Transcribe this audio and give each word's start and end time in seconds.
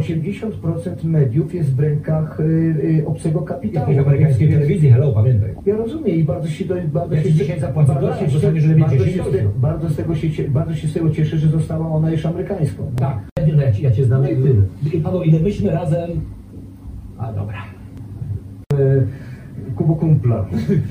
80% 0.00 1.04
mediów 1.04 1.54
jest 1.54 1.76
w 1.76 1.80
rękach 1.80 2.40
y, 2.40 2.42
y, 2.42 3.06
obcego 3.06 3.40
kapitału. 3.40 3.86
Jakiejś 3.90 4.06
amerykańskiej 4.06 4.48
telewizji, 4.48 4.90
hello, 4.90 5.12
pamiętaj. 5.12 5.50
Ja 5.66 5.76
rozumiem 5.76 6.16
i 6.16 6.24
bardzo 6.24 6.48
się 6.48 6.64
to 6.64 6.74
bardzo 6.92 7.14
Ja 7.14 7.22
się 7.22 7.32
dzisiaj 7.32 7.60
zapłacę 7.60 7.94
bardzo 7.94 8.08
się- 8.08 8.38
bardzo 8.78 9.04
10 9.04 9.16
się, 9.16 9.50
bardzo 9.56 9.88
z 9.88 9.96
tego 9.96 10.14
się 10.14 10.48
bardzo 10.48 10.74
się 10.74 10.88
z 10.88 10.92
tego 10.94 11.10
cieszę, 11.10 11.38
że 11.38 11.48
została 11.48 11.88
ona 11.88 12.10
już 12.10 12.26
amerykańską. 12.26 12.90
Tak, 12.96 13.18
ja, 13.38 13.72
cię- 13.72 13.82
ja 13.82 13.90
cię 13.90 14.04
znam 14.04 14.22
Paweł, 15.02 15.22
ile 15.22 15.40
myśmy 15.40 15.70
razem... 15.70 16.10
A 17.18 17.32
dobra. 17.32 17.62
Kubo 19.76 19.94
kumpla. 19.96 20.46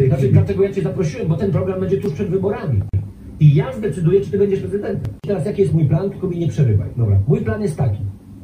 Znaczy, 0.08 0.30
dlatego 0.32 0.64
ja 0.64 0.74
cię 0.74 0.82
zaprosiłem, 0.82 1.28
bo 1.28 1.38
ten 1.38 1.52
program 1.52 1.80
będzie 1.80 1.98
tuż 1.98 2.14
przed 2.14 2.30
wyborami. 2.30 2.82
I 3.40 3.56
ja 3.56 3.74
zdecyduję, 3.74 4.22
czy 4.22 4.32
ty 4.32 4.38
będziesz 4.38 4.60
prezydentem. 4.60 5.14
Teraz 5.22 5.46
jaki 5.46 5.62
jest 5.62 5.74
mój 5.74 5.86
plan, 5.86 6.10
tylko 6.10 6.28
mi 6.28 6.40
nie 6.40 6.48
przerywaj. 6.48 6.90
Dobra. 6.98 7.20
Mój 7.28 7.40
plan 7.42 7.62
jest 7.62 7.78
taki, 7.78 8.00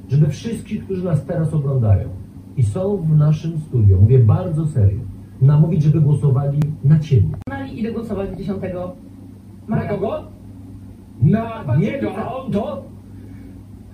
żeby 0.10 0.28
wszystkich, 0.28 0.86
którzy 0.86 1.06
nas 1.06 1.26
teraz 1.26 1.54
oglądają 1.54 2.10
i 2.58 2.64
są 2.64 2.98
w 2.98 3.18
naszym 3.18 3.60
studio, 3.60 3.98
mówię 4.02 4.20
bardzo 4.20 4.66
serio, 4.68 5.00
namówić, 5.42 5.84
żeby 5.84 6.02
głosowali 6.02 6.60
na 6.84 7.00
ciebie. 7.00 7.28
Ile 7.74 7.92
głosować 7.92 8.38
10 8.38 8.62
Na 8.62 9.76
maja. 9.76 9.90
kogo? 9.90 10.24
Na 11.22 11.76
niego, 11.80 12.16
a 12.18 12.36
on 12.36 12.52
to? 12.52 12.84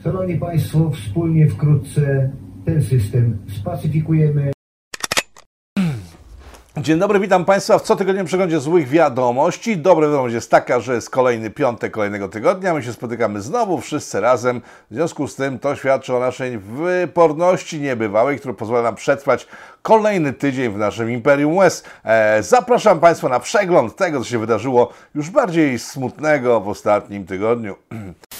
Szanowni 0.04 0.38
Państwo, 0.38 0.90
wspólnie 0.90 1.48
wkrótce 1.48 2.32
ten 2.66 2.82
system 2.82 3.38
spacyfikujemy. 3.48 4.52
Dzień 6.78 7.00
dobry, 7.00 7.20
witam 7.20 7.46
Państwa 7.46 7.80
w 7.80 7.82
cotygodniowym 7.82 8.26
przeglądzie 8.26 8.60
złych 8.60 8.88
wiadomości. 8.88 9.78
Dobra 9.78 10.08
wiadomość 10.08 10.36
jest 10.36 10.52
taka, 10.52 10.80
że 10.80 10.96
jest 10.96 11.10
kolejny 11.10 11.50
piątek 11.50 11.92
kolejnego 11.92 12.30
tygodnia. 12.30 12.74
My 12.74 12.84
się 12.84 12.94
spotykamy 12.94 13.42
znowu 13.42 13.82
wszyscy 13.82 14.20
razem. 14.20 14.62
W 14.92 14.96
związku 14.96 15.28
z 15.28 15.36
tym 15.36 15.60
to 15.60 15.76
świadczy 15.76 16.16
o 16.16 16.20
naszej 16.20 16.58
wyporności 16.58 17.82
niebywałej, 17.82 18.40
która 18.40 18.54
pozwala 18.54 18.84
nam 18.84 18.96
przetrwać 18.96 19.48
kolejny 19.82 20.34
tydzień 20.34 20.72
w 20.72 20.78
naszym 20.78 21.12
Imperium 21.12 21.60
West. 21.60 21.90
E, 22.04 22.44
zapraszam 22.44 23.00
Państwa 23.00 23.30
na 23.30 23.40
przegląd 23.40 23.96
tego, 23.96 24.20
co 24.20 24.26
się 24.26 24.40
wydarzyło 24.40 24.94
już 25.16 25.30
bardziej 25.30 25.80
smutnego 25.80 26.62
w 26.62 26.70
ostatnim 26.70 27.26
tygodniu. 27.26 27.76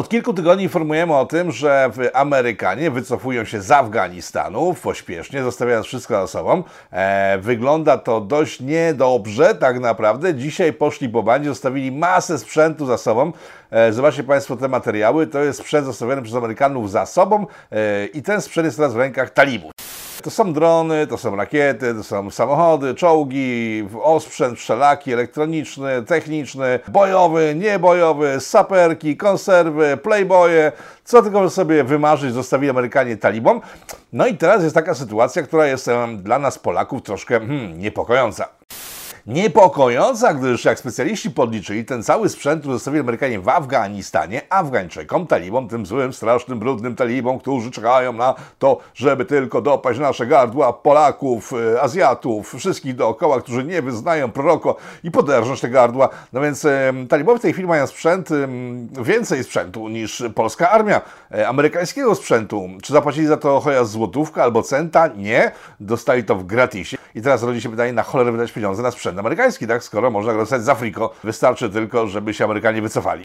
Od 0.00 0.08
kilku 0.08 0.34
tygodni 0.34 0.64
informujemy 0.64 1.16
o 1.16 1.26
tym, 1.26 1.52
że 1.52 1.90
Amerykanie 2.12 2.90
wycofują 2.90 3.44
się 3.44 3.62
z 3.62 3.70
Afganistanu 3.70 4.74
pośpiesznie, 4.82 5.42
zostawiając 5.42 5.86
wszystko 5.86 6.14
za 6.14 6.26
sobą. 6.26 6.62
E, 6.90 7.38
wygląda 7.38 7.98
to 7.98 8.20
dość 8.20 8.60
niedobrze, 8.60 9.54
tak 9.54 9.80
naprawdę. 9.80 10.34
Dzisiaj 10.34 10.72
poszli 10.72 11.08
po 11.08 11.22
bandzie, 11.22 11.48
zostawili 11.48 11.92
masę 11.92 12.38
sprzętu 12.38 12.86
za 12.86 12.98
sobą. 12.98 13.32
E, 13.70 13.92
zobaczcie 13.92 14.24
Państwo 14.24 14.56
te 14.56 14.68
materiały. 14.68 15.26
To 15.26 15.38
jest 15.38 15.58
sprzęt 15.58 15.86
zostawiony 15.86 16.22
przez 16.22 16.34
Amerykanów 16.34 16.90
za 16.90 17.06
sobą 17.06 17.46
e, 17.72 18.06
i 18.06 18.22
ten 18.22 18.40
sprzęt 18.40 18.64
jest 18.64 18.76
teraz 18.76 18.94
w 18.94 18.96
rękach 18.96 19.30
talibów. 19.30 19.72
To 20.22 20.30
są 20.30 20.52
drony, 20.52 21.06
to 21.06 21.18
są 21.18 21.36
rakiety, 21.36 21.94
to 21.94 22.04
są 22.04 22.30
samochody, 22.30 22.94
czołgi, 22.94 23.84
osprzęt 24.02 24.58
wszelaki, 24.58 25.12
elektroniczny, 25.12 26.02
techniczny, 26.02 26.80
bojowy, 26.88 27.54
niebojowy, 27.56 28.40
saperki, 28.40 29.16
konserwy, 29.16 29.96
playboye, 30.02 30.72
co 31.04 31.22
tylko 31.22 31.50
sobie 31.50 31.84
wymarzyć, 31.84 32.32
zostawili 32.32 32.70
Amerykanie 32.70 33.16
talibom. 33.16 33.60
No 34.12 34.26
i 34.26 34.36
teraz 34.36 34.62
jest 34.62 34.74
taka 34.74 34.94
sytuacja, 34.94 35.42
która 35.42 35.66
jest 35.66 35.90
dla 36.16 36.38
nas 36.38 36.58
Polaków 36.58 37.02
troszkę 37.02 37.38
hmm, 37.38 37.78
niepokojąca. 37.78 38.48
Niepokojąca, 39.26 40.34
gdyż 40.34 40.64
jak 40.64 40.78
specjaliści 40.78 41.30
podliczyli, 41.30 41.84
ten 41.84 42.02
cały 42.02 42.28
sprzęt, 42.28 42.60
który 42.60 42.74
zostawili 42.74 43.00
Amerykanie 43.00 43.40
w 43.40 43.48
Afganistanie, 43.48 44.42
Afgańczykom, 44.50 45.26
talibom, 45.26 45.68
tym 45.68 45.86
złym, 45.86 46.12
strasznym, 46.12 46.58
brudnym 46.58 46.96
talibom, 46.96 47.38
którzy 47.38 47.70
czekają 47.70 48.12
na 48.12 48.34
to, 48.58 48.78
żeby 48.94 49.24
tylko 49.24 49.60
dopaść 49.60 50.00
nasze 50.00 50.26
gardła 50.26 50.72
Polaków, 50.72 51.52
y, 51.52 51.80
Azjatów, 51.80 52.54
wszystkich 52.54 52.96
dookoła, 52.96 53.40
którzy 53.40 53.64
nie 53.64 53.82
wyznają 53.82 54.30
proroko 54.30 54.76
i 55.04 55.10
poderżnąć 55.10 55.60
te 55.60 55.68
gardła. 55.68 56.08
No 56.32 56.40
więc 56.40 56.66
talibowie 57.08 57.38
w 57.38 57.42
tej 57.42 57.52
chwili 57.52 57.68
mają 57.68 57.86
sprzęt, 57.86 58.28
więcej 59.02 59.44
sprzętu 59.44 59.88
niż 59.88 60.22
polska 60.34 60.70
armia, 60.70 61.00
e, 61.34 61.48
amerykańskiego 61.48 62.14
sprzętu. 62.14 62.68
Czy 62.82 62.92
zapłacili 62.92 63.26
za 63.26 63.36
to 63.36 63.60
chociaż 63.60 63.86
złotówkę 63.86 64.42
albo 64.42 64.62
centa? 64.62 65.06
Nie. 65.06 65.52
Dostali 65.80 66.24
to 66.24 66.34
w 66.36 66.44
gratisie. 66.44 66.96
I 67.14 67.22
teraz 67.22 67.42
rodzi 67.42 67.60
się 67.60 67.70
pytanie, 67.70 67.92
na 67.92 68.02
cholerę 68.02 68.32
wydać 68.32 68.52
pieniądze 68.52 68.82
na 68.82 68.90
sprzęt 68.90 69.09
amerykański, 69.18 69.66
tak? 69.66 69.84
Skoro 69.84 70.10
można 70.10 70.34
dostać 70.34 70.62
z 70.62 70.68
Afriko. 70.68 71.10
Wystarczy 71.24 71.70
tylko, 71.70 72.06
żeby 72.06 72.34
się 72.34 72.44
Amerykanie 72.44 72.82
wycofali. 72.82 73.24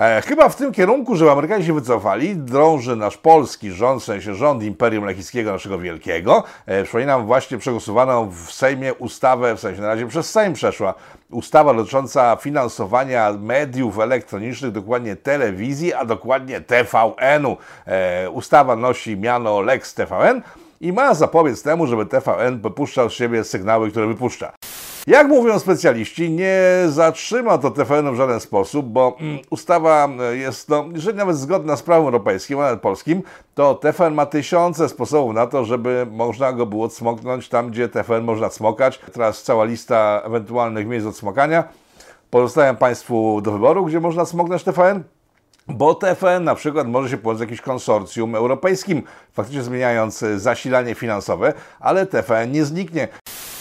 E, 0.00 0.22
chyba 0.22 0.48
w 0.48 0.56
tym 0.56 0.72
kierunku, 0.72 1.16
żeby 1.16 1.30
Amerykanie 1.30 1.64
się 1.64 1.74
wycofali, 1.74 2.36
drąży 2.36 2.96
nasz 2.96 3.16
polski 3.16 3.70
rząd, 3.70 4.02
w 4.02 4.04
sensie 4.04 4.34
rząd 4.34 4.62
Imperium 4.62 5.04
Lechickiego, 5.04 5.52
naszego 5.52 5.78
wielkiego. 5.78 6.44
E, 6.66 6.82
przypominam 6.82 7.26
właśnie 7.26 7.58
przegłosowaną 7.58 8.30
w 8.30 8.52
Sejmie 8.52 8.94
ustawę, 8.94 9.56
w 9.56 9.60
sensie 9.60 9.80
na 9.80 9.88
razie 9.88 10.06
przez 10.06 10.30
Sejm 10.30 10.52
przeszła, 10.52 10.94
ustawa 11.30 11.74
dotycząca 11.74 12.36
finansowania 12.36 13.32
mediów 13.32 13.98
elektronicznych, 13.98 14.72
dokładnie 14.72 15.16
telewizji, 15.16 15.94
a 15.94 16.04
dokładnie 16.04 16.60
TVN-u. 16.60 17.56
E, 17.86 18.30
ustawa 18.30 18.76
nosi 18.76 19.16
miano 19.16 19.60
Lex 19.60 19.94
TVN 19.94 20.42
i 20.80 20.92
ma 20.92 21.14
zapobiec 21.14 21.62
temu, 21.62 21.86
żeby 21.86 22.06
TVN 22.06 22.60
wypuszczał 22.60 23.10
z 23.10 23.12
siebie 23.12 23.44
sygnały, 23.44 23.90
które 23.90 24.06
wypuszcza. 24.06 24.52
Jak 25.06 25.28
mówią 25.28 25.58
specjaliści, 25.58 26.30
nie 26.30 26.60
zatrzyma 26.88 27.58
to 27.58 27.70
TVN 27.70 28.12
w 28.12 28.16
żaden 28.16 28.40
sposób, 28.40 28.86
bo 28.86 29.16
mm, 29.20 29.38
ustawa 29.50 30.08
e, 30.20 30.36
jest, 30.36 30.68
no, 30.68 30.84
jeżeli 30.92 31.18
nawet 31.18 31.36
zgodna 31.36 31.76
z 31.76 31.82
prawem 31.82 32.04
europejskim, 32.04 32.58
a 32.58 32.62
nawet 32.62 32.80
polskim, 32.80 33.22
to 33.54 33.74
TVN 33.74 34.14
ma 34.14 34.26
tysiące 34.26 34.88
sposobów 34.88 35.34
na 35.34 35.46
to, 35.46 35.64
żeby 35.64 36.06
można 36.10 36.52
go 36.52 36.66
było 36.66 36.88
cmoknąć 36.88 37.48
tam, 37.48 37.70
gdzie 37.70 37.88
TVN 37.88 38.24
można 38.24 38.48
cmokać. 38.48 39.00
Teraz 39.12 39.42
cała 39.42 39.64
lista 39.64 40.22
ewentualnych 40.24 40.86
miejsc 40.86 41.06
od 41.06 41.16
smokania. 41.16 41.64
Pozostawiam 42.30 42.76
Państwu 42.76 43.40
do 43.40 43.52
wyboru, 43.52 43.84
gdzie 43.84 44.00
można 44.00 44.24
smoknąć 44.24 44.62
TVN. 44.62 45.02
Bo 45.68 45.94
TFN 45.94 46.44
na 46.44 46.54
przykład 46.54 46.88
może 46.88 47.10
się 47.10 47.18
połączyć 47.18 47.38
z 47.38 47.40
jakimś 47.40 47.60
konsorcjum 47.60 48.34
europejskim, 48.34 49.02
faktycznie 49.32 49.62
zmieniając 49.62 50.22
e, 50.22 50.38
zasilanie 50.38 50.94
finansowe, 50.94 51.52
ale 51.80 52.06
TFN 52.06 52.52
nie 52.52 52.64
zniknie. 52.64 53.08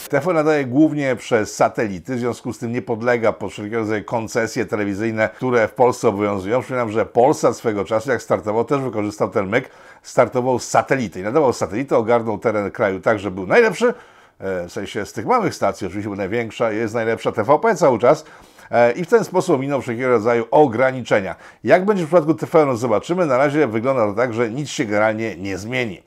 TFN 0.10 0.34
nadaje 0.34 0.66
głównie 0.66 1.16
przez 1.16 1.56
satelity, 1.56 2.16
w 2.16 2.20
związku 2.20 2.54
z 2.54 2.60
tym 2.60 2.72
nie 2.72 2.82
podlega 2.82 3.34
pod 3.34 3.52
wszelkiego 3.52 3.78
rodzaju 3.78 4.04
koncesje 4.04 4.66
telewizyjne, 4.66 5.30
które 5.36 5.68
w 5.68 5.74
Polsce 5.74 6.10
obowiązują. 6.10 6.62
Przypominam, 6.62 6.92
że 6.92 7.06
Polsat 7.06 7.58
swego 7.58 7.86
czasu, 7.86 8.12
jak 8.12 8.22
startował, 8.22 8.66
też 8.66 8.82
wykorzystał 8.82 9.30
ten 9.30 9.48
myk, 9.48 9.70
startował 10.04 10.60
z 10.60 10.68
satelity 10.68 11.20
i 11.20 11.24
nadawał 11.24 11.54
satelity, 11.54 11.96
ogarnął 11.96 12.38
teren 12.38 12.72
kraju 12.72 13.00
tak, 13.00 13.20
że 13.20 13.32
był 13.32 13.48
najlepszy, 13.48 13.94
e, 14.40 14.68
w 14.68 14.72
sensie 14.72 15.06
z 15.06 15.14
tych 15.14 15.26
małych 15.26 15.56
stacji, 15.56 15.88
oczywiście 15.88 16.10
największa, 16.10 16.72
jest 16.72 16.94
najlepsza 16.94 17.32
TVP 17.32 17.76
cały 17.76 18.00
czas, 18.00 18.26
E, 18.72 18.92
i 18.92 19.06
w 19.06 19.08
ten 19.08 19.24
sposób 19.24 19.62
minął 19.62 19.82
wszelkiego 19.82 20.10
rodzaju 20.10 20.46
ograniczenia. 20.52 21.36
Jak 21.64 21.86
będzie 21.86 22.04
w 22.04 22.08
przypadku 22.08 22.34
TVN 22.34 22.78
zobaczymy, 22.78 23.26
na 23.26 23.38
razie 23.38 23.68
wygląda 23.68 24.08
to 24.08 24.14
tak, 24.14 24.34
że 24.34 24.50
nic 24.50 24.70
się 24.70 24.86
generalnie 24.86 25.36
nie 25.36 25.58
zmieni. 25.58 26.04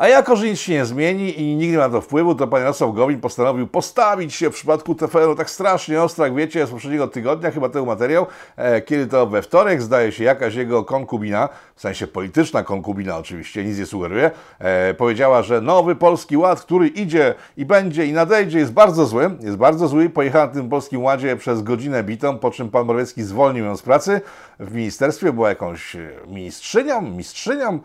A 0.00 0.08
jako, 0.08 0.36
że 0.36 0.46
nic 0.46 0.58
się 0.58 0.72
nie 0.72 0.84
zmieni 0.84 1.40
i 1.40 1.56
nikt 1.56 1.72
nie 1.72 1.78
ma 1.78 1.88
to 1.88 2.00
wpływu, 2.00 2.34
to 2.34 2.46
pan 2.46 2.60
Jarosław 2.60 2.94
Gowin 2.94 3.20
postanowił 3.20 3.66
postawić 3.66 4.34
się 4.34 4.50
w 4.50 4.54
przypadku 4.54 4.94
TVN-u 4.94 5.34
tak 5.34 5.50
strasznie 5.50 6.02
ostro, 6.02 6.24
jak 6.24 6.34
wiecie, 6.34 6.66
z 6.66 6.70
poprzedniego 6.70 7.08
tygodnia, 7.08 7.50
chyba 7.50 7.68
ten 7.68 7.86
materiał, 7.86 8.26
e, 8.56 8.80
kiedy 8.80 9.06
to 9.06 9.26
we 9.26 9.42
wtorek, 9.42 9.82
zdaje 9.82 10.12
się, 10.12 10.24
jakaś 10.24 10.54
jego 10.54 10.84
konkubina, 10.84 11.48
w 11.74 11.80
sensie 11.80 12.06
polityczna 12.06 12.62
konkubina 12.62 13.18
oczywiście, 13.18 13.64
nic 13.64 13.78
nie 13.78 13.86
sugeruje, 13.86 14.30
e, 14.58 14.94
powiedziała, 14.94 15.42
że 15.42 15.60
nowy 15.60 15.96
Polski 15.96 16.36
Ład, 16.36 16.60
który 16.60 16.88
idzie 16.88 17.34
i 17.56 17.64
będzie 17.64 18.06
i 18.06 18.12
nadejdzie, 18.12 18.58
jest 18.58 18.72
bardzo 18.72 19.06
zły, 19.06 19.30
jest 19.40 19.56
bardzo 19.56 19.88
zły, 19.88 20.10
pojechała 20.10 20.46
na 20.46 20.52
tym 20.52 20.68
Polskim 20.68 21.02
Ładzie 21.02 21.36
przez 21.36 21.62
godzinę 21.62 22.04
bitą, 22.04 22.38
po 22.38 22.50
czym 22.50 22.70
pan 22.70 22.86
Morawiecki 22.86 23.22
zwolnił 23.22 23.64
ją 23.64 23.76
z 23.76 23.82
pracy. 23.82 24.20
W 24.60 24.74
ministerstwie, 24.74 25.32
była 25.32 25.48
jakąś 25.48 25.96
e, 25.96 26.10
ministrzynią, 26.26 27.00
mistrzynią, 27.02 27.80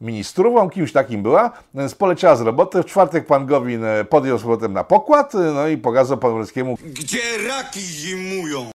ministrową, 0.00 0.70
kimś 0.70 0.92
takim 0.92 1.22
była, 1.22 1.50
więc 1.74 1.94
poleciała 1.94 2.36
z 2.36 2.40
roboty. 2.40 2.82
W 2.82 2.86
czwartek 2.86 3.26
pan 3.26 3.46
Gowin 3.46 3.84
e, 3.84 4.04
podjął 4.04 4.38
z 4.38 4.42
powrotem 4.42 4.72
na 4.72 4.84
pokład, 4.84 5.34
e, 5.34 5.38
no 5.38 5.68
i 5.68 5.76
pokazał 5.76 6.18
panu 6.18 6.32
Morawieckiemu, 6.34 6.78
Gdzie 6.84 7.18
raki 7.48 7.80
zimują? 7.80 8.70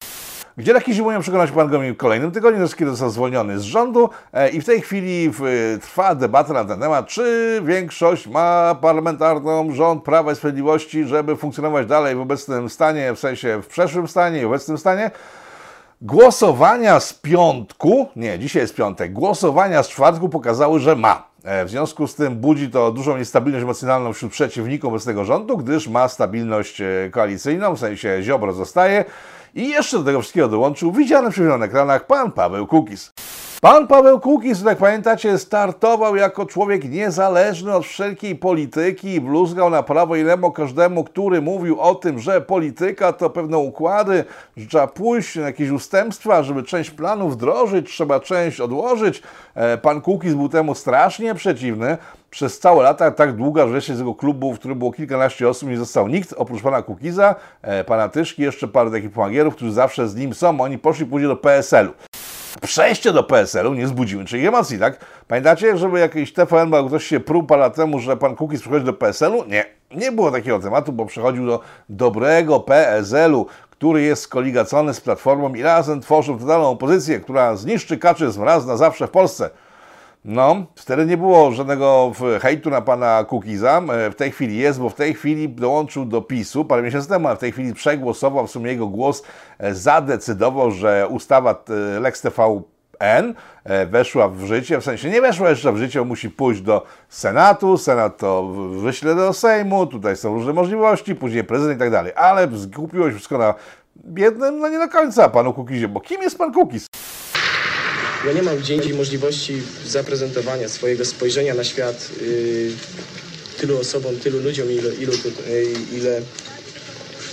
gdzie 0.58 0.74
taki 0.74 0.94
zimują 0.94 1.22
przekonać 1.22 1.52
pan 1.52 1.70
Gowin 1.70 1.94
w 1.94 1.98
kolejnym 1.98 2.32
tygodniu, 2.32 2.68
kiedy 2.78 2.92
został 2.92 3.10
zwolniony 3.10 3.60
z 3.60 3.62
rządu 3.62 4.10
e, 4.34 4.50
i 4.50 4.62
w 4.62 4.66
tej 4.66 4.82
chwili 4.82 5.32
e, 5.76 5.78
trwa 5.80 6.16
debata 6.16 6.54
na 6.54 6.66
ten 6.66 6.80
temat, 6.80 7.08
czy 7.08 7.62
większość 7.66 8.28
ma 8.28 8.76
parlamentarną 8.82 9.72
rząd 9.72 10.04
Prawa 10.04 10.32
i 10.32 10.36
Sprawiedliwości, 10.36 11.06
żeby 11.06 11.36
funkcjonować 11.36 11.88
dalej 11.88 12.16
w 12.16 12.20
obecnym 12.20 12.70
stanie, 12.70 13.14
w 13.14 13.20
sensie 13.20 13.62
w 13.62 13.68
przeszłym 13.68 14.08
stanie 14.08 14.42
i 14.42 14.46
obecnym 14.46 14.78
stanie. 14.78 15.12
Głosowania 16.02 17.00
z 17.00 17.14
piątku, 17.14 18.08
nie, 18.16 18.40
dzisiaj 18.40 18.62
jest 18.62 18.76
piątek, 18.76 19.14
głosowania 19.14 19.84
z 19.84 19.90
czwartku 19.90 20.30
pokazały, 20.30 20.80
że 20.80 20.96
ma. 20.96 21.28
E, 21.44 21.66
W 21.66 21.70
związku 21.70 22.08
z 22.08 22.16
tym 22.16 22.36
budzi 22.36 22.70
to 22.70 22.92
dużą 22.92 23.18
niestabilność 23.18 23.64
emocjonalną 23.64 24.14
wśród 24.14 24.32
przeciwników 24.32 24.90
obecnego 24.90 25.26
rządu, 25.26 25.58
gdyż 25.58 25.88
ma 25.88 26.08
stabilność 26.08 26.82
e, 26.82 27.10
koalicyjną, 27.12 27.76
w 27.76 27.80
sensie 27.80 28.20
Ziobro 28.22 28.54
zostaje 28.54 29.06
i 29.56 29.70
jeszcze 29.70 29.98
do 29.98 30.04
tego 30.04 30.22
wszystkiego 30.22 30.48
dołączył 30.48 30.92
widziany 30.92 31.32
przy 31.32 31.42
na 31.42 31.66
ekranach 31.66 32.08
pan 32.08 32.32
Paweł 32.32 32.68
Kukiz. 32.68 33.14
Pan 33.64 33.88
Paweł 33.88 34.20
Kukiz, 34.20 34.62
jak 34.62 34.78
pamiętacie, 34.78 35.38
startował 35.38 36.16
jako 36.16 36.46
człowiek 36.46 36.90
niezależny 36.90 37.76
od 37.76 37.86
wszelkiej 37.86 38.36
polityki 38.36 39.14
i 39.14 39.22
bluzgał 39.22 39.70
na 39.70 39.84
prawo 39.84 40.16
i 40.16 40.24
lewo 40.24 40.52
każdemu, 40.52 41.04
który 41.04 41.42
mówił 41.42 41.82
o 41.82 41.96
tym, 41.96 42.20
że 42.20 42.42
polityka 42.42 43.14
to 43.14 43.30
pewne 43.30 43.58
układy, 43.58 44.26
że 44.58 44.68
trzeba 44.68 44.88
pójść 44.88 45.36
na 45.36 45.42
jakieś 45.42 45.70
ustępstwa, 45.70 46.44
żeby 46.44 46.64
część 46.64 46.92
planów 46.92 47.34
wdrożyć, 47.34 47.90
trzeba 47.90 48.20
część 48.20 48.60
odłożyć. 48.60 49.24
E, 49.56 49.78
pan 49.78 50.02
Kukiz 50.02 50.34
był 50.34 50.50
temu 50.50 50.76
strasznie 50.76 51.36
przeciwny. 51.36 51.98
Przez 52.30 52.60
całe 52.60 52.84
lata, 52.84 53.12
tak 53.12 53.36
długa, 53.36 53.66
wreszcie 53.66 53.96
z 53.96 53.98
tego 53.98 54.16
klubu, 54.16 54.54
w 54.54 54.60
którym 54.60 54.80
było 54.80 54.92
kilkanaście 54.92 55.50
osób, 55.50 55.70
nie 55.70 55.78
został 55.78 56.08
nikt, 56.08 56.34
oprócz 56.38 56.62
pana 56.62 56.82
Kukiza, 56.82 57.36
e, 57.62 57.84
pana 57.84 58.10
Tyszki, 58.10 58.42
jeszcze 58.42 58.68
parę 58.68 58.92
takich 58.92 59.12
pomagierów, 59.12 59.56
którzy 59.56 59.72
zawsze 59.72 60.08
z 60.08 60.16
nim 60.16 60.34
są. 60.34 60.62
Oni 60.62 60.78
poszli 60.78 61.06
później 61.06 61.30
do 61.30 61.36
PSL-u 61.36 62.13
przejście 62.62 63.14
do 63.14 63.24
PSL-u 63.24 63.74
nie 63.74 63.88
zbudziły 63.88 64.22
niczych 64.22 64.46
emocji, 64.46 64.80
tak? 64.80 65.06
Pamiętacie, 65.28 65.78
żeby 65.78 66.00
jakiś 66.00 66.34
TVN, 66.34 66.70
bo 66.70 66.84
ktoś 66.84 67.08
się 67.08 67.20
pruł 67.20 67.44
parę 67.44 67.62
lat 67.62 67.76
temu, 67.76 68.00
że 68.00 68.18
pan 68.18 68.36
Kukiz 68.36 68.62
przychodzi 68.62 68.86
do 68.86 68.94
PSL-u? 68.94 69.46
Nie, 69.46 69.66
nie 69.92 70.12
było 70.12 70.32
takiego 70.32 70.60
tematu, 70.60 70.92
bo 70.92 71.06
przechodził 71.06 71.46
do 71.46 71.60
dobrego 71.90 72.60
PSL-u, 72.60 73.46
który 73.70 74.02
jest 74.02 74.24
skoligacony 74.24 74.94
z 74.94 75.02
Platformą 75.02 75.54
i 75.54 75.62
razem 75.62 76.02
tworzył 76.02 76.40
totalną 76.40 76.70
opozycję, 76.70 77.20
która 77.20 77.56
zniszczy 77.56 77.98
kaczyzm 77.98 78.44
raz 78.44 78.66
na 78.66 78.78
zawsze 78.78 79.08
w 79.08 79.12
Polsce. 79.12 79.50
No, 80.26 80.66
wtedy 80.76 81.06
nie 81.06 81.18
było 81.18 81.52
żadnego 81.52 82.12
hejtu 82.42 82.70
na 82.70 82.82
pana 82.82 83.24
Kukiza. 83.24 83.82
E, 83.92 84.12
w 84.12 84.16
tej 84.16 84.32
chwili 84.32 84.58
jest, 84.58 84.80
bo 84.80 84.90
w 84.90 84.94
tej 84.94 85.14
chwili 85.14 85.50
dołączył 85.50 86.06
do 86.06 86.22
PiSu 86.22 86.66
parę 86.66 86.82
miesięcy 86.82 87.10
temu, 87.10 87.28
a 87.28 87.36
w 87.36 87.40
tej 87.40 87.52
chwili 87.52 87.74
przegłosował, 87.74 88.48
w 88.48 88.52
sumie 88.52 88.72
jego 88.72 88.88
głos 88.88 89.24
e, 89.60 89.76
zadecydował, 89.76 90.72
że 90.72 91.08
ustawa 91.10 91.64
e, 91.70 92.00
Lex 92.00 92.22
TVN 92.22 93.34
weszła 93.88 94.30
w 94.30 94.46
życie, 94.46 94.78
w 94.80 94.84
sensie 94.84 95.10
nie 95.10 95.22
weszła 95.22 95.50
jeszcze 95.50 95.72
w 95.72 95.78
życie, 95.78 96.02
musi 96.02 96.30
pójść 96.30 96.62
do 96.62 96.86
Senatu, 97.10 97.78
Senat 97.78 98.18
to 98.18 98.48
wyśle 98.82 99.16
do 99.16 99.34
Sejmu, 99.34 99.88
tutaj 99.88 100.16
są 100.16 100.34
różne 100.34 100.54
możliwości, 100.54 101.16
później 101.16 101.44
prezydent 101.44 101.78
i 101.78 101.80
tak 101.80 101.92
dalej, 101.92 102.14
ale 102.16 102.48
skupiło 102.58 103.08
się 103.08 103.16
wszystko 103.16 103.38
na 103.38 103.54
biednym, 104.06 104.60
no 104.60 104.70
nie 104.70 104.80
do 104.80 104.90
końca 104.90 105.30
panu 105.30 105.54
Kukizie, 105.54 105.88
bo 105.88 106.00
kim 106.00 106.22
jest 106.22 106.38
pan 106.38 106.54
Kukiz? 106.54 106.88
Ja 108.26 108.34
nie 108.34 108.44
mam 108.44 108.58
gdzie 108.58 108.76
indziej 108.76 108.94
możliwości 108.94 109.62
zaprezentowania 109.88 110.70
swojego 110.70 111.06
spojrzenia 111.06 111.54
na 111.54 111.64
świat 111.64 112.10
yy, 112.22 112.72
tylu 113.60 113.80
osobom, 113.80 114.16
tylu 114.16 114.40
ludziom, 114.40 114.72
ile, 114.72 114.96
ilu 114.96 115.14
tu, 115.18 115.28
yy, 115.28 115.66
ile, 115.98 116.22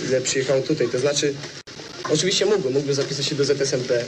ile 0.07 0.21
przyjechało 0.21 0.61
tutaj. 0.61 0.87
To 0.87 0.99
znaczy, 0.99 1.33
oczywiście 2.09 2.45
mógłbym, 2.45 2.73
mógłbym 2.73 2.95
zapisać 2.95 3.25
się 3.25 3.35
do 3.35 3.45
ZSMP, 3.45 4.05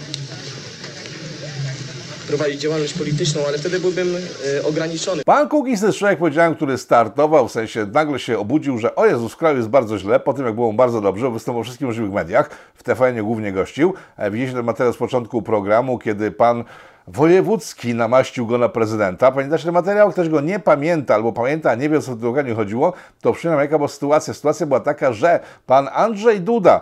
prowadzić 2.37 2.61
działalność 2.61 2.93
polityczną, 2.93 3.41
ale 3.47 3.57
wtedy 3.57 3.79
byłbym 3.79 4.07
yy, 4.07 4.65
ograniczony. 4.65 5.23
Pan 5.25 5.49
Kukiz 5.49 5.79
to 5.79 5.85
jest 5.85 5.99
człowiek, 5.99 6.19
powiedziałem, 6.19 6.55
który 6.55 6.77
startował, 6.77 7.47
w 7.47 7.51
sensie 7.51 7.85
nagle 7.93 8.19
się 8.19 8.39
obudził, 8.39 8.77
że 8.77 8.95
o 8.95 9.05
Jezus, 9.05 9.33
w 9.33 9.37
kraju 9.37 9.57
jest 9.57 9.69
bardzo 9.69 9.97
źle, 9.97 10.19
po 10.19 10.33
tym 10.33 10.45
jak 10.45 10.55
było 10.55 10.71
mu 10.71 10.77
bardzo 10.77 11.01
dobrze, 11.01 11.31
występował 11.31 11.61
we 11.61 11.65
wszystkich 11.65 11.87
możliwych 11.87 12.11
mediach, 12.11 12.49
w 12.75 12.83
TVN 12.83 13.23
głównie 13.23 13.51
gościł. 13.51 13.93
E, 14.17 14.31
widzieliście 14.31 14.57
ten 14.57 14.65
materiał 14.65 14.93
z 14.93 14.97
początku 14.97 15.41
programu, 15.41 15.99
kiedy 15.99 16.31
pan 16.31 16.63
Wojewódzki 17.07 17.95
namaścił 17.95 18.47
go 18.47 18.57
na 18.57 18.69
prezydenta. 18.69 19.31
Pamiętacie 19.31 19.63
ten 19.63 19.73
materiał? 19.73 20.11
Ktoś 20.11 20.29
go 20.29 20.41
nie 20.41 20.59
pamięta 20.59 21.15
albo 21.15 21.33
pamięta, 21.33 21.75
nie 21.75 21.89
wie 21.89 21.97
o 21.97 22.01
co 22.01 22.15
w 22.15 22.35
tym 22.35 22.55
chodziło, 22.55 22.93
to 23.21 23.33
przynajmniej 23.33 23.65
jaka 23.65 23.77
była 23.77 23.87
sytuacja. 23.87 24.33
Sytuacja 24.33 24.65
była 24.65 24.79
taka, 24.79 25.13
że 25.13 25.39
pan 25.65 25.89
Andrzej 25.93 26.41
Duda 26.41 26.81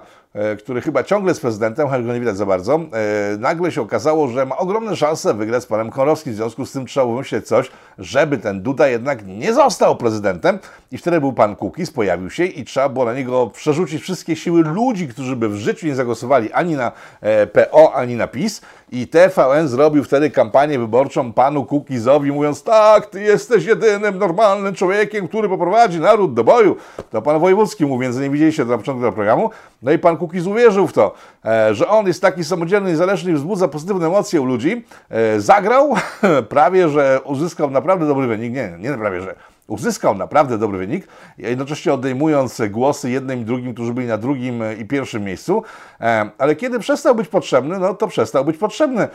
który 0.59 0.81
chyba 0.81 1.03
ciągle 1.03 1.31
jest 1.31 1.41
prezydentem, 1.41 1.87
choć 1.87 2.05
go 2.05 2.13
nie 2.13 2.19
widać 2.19 2.37
za 2.37 2.45
bardzo, 2.45 2.75
e, 2.75 3.37
nagle 3.37 3.71
się 3.71 3.81
okazało, 3.81 4.27
że 4.27 4.45
ma 4.45 4.57
ogromne 4.57 4.95
szanse 4.95 5.33
wygrać 5.33 5.63
z 5.63 5.65
panem 5.65 5.89
Konowskim. 5.89 6.33
W 6.33 6.35
związku 6.35 6.65
z 6.65 6.71
tym 6.71 6.85
trzeba 6.85 7.05
wymyślić 7.05 7.47
coś, 7.47 7.71
żeby 7.97 8.37
ten 8.37 8.61
Duda 8.61 8.87
jednak 8.87 9.25
nie 9.25 9.53
został 9.53 9.95
prezydentem. 9.95 10.59
I 10.91 10.97
wtedy 10.97 11.19
był 11.19 11.33
pan 11.33 11.55
Kukiz, 11.55 11.91
pojawił 11.91 12.29
się 12.29 12.45
i 12.45 12.65
trzeba 12.65 12.89
było 12.89 13.05
na 13.05 13.13
niego 13.13 13.47
przerzucić 13.47 14.01
wszystkie 14.01 14.35
siły 14.35 14.63
ludzi, 14.63 15.07
którzy 15.07 15.35
by 15.35 15.49
w 15.49 15.55
życiu 15.55 15.87
nie 15.87 15.95
zagłosowali 15.95 16.53
ani 16.53 16.75
na 16.75 16.91
e, 17.21 17.47
PO, 17.47 17.93
ani 17.95 18.15
na 18.15 18.27
PiS. 18.27 18.61
I 18.91 19.07
TVN 19.07 19.67
zrobił 19.67 20.03
wtedy 20.03 20.29
kampanię 20.29 20.79
wyborczą 20.79 21.33
panu 21.33 21.65
Kukizowi, 21.65 22.31
mówiąc 22.31 22.63
tak, 22.63 23.05
ty 23.05 23.21
jesteś 23.21 23.65
jedynym 23.65 24.17
normalnym 24.17 24.75
człowiekiem, 24.75 25.27
który 25.27 25.49
poprowadzi 25.49 25.99
naród 25.99 26.33
do 26.33 26.43
boju. 26.43 26.75
To 27.11 27.21
pan 27.21 27.39
Wojewódzki 27.39 27.85
mówił, 27.85 27.99
więc 27.99 28.17
nie 28.17 28.29
widzieliście 28.29 28.63
to 28.63 28.69
na 28.69 28.77
początku 28.77 29.01
tego 29.01 29.11
programu. 29.11 29.49
No 29.81 29.91
i 29.91 29.99
pan 29.99 30.17
Kukiz 30.21 30.45
uwierzył 30.45 30.87
w 30.87 30.93
to, 30.93 31.13
e, 31.45 31.75
że 31.75 31.87
on 31.87 32.07
jest 32.07 32.21
taki 32.21 32.43
samodzielny, 32.43 32.89
niezależny 32.89 33.31
i 33.31 33.33
wzbudza 33.33 33.67
pozytywne 33.67 34.07
emocje 34.07 34.41
u 34.41 34.45
ludzi. 34.45 34.85
E, 35.09 35.39
zagrał, 35.39 35.95
prawie 36.49 36.89
że 36.89 37.19
uzyskał 37.23 37.71
naprawdę 37.71 38.07
dobry 38.07 38.27
wynik. 38.27 38.53
Nie, 38.53 38.77
nie 38.79 38.97
prawie 38.97 39.21
że. 39.21 39.35
Uzyskał 39.71 40.15
naprawdę 40.15 40.57
dobry 40.57 40.77
wynik, 40.77 41.07
jednocześnie 41.37 41.93
odejmując 41.93 42.61
głosy 42.69 43.09
jednym 43.09 43.41
i 43.41 43.45
drugim, 43.45 43.73
którzy 43.73 43.93
byli 43.93 44.07
na 44.07 44.17
drugim 44.17 44.63
i 44.79 44.85
pierwszym 44.85 45.23
miejscu. 45.23 45.63
Ale 46.37 46.55
kiedy 46.55 46.79
przestał 46.79 47.15
być 47.15 47.27
potrzebny, 47.27 47.79
no 47.79 47.93
to 47.93 48.07
przestał 48.07 48.45
być 48.45 48.57
potrzebny. 48.57 49.07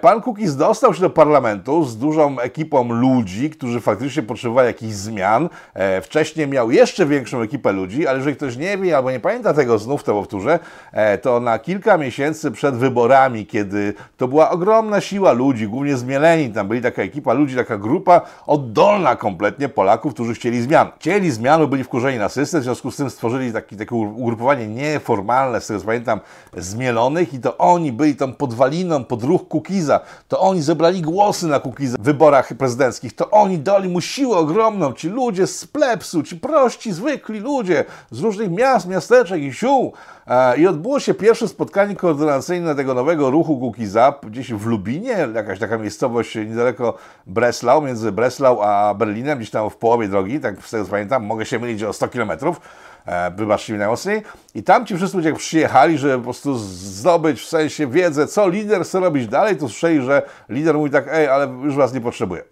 Pan 0.00 0.22
Kukiz 0.22 0.56
dostał 0.56 0.94
się 0.94 1.00
do 1.00 1.10
parlamentu 1.10 1.84
z 1.84 1.98
dużą 1.98 2.40
ekipą 2.40 2.92
ludzi, 2.92 3.50
którzy 3.50 3.80
faktycznie 3.80 4.22
potrzebowali 4.22 4.66
jakichś 4.66 4.92
zmian. 4.92 5.48
E, 5.74 6.00
wcześniej 6.00 6.48
miał 6.48 6.70
jeszcze 6.70 7.06
większą 7.06 7.40
ekipę 7.40 7.72
ludzi, 7.72 8.06
ale 8.06 8.18
jeżeli 8.18 8.36
ktoś 8.36 8.56
nie 8.56 8.78
wie 8.78 8.96
albo 8.96 9.10
nie 9.10 9.20
pamięta 9.20 9.54
tego, 9.54 9.78
znów 9.78 10.04
to 10.04 10.12
powtórzę, 10.12 10.58
e, 10.92 11.18
to 11.18 11.40
na 11.40 11.58
kilka 11.58 11.98
miesięcy 11.98 12.50
przed 12.50 12.76
wyborami, 12.76 13.46
kiedy 13.46 13.94
to 14.16 14.28
była 14.28 14.50
ogromna 14.50 15.00
siła 15.00 15.32
ludzi, 15.32 15.68
głównie 15.68 15.96
zmieleni, 15.96 16.50
tam 16.50 16.68
byli 16.68 16.82
taka 16.82 17.02
ekipa 17.02 17.32
ludzi, 17.32 17.56
taka 17.56 17.78
grupa 17.78 18.20
oddolna 18.46 19.16
kompletnie 19.16 19.68
Polaków, 19.68 19.91
którzy 19.98 20.34
chcieli 20.34 20.62
zmian. 20.62 20.88
Chcieli 20.98 21.30
zmian, 21.30 21.66
byli 21.66 21.84
wkurzeni 21.84 22.18
na 22.18 22.28
system, 22.28 22.60
w 22.60 22.64
związku 22.64 22.90
z 22.90 22.96
tym 22.96 23.10
stworzyli 23.10 23.52
taki, 23.52 23.76
takie 23.76 23.94
ugrupowanie 23.94 24.68
nieformalne, 24.68 25.60
z 25.60 25.66
tego 25.66 25.80
co 25.80 25.86
pamiętam, 25.86 26.20
zmielonych 26.56 27.34
i 27.34 27.38
to 27.40 27.58
oni 27.58 27.92
byli 27.92 28.16
tą 28.16 28.32
podwaliną 28.32 29.04
pod 29.04 29.24
ruch 29.24 29.48
Kukiza 29.48 30.00
to 30.28 30.40
oni 30.40 30.62
zebrali 30.62 31.02
głosy 31.02 31.46
na 31.46 31.60
Kukiza 31.60 31.96
w 31.98 32.02
wyborach 32.02 32.54
prezydenckich, 32.54 33.16
to 33.16 33.30
oni 33.30 33.58
dali 33.58 33.88
mu 33.88 34.00
siłę 34.00 34.36
ogromną, 34.36 34.92
ci 34.92 35.08
ludzie 35.08 35.46
z 35.46 35.66
plepsu, 35.66 36.22
ci 36.22 36.36
prości, 36.36 36.92
zwykli 36.92 37.40
ludzie 37.40 37.84
z 38.10 38.20
różnych 38.20 38.50
miast, 38.50 38.88
miasteczek 38.88 39.42
i 39.42 39.52
sił. 39.52 39.92
E, 40.26 40.58
I 40.58 40.66
odbyło 40.66 41.00
się 41.00 41.14
pierwsze 41.14 41.48
spotkanie 41.48 41.96
koordynacyjne 41.96 42.74
tego 42.74 42.94
nowego 42.94 43.30
ruchu 43.30 43.58
Kukiza 43.58 44.14
gdzieś 44.22 44.52
w 44.52 44.66
Lubinie, 44.66 45.28
jakaś 45.34 45.58
taka 45.58 45.78
miejscowość 45.78 46.34
niedaleko 46.34 46.94
Breslau, 47.26 47.82
między 47.82 48.12
Breslau 48.12 48.62
a 48.62 48.94
Berlinem, 48.94 49.38
gdzieś 49.38 49.50
tam 49.50 49.66
w 49.72 49.76
połowie 49.76 50.08
drogi, 50.08 50.40
tak 50.40 50.66
z 50.66 50.70
tego 50.70 50.84
co 50.84 50.90
pamiętam, 50.90 51.24
mogę 51.24 51.46
się 51.46 51.58
mylić 51.58 51.82
o 51.82 51.92
100 51.92 52.08
kilometrów. 52.08 52.60
E, 53.06 53.30
wybaczcie 53.30 53.72
mi 53.72 53.78
najmocniej. 53.78 54.22
I 54.54 54.62
tam 54.62 54.86
ci 54.86 54.96
wszyscy 54.96 55.16
ludzie 55.16 55.32
przyjechali, 55.32 55.98
żeby 55.98 56.16
po 56.18 56.24
prostu 56.24 56.58
zdobyć 56.58 57.40
w 57.40 57.48
sensie 57.48 57.86
wiedzę, 57.86 58.26
co 58.26 58.48
lider 58.48 58.84
chce 58.84 59.00
robić 59.00 59.28
dalej, 59.28 59.56
to 59.56 59.68
słyszeli, 59.68 60.02
że 60.02 60.22
lider 60.48 60.74
mówi 60.74 60.90
tak, 60.90 61.08
ej, 61.10 61.28
ale 61.28 61.46
już 61.46 61.74
was 61.74 61.92
nie 61.92 62.00
potrzebuję. 62.00 62.42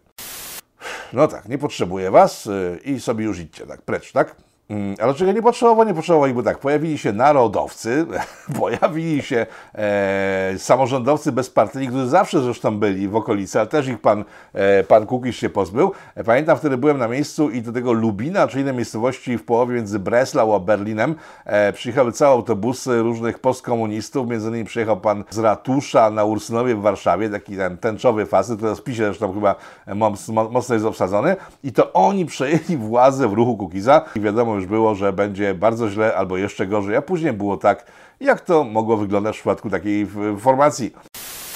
No 1.13 1.29
tak, 1.29 1.49
nie 1.49 1.59
potrzebuję 1.59 2.11
was 2.11 2.47
y, 2.47 2.81
i 2.85 3.01
sobie 3.01 3.25
już 3.25 3.39
idźcie, 3.39 3.67
tak, 3.67 3.83
precz, 3.83 4.13
tak? 4.13 4.37
Mm, 4.71 4.95
ale 5.01 5.15
czego 5.15 5.33
nie 5.33 5.43
potrzebował? 5.43 5.87
Nie 5.87 5.95
potrzebowali, 5.95 6.35
bo 6.35 6.43
tak, 6.43 6.59
pojawili 6.59 6.99
się 6.99 7.13
narodowcy, 7.13 8.07
pojawili 8.61 9.23
się 9.23 9.47
e, 9.75 10.55
samorządowcy 10.59 11.33
bezpartyjni, 11.33 11.89
którzy 11.89 12.09
zawsze 12.09 12.41
zresztą 12.41 12.79
byli 12.79 13.09
w 13.09 13.17
okolicy, 13.17 13.59
ale 13.59 13.69
też 13.69 13.89
ich 13.89 14.01
pan, 14.01 14.25
e, 14.53 14.85
pan 14.85 15.07
Kukisz 15.07 15.37
się 15.37 15.51
pozbył. 15.51 15.93
E, 16.15 16.25
pamiętam, 16.25 16.57
wtedy 16.57 16.77
byłem 16.77 16.99
na 16.99 17.09
miejscu 17.09 17.51
i 17.51 17.63
do 17.63 17.73
tego 17.73 17.93
Lubina, 17.93 18.49
czy 18.49 18.61
innej 18.61 18.75
miejscowości 18.75 19.39
w 19.39 19.45
połowie 19.45 19.75
między 19.75 19.99
Breslau 19.99 20.55
a 20.55 20.61
Berlinem, 20.61 21.15
e, 21.45 21.73
przyjechały 21.73 22.13
całe 22.13 22.33
autobusy 22.33 23.03
różnych 23.03 23.39
postkomunistów, 23.39 24.29
między 24.29 24.49
innymi 24.49 24.65
przyjechał 24.65 25.01
pan 25.01 25.25
z 25.31 25.39
ratusza 25.39 26.11
na 26.11 26.25
Ursynowie 26.25 26.75
w 26.75 26.81
Warszawie, 26.81 27.31
taki 27.31 27.57
ten 27.57 27.79
tęczowy 27.79 28.27
facet, 28.27 28.57
który 28.57 28.75
w 28.75 28.79
spisie 28.79 29.05
zresztą 29.05 29.35
chyba 29.35 29.55
mocno 30.51 30.75
jest 30.75 30.87
obsadzony 30.87 31.37
i 31.65 31.73
to 31.73 31.93
oni 31.93 32.27
przejęli 32.27 32.77
władzę 32.77 33.29
w 33.29 33.33
ruchu 33.33 33.57
Kukiza 33.57 34.05
i 34.17 34.21
wiadomo, 34.21 34.60
już 34.61 34.69
było, 34.69 34.95
że 34.95 35.13
będzie 35.13 35.55
bardzo 35.55 35.91
źle 35.91 36.17
albo 36.17 36.37
jeszcze 36.37 36.67
gorzej, 36.67 36.97
a 36.97 37.03
później 37.03 37.33
było 37.33 37.57
tak, 37.57 37.87
jak 38.21 38.41
to 38.41 38.65
mogło 38.65 38.97
wyglądać 38.97 39.37
w 39.37 39.41
przypadku 39.41 39.71
takiej 39.71 40.07
formacji. 40.39 40.93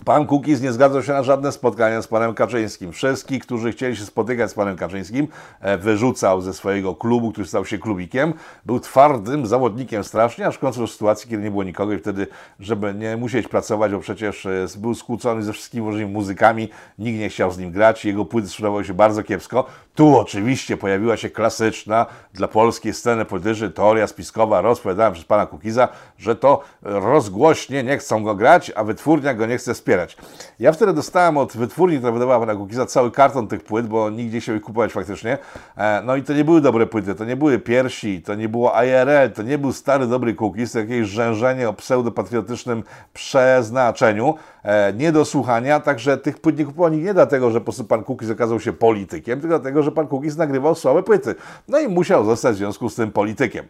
Pan 0.04 0.26
Kukiz 0.26 0.60
nie 0.60 0.72
zgadzał 0.72 1.02
się 1.02 1.12
na 1.12 1.22
żadne 1.22 1.52
spotkania 1.52 2.02
z 2.02 2.06
panem 2.06 2.34
Kaczyńskim. 2.34 2.92
Wszystkich, 2.92 3.42
którzy 3.42 3.72
chcieli 3.72 3.96
się 3.96 4.04
spotykać 4.04 4.50
z 4.50 4.54
panem 4.54 4.76
Kaczyńskim, 4.76 5.28
e, 5.60 5.78
wyrzucał 5.78 6.40
ze 6.40 6.54
swojego 6.54 6.94
klubu, 6.94 7.32
który 7.32 7.46
stał 7.46 7.64
się 7.64 7.78
klubikiem. 7.78 8.34
Był 8.66 8.80
twardym 8.80 9.46
zawodnikiem 9.46 10.04
strasznie, 10.04 10.46
aż 10.46 10.56
w 10.56 10.58
końcu 10.58 10.86
w 10.86 10.90
sytuacji, 10.90 11.30
kiedy 11.30 11.42
nie 11.42 11.50
było 11.50 11.64
nikogo 11.64 11.92
i 11.92 11.98
wtedy, 11.98 12.26
żeby 12.60 12.94
nie 12.94 13.16
musieć 13.16 13.48
pracować, 13.48 13.92
bo 13.92 13.98
przecież 13.98 14.46
e, 14.46 14.66
był 14.78 14.94
skłócony 14.94 15.42
ze 15.42 15.52
wszystkimi 15.52 15.86
możliwymi 15.86 16.12
muzykami, 16.12 16.68
nikt 16.98 17.18
nie 17.18 17.28
chciał 17.28 17.50
z 17.50 17.58
nim 17.58 17.70
grać, 17.70 18.04
jego 18.04 18.24
płyty 18.24 18.48
sprzedawały 18.48 18.84
się 18.84 18.94
bardzo 18.94 19.22
kiepsko. 19.22 19.64
Tu 19.94 20.18
oczywiście 20.18 20.76
pojawiła 20.76 21.16
się 21.16 21.30
klasyczna 21.30 22.06
dla 22.34 22.48
polskiej 22.48 22.94
sceny 22.94 23.24
politycznej 23.24 23.72
teoria 23.72 24.06
spiskowa 24.06 24.60
rozpowiadana 24.60 25.10
przez 25.10 25.24
pana 25.24 25.46
Kukiza, 25.46 25.88
że 26.18 26.36
to 26.36 26.60
rozgłośnie 26.82 27.82
nie 27.82 27.98
chcą 27.98 28.24
go 28.24 28.34
grać, 28.34 28.72
a 28.74 28.84
wytwórnia 28.84 29.34
go 29.34 29.46
nie 29.46 29.58
chce 29.58 29.74
wspierać 29.74 29.93
wspierać. 29.94 30.16
Ja 30.58 30.72
wtedy 30.72 30.92
dostałem 30.92 31.36
od 31.36 31.56
wytwórni, 31.56 31.96
która 31.96 32.12
wydawała 32.12 32.46
pana 32.46 32.58
Kukiza, 32.58 32.86
cały 32.86 33.10
karton 33.10 33.48
tych 33.48 33.64
płyt, 33.64 33.86
bo 33.86 34.10
nigdzie 34.10 34.40
się 34.40 34.56
ich 34.56 34.62
kupować 34.62 34.92
faktycznie. 34.92 35.38
E, 35.76 36.02
no 36.04 36.16
i 36.16 36.22
to 36.22 36.32
nie 36.32 36.44
były 36.44 36.60
dobre 36.60 36.86
płyty, 36.86 37.14
to 37.14 37.24
nie 37.24 37.36
były 37.36 37.58
piersi, 37.58 38.22
to 38.22 38.34
nie 38.34 38.48
było 38.48 38.72
IRL, 38.84 39.32
to 39.34 39.42
nie 39.42 39.58
był 39.58 39.72
stary 39.72 40.06
dobry 40.06 40.34
Kukiz, 40.34 40.72
to 40.72 40.78
jakieś 40.78 41.08
rzężenie 41.08 41.68
o 41.68 41.72
pseudopatriotycznym 41.72 42.82
przeznaczeniu, 43.12 44.34
e, 44.62 44.92
nie 44.92 45.12
do 45.12 45.24
słuchania, 45.24 45.80
także 45.80 46.18
tych 46.18 46.40
płyt 46.40 46.58
nie 46.58 46.64
kupował 46.64 46.90
nie 46.90 47.14
dlatego, 47.14 47.50
że 47.50 47.60
po 47.60 47.64
prostu 47.64 47.84
pan 47.84 48.04
Kukiz 48.04 48.30
okazał 48.30 48.60
się 48.60 48.72
politykiem, 48.72 49.40
tylko 49.40 49.58
dlatego, 49.58 49.82
że 49.82 49.92
pan 49.92 50.06
Kukiz 50.06 50.36
nagrywał 50.36 50.74
słabe 50.74 51.02
płyty. 51.02 51.34
No 51.68 51.80
i 51.80 51.88
musiał 51.88 52.24
zostać 52.24 52.54
w 52.54 52.58
związku 52.58 52.88
z 52.88 52.94
tym 52.94 53.12
politykiem. 53.12 53.66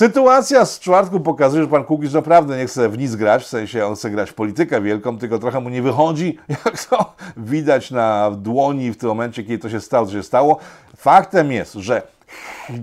Sytuacja 0.00 0.64
z 0.64 0.80
czwartku 0.80 1.20
pokazuje, 1.20 1.62
że 1.62 1.68
pan 1.68 1.84
Kukiz 1.84 2.12
naprawdę 2.12 2.56
nie 2.56 2.66
chce 2.66 2.88
w 2.88 2.98
nic 2.98 3.16
grać, 3.16 3.42
w 3.42 3.46
sensie 3.46 3.86
on 3.86 3.94
chce 3.94 4.10
grać 4.10 4.30
w 4.30 4.34
politykę 4.34 4.80
wielką, 4.80 5.18
tylko 5.18 5.38
trochę 5.38 5.60
mu 5.60 5.68
nie 5.68 5.82
wychodzi, 5.82 6.38
jak 6.64 6.84
to 6.84 7.14
widać 7.36 7.90
na 7.90 8.30
dłoni 8.30 8.92
w 8.92 8.96
tym 8.96 9.08
momencie, 9.08 9.42
kiedy 9.42 9.58
to 9.58 9.70
się 9.70 9.80
stało, 9.80 10.06
co 10.06 10.12
się 10.12 10.22
stało. 10.22 10.58
Faktem 10.96 11.52
jest, 11.52 11.74
że 11.74 12.02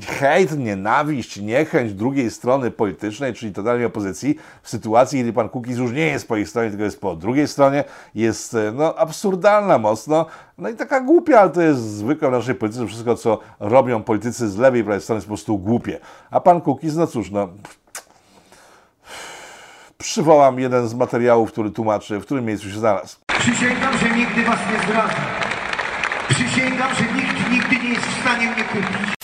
hejt, 0.08 0.58
nienawiść, 0.58 1.38
niechęć 1.38 1.94
drugiej 1.94 2.32
strony 2.32 2.72
politycznej, 2.72 3.34
czyli 3.34 3.54
totalnej 3.54 3.86
opozycji, 3.86 4.38
w 4.62 4.70
sytuacji, 4.70 5.20
kiedy 5.20 5.34
pan 5.34 5.50
Kukiz 5.50 5.78
już 5.78 5.92
nie 5.92 6.08
jest 6.08 6.28
po 6.28 6.38
ich 6.38 6.50
stronie, 6.50 6.70
tylko 6.70 6.84
jest 6.84 7.02
po 7.02 7.16
drugiej 7.16 7.48
stronie, 7.48 7.84
jest 8.16 8.54
e, 8.54 8.72
no, 8.72 8.96
absurdalna 8.96 9.78
mocno, 9.78 10.26
no 10.58 10.70
i 10.70 10.76
taka 10.76 11.02
głupia, 11.02 11.40
ale 11.40 11.50
to 11.50 11.62
jest 11.62 11.80
zwykłe 11.80 12.30
w 12.30 12.32
naszej 12.32 12.56
polityce, 12.56 12.88
wszystko 12.88 13.16
co 13.16 13.40
robią 13.60 14.04
politycy 14.04 14.50
z 14.50 14.58
lewej 14.58 14.82
i 14.82 14.84
prawej 14.84 15.02
strony 15.02 15.18
jest 15.18 15.28
po 15.28 15.32
prostu 15.32 15.58
głupie. 15.58 16.00
A 16.32 16.40
pan 16.40 16.62
Kukiz, 16.62 16.96
no 16.96 17.08
cóż, 17.08 17.32
no 17.32 17.50
przywołam 19.98 20.60
jeden 20.60 20.88
z 20.88 20.94
materiałów, 20.94 21.52
który 21.52 21.72
tłumaczy, 21.72 22.20
w 22.20 22.26
którym 22.26 22.46
miejscu 22.46 22.70
się 22.70 22.80
znalazł. 22.80 23.18
Przysięgam, 23.40 23.98
że 23.98 24.10
nigdy 24.10 24.44
was 24.44 24.60
nie 24.74 24.84
zdradzę. 24.84 25.16
Przysięgam, 26.30 26.96
że 26.96 27.04
nikt 27.04 27.52
nigdy 27.52 27.76
nie 27.84 27.90
jest 27.90 28.06
w 28.06 28.22
stanie 28.22 28.52
mnie 28.52 28.64
kupić. 28.64 29.17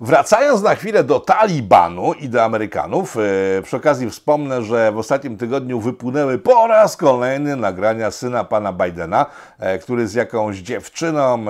Wracając 0.00 0.62
na 0.62 0.74
chwilę 0.74 1.04
do 1.04 1.20
Talibanu 1.20 2.12
i 2.12 2.28
do 2.28 2.44
Amerykanów, 2.44 3.16
e, 3.16 3.62
przy 3.62 3.76
okazji 3.76 4.10
wspomnę, 4.10 4.62
że 4.62 4.92
w 4.92 4.98
ostatnim 4.98 5.36
tygodniu 5.36 5.80
wypłynęły 5.80 6.38
po 6.38 6.66
raz 6.66 6.96
kolejny 6.96 7.56
nagrania 7.56 8.10
syna 8.10 8.44
pana 8.44 8.72
Bidena, 8.72 9.26
e, 9.58 9.78
który 9.78 10.08
z 10.08 10.14
jakąś 10.14 10.56
dziewczyną, 10.56 11.34
e, 11.34 11.44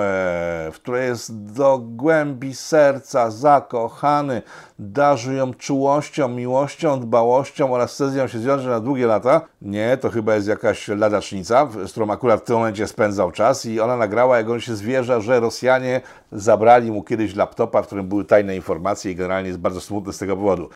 w 0.71 0.75
której 0.75 1.07
jest 1.07 1.53
do 1.53 1.77
głębi 1.77 2.55
serca 2.55 3.31
zakochany, 3.31 4.41
darzy 4.79 5.33
ją 5.33 5.53
czułością, 5.53 6.27
miłością, 6.27 6.99
dbałością 6.99 7.73
oraz 7.73 7.99
nią 8.15 8.27
się 8.27 8.39
związać 8.39 8.67
na 8.67 8.79
długie 8.79 9.07
lata. 9.07 9.41
Nie, 9.61 9.97
to 9.97 10.09
chyba 10.09 10.35
jest 10.35 10.47
jakaś 10.47 10.87
ladacznica, 10.87 11.67
z 11.85 11.91
którą 11.91 12.11
akurat 12.11 12.41
w 12.41 12.43
tym 12.43 12.55
momencie 12.55 12.87
spędzał 12.87 13.31
czas 13.31 13.65
i 13.65 13.79
ona 13.79 13.97
nagrała, 13.97 14.37
jak 14.37 14.49
on 14.49 14.59
się 14.59 14.75
zwierza, 14.75 15.19
że 15.19 15.39
Rosjanie 15.39 16.01
zabrali 16.31 16.91
mu 16.91 17.03
kiedyś 17.03 17.35
laptopa, 17.35 17.81
w 17.81 17.85
którym 17.85 18.07
były 18.07 18.25
tajne 18.25 18.55
informacje 18.55 19.11
i 19.11 19.15
generalnie 19.15 19.47
jest 19.47 19.59
bardzo 19.59 19.81
smutny 19.81 20.13
z 20.13 20.17
tego 20.17 20.35
powodu 20.35 20.69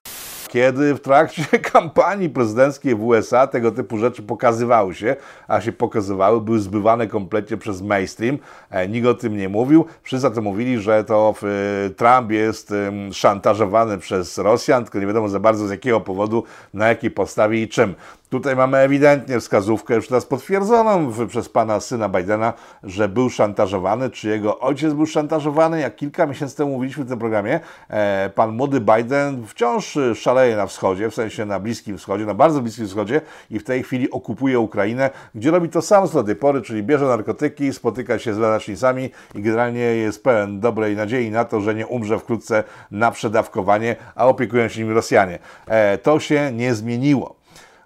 kiedy 0.52 0.96
w 0.96 1.00
trakcie 1.00 1.46
kampanii 1.74 2.30
prezydenckiej 2.30 2.96
w 2.96 3.04
USA 3.04 3.48
tego 3.48 3.72
typu 3.72 3.98
rzeczy 3.98 4.24
pokazywały 4.24 4.96
się, 4.96 5.16
a 5.48 5.62
się 5.62 5.72
pokazywały, 5.72 6.42
były 6.42 6.60
zbywane 6.60 7.08
kompletnie 7.08 7.58
przez 7.58 7.82
mainstream. 7.82 8.38
E, 8.70 8.88
nikt 8.88 9.08
o 9.08 9.14
tym 9.14 9.38
nie 9.38 9.50
mówił. 9.50 9.86
Wszyscy 10.04 10.28
o 10.28 10.32
tym 10.32 10.44
mówili, 10.44 10.80
że 10.80 11.04
to 11.04 11.34
e, 11.44 11.90
Trump 11.90 12.32
jest 12.32 12.74
szantażowany 13.12 13.98
przez 13.98 14.38
Rosjan, 14.38 14.84
tylko 14.84 15.00
nie 15.00 15.08
wiadomo 15.08 15.30
za 15.30 15.40
bardzo 15.40 15.68
z 15.68 15.72
jakiego 15.72 16.02
powodu, 16.02 16.44
na 16.74 16.88
jakiej 16.88 17.12
podstawie 17.12 17.62
i 17.62 17.68
czym. 17.68 17.96
Tutaj 18.32 18.56
mamy 18.56 18.78
ewidentnie 18.78 19.40
wskazówkę 19.40 19.96
już 19.96 20.08
teraz 20.08 20.26
potwierdzoną 20.26 21.12
przez 21.28 21.50
pana 21.50 21.80
syna 21.80 22.10
Bidena, 22.10 22.54
że 22.84 23.10
był 23.10 23.30
szantażowany, 23.30 24.10
czy 24.10 24.30
jego 24.30 24.60
ojciec 24.60 24.94
był 24.94 25.06
szantażowany. 25.06 25.80
Jak 25.80 25.96
kilka 25.96 26.26
miesięcy 26.26 26.58
temu 26.58 26.72
mówiliśmy 26.72 27.04
w 27.04 27.10
tym 27.10 27.20
programie, 27.20 27.60
e, 27.90 28.30
pan 28.36 28.52
młody 28.52 28.82
Biden 28.82 29.48
wciąż 29.48 29.98
szaleje 30.16 30.56
na 30.56 30.68
wschodzie, 30.68 31.10
w 31.10 31.16
sensie 31.16 31.46
na 31.46 31.60
Bliskim 31.60 31.98
Wschodzie, 31.98 32.26
na 32.26 32.34
bardzo 32.34 32.62
Bliskim 32.62 32.88
Wschodzie 32.88 33.22
i 33.50 33.60
w 33.60 33.64
tej 33.64 33.84
chwili 33.84 34.12
okupuje 34.12 34.60
Ukrainę, 34.60 35.10
gdzie 35.36 35.52
robi 35.52 35.70
to 35.70 35.82
samo 35.82 36.08
co 36.08 36.14
do 36.14 36.24
tej 36.24 36.36
pory, 36.36 36.62
czyli 36.62 36.84
bierze 36.84 37.06
narkotyki, 37.06 37.74
spotyka 37.74 38.20
się 38.20 38.34
z 38.34 38.38
ladacznicami 38.38 39.10
i 39.36 39.42
generalnie 39.42 39.80
jest 39.80 40.24
pełen 40.24 40.60
dobrej 40.60 40.96
nadziei 40.96 41.32
na 41.32 41.46
to, 41.46 41.62
że 41.62 41.76
nie 41.76 41.88
umrze 41.88 42.20
wkrótce 42.20 42.64
na 42.92 43.12
przedawkowanie, 43.12 43.96
a 44.16 44.28
opiekują 44.28 44.68
się 44.68 44.84
nim 44.84 44.96
Rosjanie. 44.96 45.40
E, 45.68 45.98
to 45.98 46.20
się 46.20 46.52
nie 46.52 46.76
zmieniło. 46.76 47.41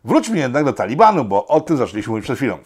Wróćmy 0.06 0.38
jednak 0.38 0.66
do 0.66 0.74
Talibanu, 0.74 1.26
bo 1.26 1.48
o 1.48 1.62
tym 1.62 1.78
zaczęliśmy 1.78 2.12
mówić 2.12 2.24
przed 2.24 2.38
chwilą. 2.38 2.58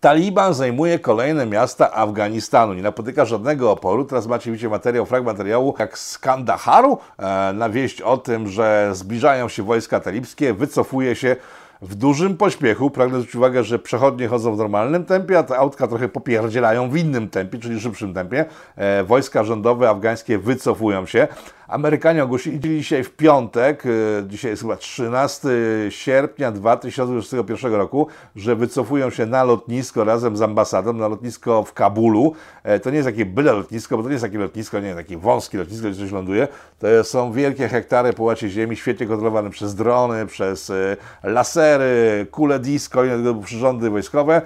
Taliban 0.00 0.54
zajmuje 0.54 0.98
kolejne 0.98 1.46
miasta 1.46 1.92
Afganistanu. 1.92 2.74
Nie 2.74 2.82
napotyka 2.82 3.24
żadnego 3.24 3.70
oporu. 3.70 4.04
Teraz 4.04 4.26
macie, 4.26 4.50
widzicie, 4.50 4.68
materiał, 4.68 5.06
fragment 5.06 5.38
materiału, 5.38 5.74
jak 5.78 5.98
z 5.98 6.18
Kandaharu, 6.18 6.98
e, 7.18 7.52
na 7.52 7.70
wieść 7.70 8.02
o 8.02 8.16
tym, 8.16 8.48
że 8.48 8.90
zbliżają 8.92 9.48
się 9.48 9.62
wojska 9.62 10.00
talibskie, 10.00 10.54
wycofuje 10.54 11.16
się 11.16 11.36
w 11.82 11.94
dużym 11.94 12.36
pośpiechu. 12.36 12.90
Pragnę 12.90 13.18
zwrócić 13.18 13.36
uwagę, 13.36 13.64
że 13.64 13.78
przechodnie 13.78 14.28
chodzą 14.28 14.54
w 14.54 14.58
normalnym 14.58 15.04
tempie, 15.04 15.38
a 15.38 15.42
te 15.42 15.56
autka 15.56 15.86
trochę 15.86 16.08
popierdzielają 16.08 16.90
w 16.90 16.96
innym 16.96 17.28
tempie, 17.28 17.58
czyli 17.58 17.80
szybszym 17.80 18.14
tempie. 18.14 18.44
E, 18.76 19.04
wojska 19.04 19.44
rządowe 19.44 19.90
afgańskie 19.90 20.38
wycofują 20.38 21.06
się. 21.06 21.28
Amerykanie 21.68 22.24
ogłosili 22.24 22.60
dzisiaj 22.60 23.04
w 23.04 23.10
piątek, 23.10 23.84
e, 23.86 23.88
dzisiaj 24.28 24.50
jest 24.50 24.62
chyba 24.62 24.76
13 24.76 25.48
sierpnia 25.88 26.52
2021 26.52 27.74
roku, 27.74 28.06
że 28.36 28.56
wycofują 28.56 29.10
się 29.10 29.26
na 29.26 29.44
lotnisko 29.44 30.04
razem 30.04 30.36
z 30.36 30.42
ambasadą, 30.42 30.92
na 30.92 31.08
lotnisko 31.08 31.64
w 31.64 31.72
Kabulu. 31.72 32.32
E, 32.62 32.80
to 32.80 32.90
nie 32.90 32.96
jest 32.96 33.08
takie 33.08 33.26
byle 33.26 33.52
lotnisko, 33.52 33.96
bo 33.96 34.02
to 34.02 34.08
nie 34.08 34.12
jest 34.12 34.24
takie 34.24 34.38
lotnisko, 34.38 34.80
nie 34.80 34.94
takie 34.94 35.16
wąskie 35.16 35.58
lotnisko, 35.58 35.88
gdzie 35.88 36.00
coś 36.00 36.12
ląduje. 36.12 36.48
To 36.78 37.04
są 37.04 37.32
wielkie 37.32 37.68
hektary 37.68 38.12
po 38.12 38.22
łacie 38.22 38.48
ziemi, 38.48 38.76
świetnie 38.76 39.06
kontrolowane 39.06 39.50
przez 39.50 39.74
drony, 39.74 40.26
przez 40.26 40.70
e, 40.70 40.96
lasery, 41.22 42.26
kule 42.30 42.58
disco 42.58 43.04
i 43.04 43.08
przyrządy 43.44 43.90
wojskowe. 43.90 44.42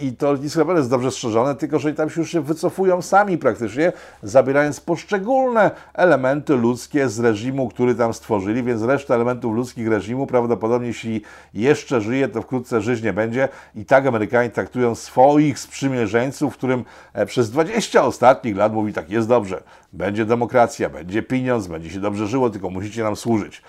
I 0.00 0.12
to 0.12 0.32
lotnisko 0.32 0.60
naprawdę 0.60 0.80
jest 0.80 0.90
dobrze 0.90 1.10
strzeżone, 1.10 1.54
tylko 1.54 1.78
że 1.78 1.92
tam 1.92 2.10
się 2.10 2.20
już 2.20 2.30
się 2.30 2.40
wycofują 2.40 3.02
sami 3.02 3.38
praktycznie, 3.38 3.92
zabierając 4.22 4.80
poszczególne 4.80 5.70
elementy 5.94 6.51
ludzkie 6.56 7.08
z 7.08 7.20
reżimu, 7.20 7.68
który 7.68 7.94
tam 7.94 8.14
stworzyli, 8.14 8.62
więc 8.62 8.82
reszta 8.82 9.14
elementów 9.14 9.54
ludzkich 9.54 9.88
reżimu 9.88 10.26
prawdopodobnie, 10.26 10.88
jeśli 10.88 11.22
jeszcze 11.54 12.00
żyje, 12.00 12.28
to 12.28 12.42
wkrótce 12.42 12.80
żyć 12.80 13.02
nie 13.02 13.12
będzie. 13.12 13.48
I 13.74 13.84
tak 13.84 14.06
Amerykanie 14.06 14.50
traktują 14.50 14.94
swoich 14.94 15.58
sprzymierzeńców, 15.58 16.56
którym 16.56 16.84
e, 17.12 17.26
przez 17.26 17.50
20 17.50 18.04
ostatnich 18.04 18.56
lat 18.56 18.72
mówi 18.72 18.92
tak, 18.92 19.10
jest 19.10 19.28
dobrze, 19.28 19.62
będzie 19.92 20.24
demokracja, 20.24 20.90
będzie 20.90 21.22
pieniądz, 21.22 21.66
będzie 21.66 21.90
się 21.90 22.00
dobrze 22.00 22.26
żyło, 22.26 22.50
tylko 22.50 22.70
musicie 22.70 23.02
nam 23.02 23.16
służyć. 23.16 23.62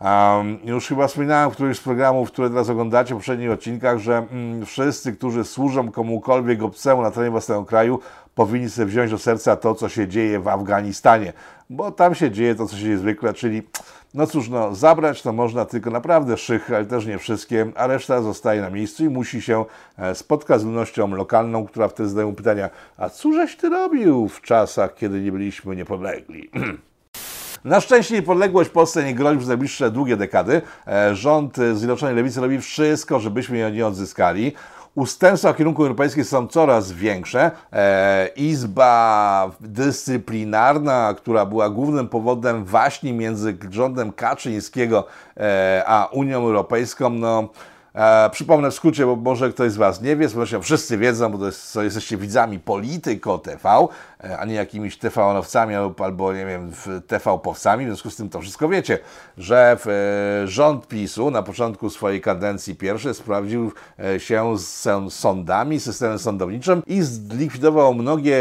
Um, 0.00 0.58
już 0.64 0.88
chyba 0.88 1.06
wspominałem 1.06 1.50
w 1.50 1.54
którymś 1.54 1.78
z 1.78 1.80
programów, 1.80 2.32
które 2.32 2.50
teraz 2.50 2.70
oglądacie 2.70 3.14
w 3.14 3.16
poprzednich 3.16 3.50
odcinkach, 3.50 3.98
że 3.98 4.16
mm, 4.16 4.66
wszyscy, 4.66 5.12
którzy 5.12 5.44
służą 5.44 5.90
komukolwiek 5.90 6.62
obcemu 6.62 7.02
na 7.02 7.10
terenie 7.10 7.30
własnego 7.30 7.64
kraju, 7.64 7.98
powinni 8.34 8.70
sobie 8.70 8.86
wziąć 8.86 9.10
do 9.10 9.18
serca 9.18 9.56
to, 9.56 9.74
co 9.74 9.88
się 9.88 10.08
dzieje 10.08 10.40
w 10.40 10.48
Afganistanie, 10.48 11.32
bo 11.70 11.90
tam 11.90 12.14
się 12.14 12.30
dzieje 12.30 12.54
to, 12.54 12.66
co 12.66 12.76
się 12.76 12.82
dzieje 12.82 12.98
zwykle, 12.98 13.34
czyli 13.34 13.62
no 14.14 14.26
cóż, 14.26 14.48
no, 14.48 14.74
zabrać 14.74 15.22
to 15.22 15.32
można 15.32 15.64
tylko 15.64 15.90
naprawdę 15.90 16.36
szych, 16.36 16.70
ale 16.72 16.84
też 16.84 17.06
nie 17.06 17.18
wszystkie, 17.18 17.72
a 17.74 17.86
reszta 17.86 18.22
zostaje 18.22 18.60
na 18.60 18.70
miejscu 18.70 19.04
i 19.04 19.08
musi 19.08 19.42
się 19.42 19.64
e, 19.98 20.14
spotkać 20.14 20.60
z 20.60 20.64
ludnością 20.64 21.08
lokalną, 21.08 21.66
która 21.66 21.88
wtedy 21.88 22.08
zadaje 22.08 22.34
pytania, 22.34 22.70
a 22.96 23.08
cóżeś 23.08 23.56
ty 23.56 23.68
robił 23.68 24.28
w 24.28 24.40
czasach, 24.40 24.94
kiedy 24.94 25.20
nie 25.20 25.32
byliśmy 25.32 25.76
niepodlegli? 25.76 26.50
Na 27.64 27.80
szczęście 27.80 28.14
niepodległość 28.14 28.70
Polsce 28.70 29.04
nie 29.04 29.14
grozi 29.14 29.36
przez 29.36 29.48
najbliższe 29.48 29.90
długie 29.90 30.16
dekady. 30.16 30.62
E, 30.86 31.14
rząd 31.14 31.56
Zjednoczonej 31.56 32.14
Lewicy 32.14 32.40
robi 32.40 32.60
wszystko, 32.60 33.20
żebyśmy 33.20 33.58
ją 33.58 33.70
nie 33.70 33.86
odzyskali. 33.86 34.52
Ustępstwa 34.94 35.52
w 35.52 35.56
kierunku 35.56 35.82
europejskim 35.82 36.24
są 36.24 36.46
coraz 36.46 36.92
większe. 36.92 37.50
E, 37.72 38.28
Izba 38.36 39.50
dyscyplinarna, 39.60 41.14
która 41.16 41.46
była 41.46 41.70
głównym 41.70 42.08
powodem 42.08 42.64
waśni 42.64 43.12
między 43.12 43.56
rządem 43.70 44.12
Kaczyńskiego 44.12 45.06
e, 45.36 45.82
a 45.86 46.08
Unią 46.12 46.36
Europejską, 46.36 47.10
no, 47.10 47.48
E, 47.94 48.30
przypomnę 48.30 48.70
w 48.70 48.74
skrócie, 48.74 49.06
bo 49.06 49.16
może 49.16 49.50
ktoś 49.50 49.72
z 49.72 49.76
Was 49.76 50.02
nie 50.02 50.16
wie, 50.16 50.28
zresztą 50.28 50.62
wszyscy 50.62 50.98
wiedzą, 50.98 51.32
bo 51.32 51.38
to 51.38 51.46
jest, 51.46 51.76
jesteście 51.76 52.16
widzami 52.16 52.58
Polityko 52.58 53.38
TV, 53.38 53.86
a 54.38 54.44
nie 54.44 54.54
jakimiś 54.54 54.96
TV-owcami 54.96 55.74
albo, 55.98 56.32
nie 56.32 56.46
wiem, 56.46 56.72
TV-powcami. 57.06 57.84
W 57.84 57.88
związku 57.88 58.10
z 58.10 58.16
tym 58.16 58.28
to 58.28 58.40
wszystko 58.40 58.68
wiecie, 58.68 58.98
że 59.38 59.76
e, 59.86 60.48
rząd 60.48 60.88
PiSu 60.88 61.30
na 61.30 61.42
początku 61.42 61.90
swojej 61.90 62.20
kadencji 62.20 62.74
pierwszej 62.74 63.14
sprawdził 63.14 63.72
e, 63.98 64.20
się 64.20 64.58
z 64.58 64.88
sądami, 65.10 65.80
systemem 65.80 66.18
sądowniczym 66.18 66.82
i 66.86 67.02
zlikwidował 67.02 67.94
mnogie 67.94 68.40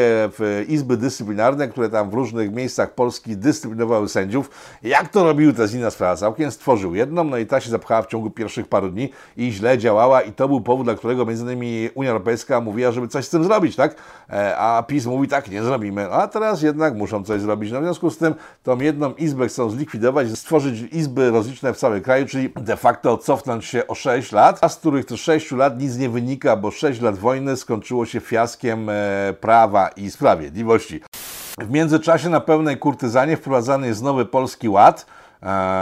izby 0.67 0.97
dyscyplinarne, 0.97 1.67
które 1.67 1.89
tam 1.89 2.09
w 2.09 2.13
różnych 2.13 2.53
miejscach 2.53 2.93
Polski 2.93 3.37
dyscyplinowały 3.37 4.09
sędziów. 4.09 4.49
Jak 4.83 5.09
to 5.09 5.23
robił, 5.23 5.53
to 5.53 5.61
jest 5.61 5.73
inna 5.73 5.91
sprawa. 5.91 6.15
Całkiem 6.15 6.51
stworzył 6.51 6.95
jedną, 6.95 7.23
no 7.23 7.37
i 7.37 7.45
ta 7.45 7.61
się 7.61 7.69
zapchała 7.69 8.01
w 8.01 8.07
ciągu 8.07 8.29
pierwszych 8.29 8.67
paru 8.67 8.89
dni 8.89 9.09
i 9.37 9.51
źle 9.51 9.77
działała 9.77 10.21
i 10.21 10.31
to 10.31 10.47
był 10.47 10.61
powód, 10.61 10.85
dla 10.85 10.95
którego 10.95 11.25
między 11.25 11.43
innymi 11.43 11.89
Unia 11.95 12.09
Europejska 12.09 12.61
mówiła, 12.61 12.91
żeby 12.91 13.07
coś 13.07 13.25
z 13.25 13.29
tym 13.29 13.43
zrobić, 13.43 13.75
tak? 13.75 13.95
E, 14.29 14.57
a 14.57 14.83
PiS 14.83 15.05
mówi 15.05 15.27
tak, 15.27 15.49
nie 15.51 15.63
zrobimy. 15.69 16.11
A 16.11 16.27
teraz 16.27 16.61
jednak 16.61 16.95
muszą 16.95 17.23
coś 17.23 17.41
zrobić. 17.41 17.71
No 17.71 17.79
w 17.79 17.83
związku 17.83 18.09
z 18.09 18.17
tym 18.17 18.35
tą 18.63 18.79
jedną 18.79 19.13
izbę 19.13 19.47
chcą 19.47 19.69
zlikwidować, 19.69 20.31
stworzyć 20.31 20.81
izby 20.91 21.31
rozliczne 21.31 21.73
w 21.73 21.77
całym 21.77 22.01
kraju, 22.01 22.25
czyli 22.25 22.49
de 22.55 22.77
facto 22.77 23.17
cofnąć 23.17 23.65
się 23.65 23.87
o 23.87 23.95
6 23.95 24.31
lat, 24.31 24.59
a 24.61 24.69
z 24.69 24.75
których 24.75 25.05
to 25.05 25.17
6 25.17 25.51
lat 25.51 25.79
nic 25.79 25.97
nie 25.97 26.09
wynika, 26.09 26.55
bo 26.55 26.71
6 26.71 27.01
lat 27.01 27.17
wojny 27.17 27.57
skończyło 27.57 28.05
się 28.05 28.19
fiaskiem 28.19 28.89
e, 28.89 28.93
prawa 29.41 29.87
i 29.87 30.11
sprawiedliwości. 30.11 31.01
W 31.61 31.69
międzyczasie 31.69 32.29
na 32.29 32.39
pełnej 32.39 32.77
kurtyzanie 32.77 33.37
wprowadzany 33.37 33.87
jest 33.87 34.03
nowy 34.03 34.25
polski 34.25 34.69
ład, 34.69 35.05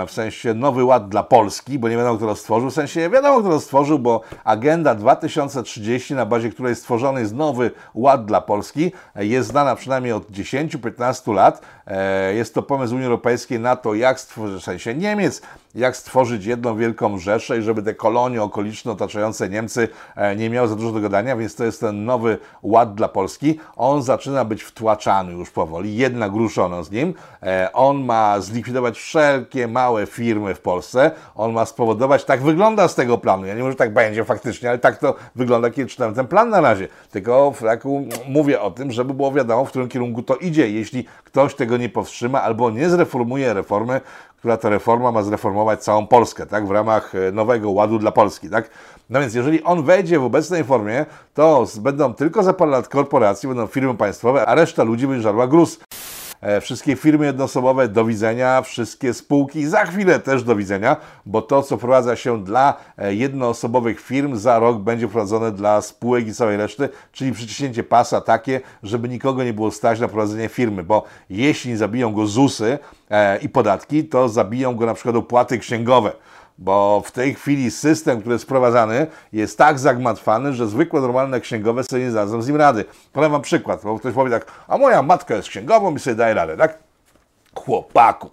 w 0.07 0.11
sensie 0.11 0.53
nowy 0.53 0.83
ład 0.83 1.09
dla 1.09 1.23
Polski, 1.23 1.79
bo 1.79 1.89
nie 1.89 1.97
wiadomo, 1.97 2.17
kto 2.17 2.27
to 2.27 2.35
stworzył, 2.35 2.69
w 2.69 2.73
sensie 2.73 3.09
wiadomo, 3.09 3.39
kto 3.39 3.49
to 3.49 3.59
stworzył, 3.59 3.99
bo 3.99 4.21
Agenda 4.43 4.95
2030, 4.95 6.13
na 6.13 6.25
bazie 6.25 6.49
której 6.49 6.75
stworzony 6.75 7.19
jest 7.21 7.33
nowy 7.33 7.71
ład 7.93 8.25
dla 8.25 8.41
Polski, 8.41 8.91
jest 9.15 9.49
znana 9.49 9.75
przynajmniej 9.75 10.13
od 10.13 10.31
10-15 10.31 11.33
lat. 11.33 11.61
E, 11.87 12.33
jest 12.33 12.53
to 12.53 12.63
pomysł 12.63 12.95
Unii 12.95 13.05
Europejskiej 13.05 13.59
na 13.59 13.75
to, 13.75 13.93
jak 13.93 14.19
stworzyć, 14.19 14.61
w 14.61 14.65
sensie 14.65 14.95
Niemiec, 14.95 15.41
jak 15.77 15.97
stworzyć 15.97 16.45
jedną 16.45 16.77
wielką 16.77 17.17
Rzeszę 17.17 17.57
i 17.57 17.61
żeby 17.61 17.83
te 17.83 17.93
kolonie 17.93 18.43
okoliczne 18.43 18.91
otaczające 18.91 19.49
Niemcy 19.49 19.87
e, 20.15 20.35
nie 20.35 20.49
miały 20.49 20.67
za 20.67 20.75
dużo 20.75 20.91
do 20.91 20.99
gadania, 20.99 21.37
więc 21.37 21.55
to 21.55 21.63
jest 21.63 21.79
ten 21.79 22.05
nowy 22.05 22.37
ład 22.61 22.95
dla 22.95 23.07
Polski. 23.07 23.59
On 23.75 24.03
zaczyna 24.03 24.45
być 24.45 24.63
wtłaczany 24.63 25.31
już 25.31 25.49
powoli, 25.49 25.95
jednak 25.95 26.31
ruszono 26.31 26.83
z 26.83 26.91
nim. 26.91 27.13
On 27.73 28.05
ma 28.05 28.39
zlikwidować 28.39 28.97
wszelkie 28.97 29.67
małe 29.67 30.05
firmy 30.05 30.55
w 30.55 30.59
Polsce. 30.59 31.11
On 31.35 31.53
ma 31.53 31.65
spowodować, 31.65 32.25
tak 32.25 32.41
wygląda 32.41 32.87
z 32.87 32.95
tego 32.95 33.17
planu. 33.17 33.45
Ja 33.45 33.53
nie 33.53 33.59
mówię, 33.59 33.71
że 33.71 33.77
tak 33.77 33.93
będzie 33.93 34.25
faktycznie, 34.25 34.69
ale 34.69 34.77
tak 34.77 34.97
to 34.97 35.15
wygląda, 35.35 35.69
kiedy 35.69 35.89
czytam 35.89 36.13
ten 36.13 36.27
plan 36.27 36.49
na 36.49 36.61
razie. 36.61 36.87
Tylko 37.11 37.53
tak 37.61 37.83
mówię 38.27 38.61
o 38.61 38.71
tym, 38.71 38.91
żeby 38.91 39.13
było 39.13 39.31
wiadomo, 39.31 39.65
w 39.65 39.69
którym 39.69 39.87
kierunku 39.89 40.23
to 40.23 40.35
idzie. 40.35 40.69
Jeśli 40.69 41.05
ktoś 41.23 41.55
tego 41.55 41.77
nie 41.77 41.89
powstrzyma 41.89 42.41
albo 42.41 42.69
nie 42.69 42.89
zreformuje 42.89 43.53
reformy, 43.53 44.01
która 44.37 44.57
to 44.57 44.69
reforma 44.69 45.11
ma 45.11 45.23
zreformować 45.23 45.83
całą 45.83 46.07
Polskę, 46.07 46.45
tak, 46.45 46.67
w 46.67 46.71
ramach 46.71 47.15
e, 47.15 47.31
nowego 47.31 47.71
ładu 47.71 47.99
dla 47.99 48.11
Polski, 48.11 48.49
tak. 48.49 48.69
No 49.09 49.19
więc 49.19 49.33
jeżeli 49.33 49.63
on 49.63 49.83
wejdzie 49.83 50.19
w 50.19 50.23
obecnej 50.23 50.63
formie, 50.63 51.05
to 51.33 51.65
będą 51.79 52.13
tylko 52.13 52.43
za 52.43 52.53
parę 52.53 52.71
lat 52.71 52.87
korporacje, 52.87 53.49
będą 53.49 53.67
firmy 53.67 53.95
państwowe, 53.95 54.45
a 54.45 54.55
reszta 54.55 54.83
ludzi 54.83 55.07
będzie 55.07 55.23
żarła 55.23 55.47
gruz. 55.47 55.79
E, 56.41 56.61
wszystkie 56.61 56.95
firmy 56.95 57.25
jednoosobowe 57.25 57.87
do 57.87 58.05
widzenia, 58.05 58.61
wszystkie 58.61 59.13
spółki 59.13 59.65
za 59.65 59.85
chwilę 59.85 60.19
też 60.19 60.43
do 60.43 60.55
widzenia, 60.55 60.97
bo 61.25 61.41
to, 61.41 61.63
co 61.63 61.77
wprowadza 61.77 62.15
się 62.15 62.43
dla 62.43 62.73
e, 62.97 63.15
jednoosobowych 63.15 63.99
firm, 63.99 64.35
za 64.35 64.59
rok 64.59 64.77
będzie 64.77 65.07
wprowadzone 65.07 65.51
dla 65.51 65.81
spółek 65.81 66.27
i 66.27 66.33
całej 66.33 66.57
reszty, 66.57 66.89
czyli 67.11 67.31
przyciśnięcie 67.31 67.83
pasa 67.83 68.21
takie, 68.21 68.61
żeby 68.83 69.09
nikogo 69.09 69.43
nie 69.43 69.53
było 69.53 69.71
stać 69.71 69.99
na 69.99 70.07
prowadzenie 70.07 70.49
firmy, 70.49 70.83
bo 70.83 71.03
jeśli 71.29 71.77
zabiją 71.77 72.13
go 72.13 72.27
ZUSy 72.27 72.79
e, 73.09 73.37
i 73.37 73.49
podatki, 73.49 74.05
to 74.05 74.29
zabiją 74.29 74.75
go 74.75 74.85
na 74.85 74.93
przykład 74.93 75.15
opłaty 75.15 75.59
księgowe 75.59 76.11
bo 76.57 77.01
w 77.05 77.11
tej 77.11 77.33
chwili 77.33 77.71
system, 77.71 78.19
który 78.19 78.33
jest 78.33 78.45
wprowadzany, 78.45 79.07
jest 79.33 79.57
tak 79.57 79.79
zagmatwany, 79.79 80.53
że 80.53 80.67
zwykłe, 80.67 81.01
normalne 81.01 81.41
księgowe 81.41 81.83
sobie 81.83 82.03
nie 82.03 82.11
zdadzą 82.11 82.41
z 82.41 82.47
nim 82.47 82.55
rady. 82.55 82.85
Podam 83.13 83.31
wam 83.31 83.41
przykład, 83.41 83.83
bo 83.83 83.99
ktoś 83.99 84.13
powie 84.13 84.31
tak, 84.31 84.45
a 84.67 84.77
moja 84.77 85.03
matka 85.03 85.35
jest 85.35 85.49
księgową 85.49 85.95
i 85.95 85.99
sobie 85.99 86.15
daje 86.15 86.33
radę, 86.33 86.57
tak? 86.57 86.77
Chłopaku, 87.55 88.29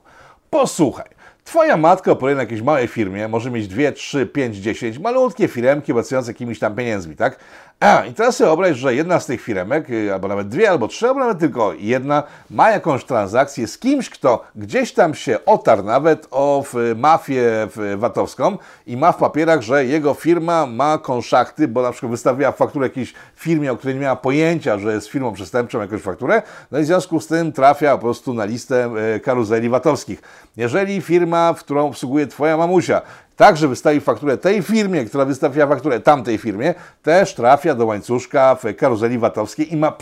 posłuchaj, 0.51 1.15
Twoja 1.45 1.77
matka 1.77 2.13
operuje 2.13 2.35
na 2.35 2.43
jakiejś 2.43 2.63
małej 2.63 2.89
firmie, 2.89 3.29
może 3.29 3.51
mieć 3.51 3.69
2, 3.69 3.93
3, 3.93 4.27
5, 4.27 4.57
10 4.57 4.99
malutkie 4.99 5.49
firemki 5.49 5.93
obiecujące 5.93 6.31
jakimiś 6.31 6.59
tam 6.59 6.75
pieniędzmi, 6.75 7.17
tak? 7.17 7.39
A, 7.81 8.05
i 8.07 8.15
teraz 8.15 8.37
sobie 8.37 8.49
wyobraź, 8.49 8.77
że 8.77 8.95
jedna 8.95 9.21
z 9.21 9.27
tych 9.27 9.41
firemek, 9.41 9.91
y, 9.91 10.15
albo 10.15 10.29
nawet 10.29 10.49
dwie, 10.49 10.71
albo 10.71 10.89
trzy, 10.89 11.09
albo 11.09 11.21
nawet 11.21 11.39
tylko 11.39 11.73
jedna, 11.79 12.23
ma 12.51 12.71
jakąś 12.71 13.05
transakcję 13.05 13.67
z 13.67 13.79
kimś, 13.79 14.11
kto 14.11 14.45
gdzieś 14.57 14.93
tam 14.93 15.15
się 15.15 15.45
otarł 15.45 15.83
nawet 15.83 16.27
o 16.31 16.65
mafię 16.97 17.69
VAT-owską 17.97 18.59
i 18.87 18.97
ma 18.97 19.13
w 19.13 19.17
papierach, 19.17 19.63
że 19.63 19.85
jego 19.85 20.15
firma 20.15 20.67
ma 20.67 20.99
konszachty, 20.99 21.69
bo 21.69 21.83
na 21.83 21.93
przykład 21.93 22.11
wystawiła 22.11 22.53
fakturę 22.53 22.87
jakiejś 22.87 23.15
firmie, 23.37 23.73
o 23.73 23.77
której 23.77 23.95
nie 23.95 24.01
miała 24.01 24.17
pojęcia, 24.17 24.79
że 24.79 24.95
jest 24.95 25.09
firmą 25.09 25.33
przestępczą, 25.33 25.81
jakąś 25.81 26.03
fakturę, 26.03 26.43
no 26.71 26.79
i 26.79 26.83
w 26.83 26.87
związku 26.87 27.21
z 27.21 27.27
tym 27.27 27.53
trafia 27.53 27.97
po 27.97 28.03
prostu 28.03 28.35
na 28.35 28.45
listę 28.45 28.91
y, 29.17 29.21
karuzeli 29.21 29.69
VAT-owskich. 29.69 30.23
Jeżeli 30.57 31.01
firma, 31.01 31.53
w 31.53 31.59
którą 31.59 31.87
obsługuje 31.87 32.27
Twoja 32.27 32.57
mamusia, 32.57 33.03
także 33.37 33.69
wystawi 33.69 34.01
fakturę 34.01 34.37
tej 34.37 34.63
firmie, 34.63 35.05
która 35.05 35.25
wystawia 35.25 35.67
fakturę 35.67 36.01
tamtej 36.01 36.39
firmie, 36.39 36.75
też 37.03 37.35
trafia 37.35 37.75
do 37.75 37.87
łańcuszka 37.87 38.55
w 38.55 38.77
karuzeli 38.77 39.19
VAT-owskiej 39.19 39.73
i 39.73 39.77
ma 39.77 39.93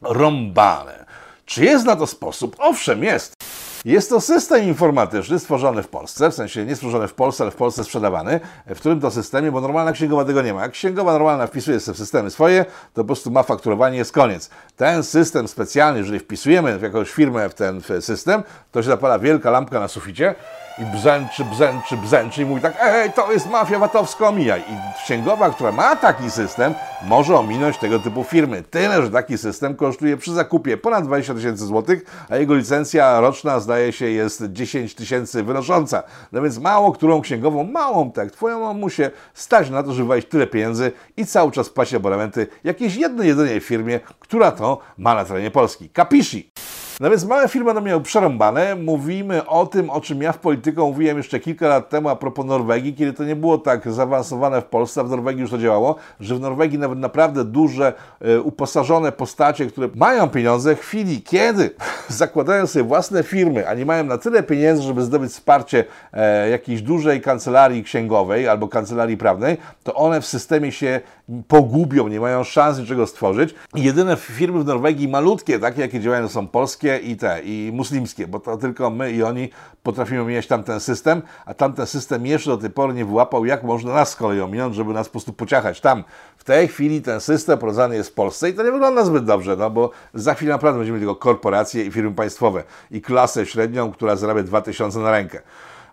przerąbane. 0.00 1.04
Czy 1.44 1.64
jest 1.64 1.86
na 1.86 1.96
to 1.96 2.06
sposób? 2.06 2.56
Owszem, 2.58 3.04
jest. 3.04 3.34
Jest 3.84 4.08
to 4.10 4.20
system 4.20 4.64
informatyczny 4.64 5.38
stworzony 5.38 5.82
w 5.82 5.88
Polsce, 5.88 6.30
w 6.30 6.34
sensie 6.34 6.64
nie 6.64 6.76
stworzony 6.76 7.08
w 7.08 7.14
Polsce, 7.14 7.44
ale 7.44 7.50
w 7.50 7.56
Polsce 7.56 7.84
sprzedawany, 7.84 8.40
w 8.66 8.78
którym 8.78 9.00
to 9.00 9.10
systemie, 9.10 9.52
bo 9.52 9.60
normalna 9.60 9.92
księgowa 9.92 10.24
tego 10.24 10.42
nie 10.42 10.54
ma. 10.54 10.62
Jak 10.62 10.72
księgowa 10.72 11.12
normalna 11.12 11.46
wpisuje 11.46 11.80
sobie 11.80 11.94
w 11.94 11.98
systemy 11.98 12.30
swoje, 12.30 12.64
to 12.64 12.70
po 12.94 13.04
prostu 13.04 13.30
ma 13.30 13.42
fakturowanie, 13.42 13.98
jest 13.98 14.12
koniec. 14.12 14.50
Ten 14.76 15.02
system 15.02 15.48
specjalny, 15.48 15.98
jeżeli 15.98 16.18
wpisujemy 16.18 16.78
jakąś 16.82 17.10
firmę 17.10 17.48
w 17.48 17.54
ten 17.54 17.82
system, 18.00 18.42
to 18.72 18.82
się 18.82 18.88
zapala 18.88 19.18
wielka 19.18 19.50
lampka 19.50 19.80
na 19.80 19.88
suficie 19.88 20.34
i 20.80 20.96
brzęczy, 20.96 21.44
brzęczy, 21.44 21.96
brzęczy 21.96 22.42
i 22.42 22.44
mówi 22.44 22.62
tak, 22.62 22.76
ej, 22.80 23.12
to 23.12 23.32
jest 23.32 23.50
mafia 23.50 23.78
VAT-owska, 23.78 24.28
omijaj. 24.28 24.60
I 24.60 25.02
księgowa, 25.04 25.50
która 25.50 25.72
ma 25.72 25.96
taki 25.96 26.30
system, 26.30 26.74
może 27.02 27.36
ominąć 27.36 27.78
tego 27.78 27.98
typu 27.98 28.24
firmy. 28.24 28.62
Tyle, 28.62 29.02
że 29.02 29.10
taki 29.10 29.38
system 29.38 29.76
kosztuje 29.76 30.16
przy 30.16 30.32
zakupie 30.32 30.76
ponad 30.76 31.04
20 31.04 31.34
tysięcy 31.34 31.66
złotych, 31.66 32.26
a 32.30 32.36
jego 32.36 32.54
licencja 32.54 33.20
roczna 33.20 33.60
zdaje 33.60 33.92
się 33.92 34.06
jest 34.06 34.44
10 34.52 34.94
tysięcy 34.94 35.42
wynosząca. 35.42 36.02
No 36.32 36.42
więc 36.42 36.58
mało 36.58 36.92
którą 36.92 37.20
księgową, 37.20 37.64
małą 37.64 38.12
tak, 38.12 38.30
twoją 38.30 38.60
mamusię 38.60 39.10
stać 39.34 39.70
na 39.70 39.82
to, 39.82 39.92
żeby 39.92 40.08
wejść 40.08 40.28
tyle 40.28 40.46
pieniędzy 40.46 40.92
i 41.16 41.26
cały 41.26 41.52
czas 41.52 41.68
płacić 41.68 41.94
abonamenty 41.94 42.46
jakiejś 42.64 42.94
jednej, 42.96 43.28
jedynej 43.28 43.60
firmie, 43.60 44.00
która 44.20 44.52
to 44.52 44.78
ma 44.98 45.14
na 45.14 45.24
terenie 45.24 45.50
Polski. 45.50 45.88
Kapishi! 45.88 46.50
No 47.00 47.10
więc 47.10 47.24
małe 47.24 47.48
firmy 47.48 47.64
będą 47.74 47.80
miały 47.88 48.02
przerąbane. 48.02 48.74
Mówimy 48.74 49.46
o 49.46 49.66
tym, 49.66 49.90
o 49.90 50.00
czym 50.00 50.22
ja 50.22 50.32
w 50.32 50.38
polityką 50.38 50.86
mówiłem 50.86 51.16
jeszcze 51.16 51.40
kilka 51.40 51.68
lat 51.68 51.88
temu 51.88 52.08
a 52.08 52.16
propos 52.16 52.46
Norwegii, 52.46 52.94
kiedy 52.94 53.12
to 53.12 53.24
nie 53.24 53.36
było 53.36 53.58
tak 53.58 53.92
zaawansowane 53.92 54.62
w 54.62 54.64
Polsce, 54.64 55.00
a 55.00 55.04
w 55.04 55.10
Norwegii 55.10 55.40
już 55.40 55.50
to 55.50 55.58
działało, 55.58 55.96
że 56.20 56.34
w 56.34 56.40
Norwegii 56.40 56.78
nawet 56.78 56.98
naprawdę 56.98 57.44
duże, 57.44 57.92
e, 58.20 58.40
uposażone 58.40 59.12
postacie, 59.12 59.66
które 59.66 59.88
mają 59.94 60.28
pieniądze, 60.28 60.76
w 60.76 60.80
chwili, 60.80 61.22
kiedy 61.22 61.70
zakładają 62.08 62.66
sobie 62.66 62.84
własne 62.84 63.22
firmy, 63.22 63.68
a 63.68 63.74
nie 63.74 63.86
mają 63.86 64.04
na 64.04 64.18
tyle 64.18 64.42
pieniędzy, 64.42 64.82
żeby 64.82 65.02
zdobyć 65.02 65.32
wsparcie 65.32 65.84
e, 66.12 66.50
jakiejś 66.50 66.82
dużej 66.82 67.20
kancelarii 67.20 67.84
księgowej 67.84 68.48
albo 68.48 68.68
kancelarii 68.68 69.16
prawnej, 69.16 69.56
to 69.84 69.94
one 69.94 70.20
w 70.20 70.26
systemie 70.26 70.72
się 70.72 71.00
pogubią, 71.48 72.08
nie 72.08 72.20
mają 72.20 72.44
szans 72.44 72.78
niczego 72.78 73.06
stworzyć. 73.06 73.54
I 73.74 73.82
jedyne 73.82 74.16
firmy 74.16 74.60
w 74.60 74.66
Norwegii 74.66 75.08
malutkie, 75.08 75.58
takie 75.58 75.80
jakie 75.80 76.00
działają, 76.00 76.28
są 76.28 76.48
polskie 76.48 76.98
i 76.98 77.16
te, 77.16 77.40
i 77.44 77.70
muslimskie, 77.74 78.26
bo 78.26 78.40
to 78.40 78.56
tylko 78.56 78.90
my 78.90 79.12
i 79.12 79.22
oni 79.22 79.50
potrafimy 79.82 80.24
mieć 80.24 80.46
tamten 80.46 80.80
system, 80.80 81.22
a 81.46 81.54
tamten 81.54 81.86
system 81.86 82.26
jeszcze 82.26 82.50
do 82.50 82.56
tej 82.56 82.70
pory 82.70 82.94
nie 82.94 83.04
wyłapał, 83.04 83.44
jak 83.44 83.62
można 83.62 83.94
nas 83.94 84.08
z 84.08 84.16
kolei 84.16 84.40
ominąć, 84.40 84.74
żeby 84.74 84.92
nas 84.92 85.08
po 85.08 85.12
prostu 85.12 85.32
pociachać 85.32 85.80
tam. 85.80 86.04
W 86.36 86.44
tej 86.44 86.68
chwili 86.68 87.02
ten 87.02 87.20
system 87.20 87.58
prowadzony 87.58 87.96
jest 87.96 88.10
w 88.10 88.14
Polsce 88.14 88.50
i 88.50 88.54
to 88.54 88.62
nie 88.62 88.72
wygląda 88.72 89.04
zbyt 89.04 89.24
dobrze, 89.24 89.56
no 89.56 89.70
bo 89.70 89.90
za 90.14 90.34
chwilę 90.34 90.52
naprawdę 90.52 90.78
będziemy 90.78 90.98
tylko 90.98 91.16
korporacje 91.16 91.84
i 91.84 91.90
firmy 91.90 92.14
państwowe 92.14 92.64
i 92.90 93.02
klasę 93.02 93.46
średnią, 93.46 93.92
która 93.92 94.16
zarabia 94.16 94.42
2000 94.42 94.98
na 94.98 95.10
rękę. 95.10 95.42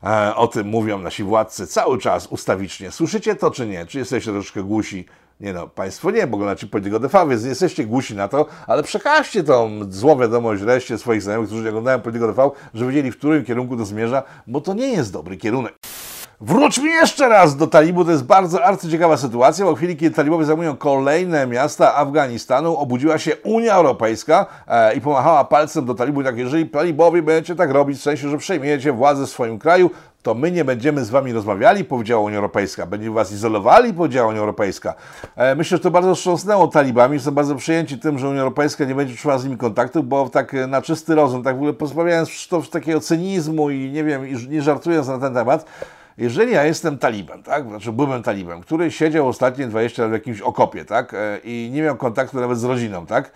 E, 0.04 0.36
o 0.36 0.48
tym 0.48 0.68
mówią 0.68 0.98
nasi 1.00 1.24
władcy 1.24 1.68
cały 1.68 1.98
czas 1.98 2.28
ustawicznie. 2.28 2.92
Słyszycie 2.92 3.36
to 3.36 3.52
czy 3.52 3.68
nie? 3.68 3.86
Czy 3.86 3.98
jesteście 3.98 4.32
troszkę 4.32 4.64
głusi? 4.64 5.06
Nie 5.40 5.54
no, 5.54 5.68
Państwo 5.68 6.12
nie, 6.12 6.28
bo 6.28 6.36
oglądacie 6.36 6.68
Polityko 6.68 7.28
więc 7.28 7.44
nie 7.44 7.50
jesteście 7.50 7.86
głusi 7.86 8.16
na 8.16 8.28
to, 8.28 8.46
ale 8.68 8.84
przekażcie 8.84 9.44
tą 9.44 9.80
złą 9.90 10.20
wiadomość 10.20 10.62
reszcie 10.62 10.98
swoich 10.98 11.22
znajomych, 11.22 11.50
którzy 11.50 11.70
oglądają 11.70 12.00
Polityko 12.00 12.28
TV, 12.28 12.52
żeby 12.74 12.92
wiedzieli, 12.92 13.12
w 13.12 13.18
którym 13.18 13.46
kierunku 13.46 13.78
to 13.78 13.86
zmierza, 13.86 14.24
bo 14.48 14.62
to 14.62 14.74
nie 14.74 14.88
jest 14.88 15.14
dobry 15.14 15.38
kierunek. 15.38 15.76
Wróćmy 16.42 16.90
jeszcze 16.90 17.30
raz 17.30 17.56
do 17.56 17.68
talibów. 17.68 18.06
To 18.06 18.12
jest 18.12 18.24
bardzo 18.24 18.66
arcyciekawa 18.66 19.18
sytuacja, 19.18 19.66
bo 19.66 19.76
w 19.76 19.78
chwili, 19.78 19.98
kiedy 19.98 20.16
talibowie 20.16 20.46
zajmują 20.46 20.78
kolejne 20.78 21.48
miasta 21.48 21.96
Afganistanu, 21.96 22.78
obudziła 22.78 23.18
się 23.18 23.36
Unia 23.36 23.76
Europejska 23.76 24.46
e, 24.68 24.96
i 24.96 25.02
pomachała 25.02 25.44
palcem 25.46 25.86
do 25.86 25.94
talibów, 25.94 26.24
tak, 26.24 26.38
jeżeli 26.38 26.70
talibowie 26.70 27.22
będziecie 27.22 27.56
tak 27.56 27.72
robić, 27.72 28.00
w 28.00 28.02
sensie, 28.02 28.30
że 28.30 28.38
przejmiecie 28.38 28.92
władzę 28.92 29.26
w 29.26 29.30
swoim 29.30 29.60
kraju, 29.60 29.90
to 30.24 30.34
my 30.34 30.52
nie 30.52 30.66
będziemy 30.66 31.06
z 31.06 31.10
wami 31.10 31.34
rozmawiali, 31.34 31.84
powiedziała 31.84 32.24
Unia 32.24 32.36
Europejska. 32.36 32.86
Będziemy 32.86 33.16
was 33.16 33.32
izolowali, 33.32 33.94
powiedziała 33.94 34.30
Unia 34.30 34.40
Europejska. 34.40 34.94
E, 35.36 35.56
myślę, 35.56 35.78
że 35.78 35.84
to 35.84 35.92
bardzo 35.92 36.16
wstrząsnęło 36.16 36.68
talibami, 36.68 37.20
są 37.20 37.32
bardzo 37.32 37.56
przyjęci 37.56 38.00
tym, 38.00 38.20
że 38.20 38.30
Unia 38.30 38.42
Europejska 38.42 38.86
nie 38.86 38.96
będzie 38.96 39.16
trzymała 39.16 39.40
z 39.40 39.44
nimi 39.46 39.58
kontaktów, 39.58 40.08
bo 40.08 40.30
tak 40.30 40.54
e, 40.54 40.68
na 40.68 40.82
czysty 40.82 41.16
rozum, 41.16 41.44
tak 41.44 41.56
w 41.56 41.58
ogóle 41.58 41.74
pozbawiając 41.74 42.48
to 42.48 42.62
takiego 42.62 43.00
cynizmu 43.00 43.70
i 43.70 43.92
nie 43.92 44.04
wiem, 44.04 44.28
i 44.28 44.50
nie 44.50 44.62
żartując 44.62 45.08
na 45.08 45.20
ten 45.20 45.34
temat, 45.34 45.66
jeżeli 46.18 46.52
ja 46.54 46.64
jestem 46.64 46.98
talibem, 46.98 47.44
tak, 47.44 47.68
znaczy 47.68 47.92
byłem 47.92 48.24
talibem, 48.24 48.62
który 48.62 48.92
siedział 48.92 49.28
ostatnie 49.28 49.68
20 49.68 50.02
lat 50.02 50.12
w 50.12 50.14
jakimś 50.14 50.42
okopie, 50.42 50.86
tak, 50.86 51.14
e, 51.14 51.40
i 51.44 51.70
nie 51.74 51.82
miał 51.82 51.96
kontaktu 51.96 52.40
nawet 52.40 52.58
z 52.58 52.64
rodziną, 52.64 53.06
tak, 53.06 53.32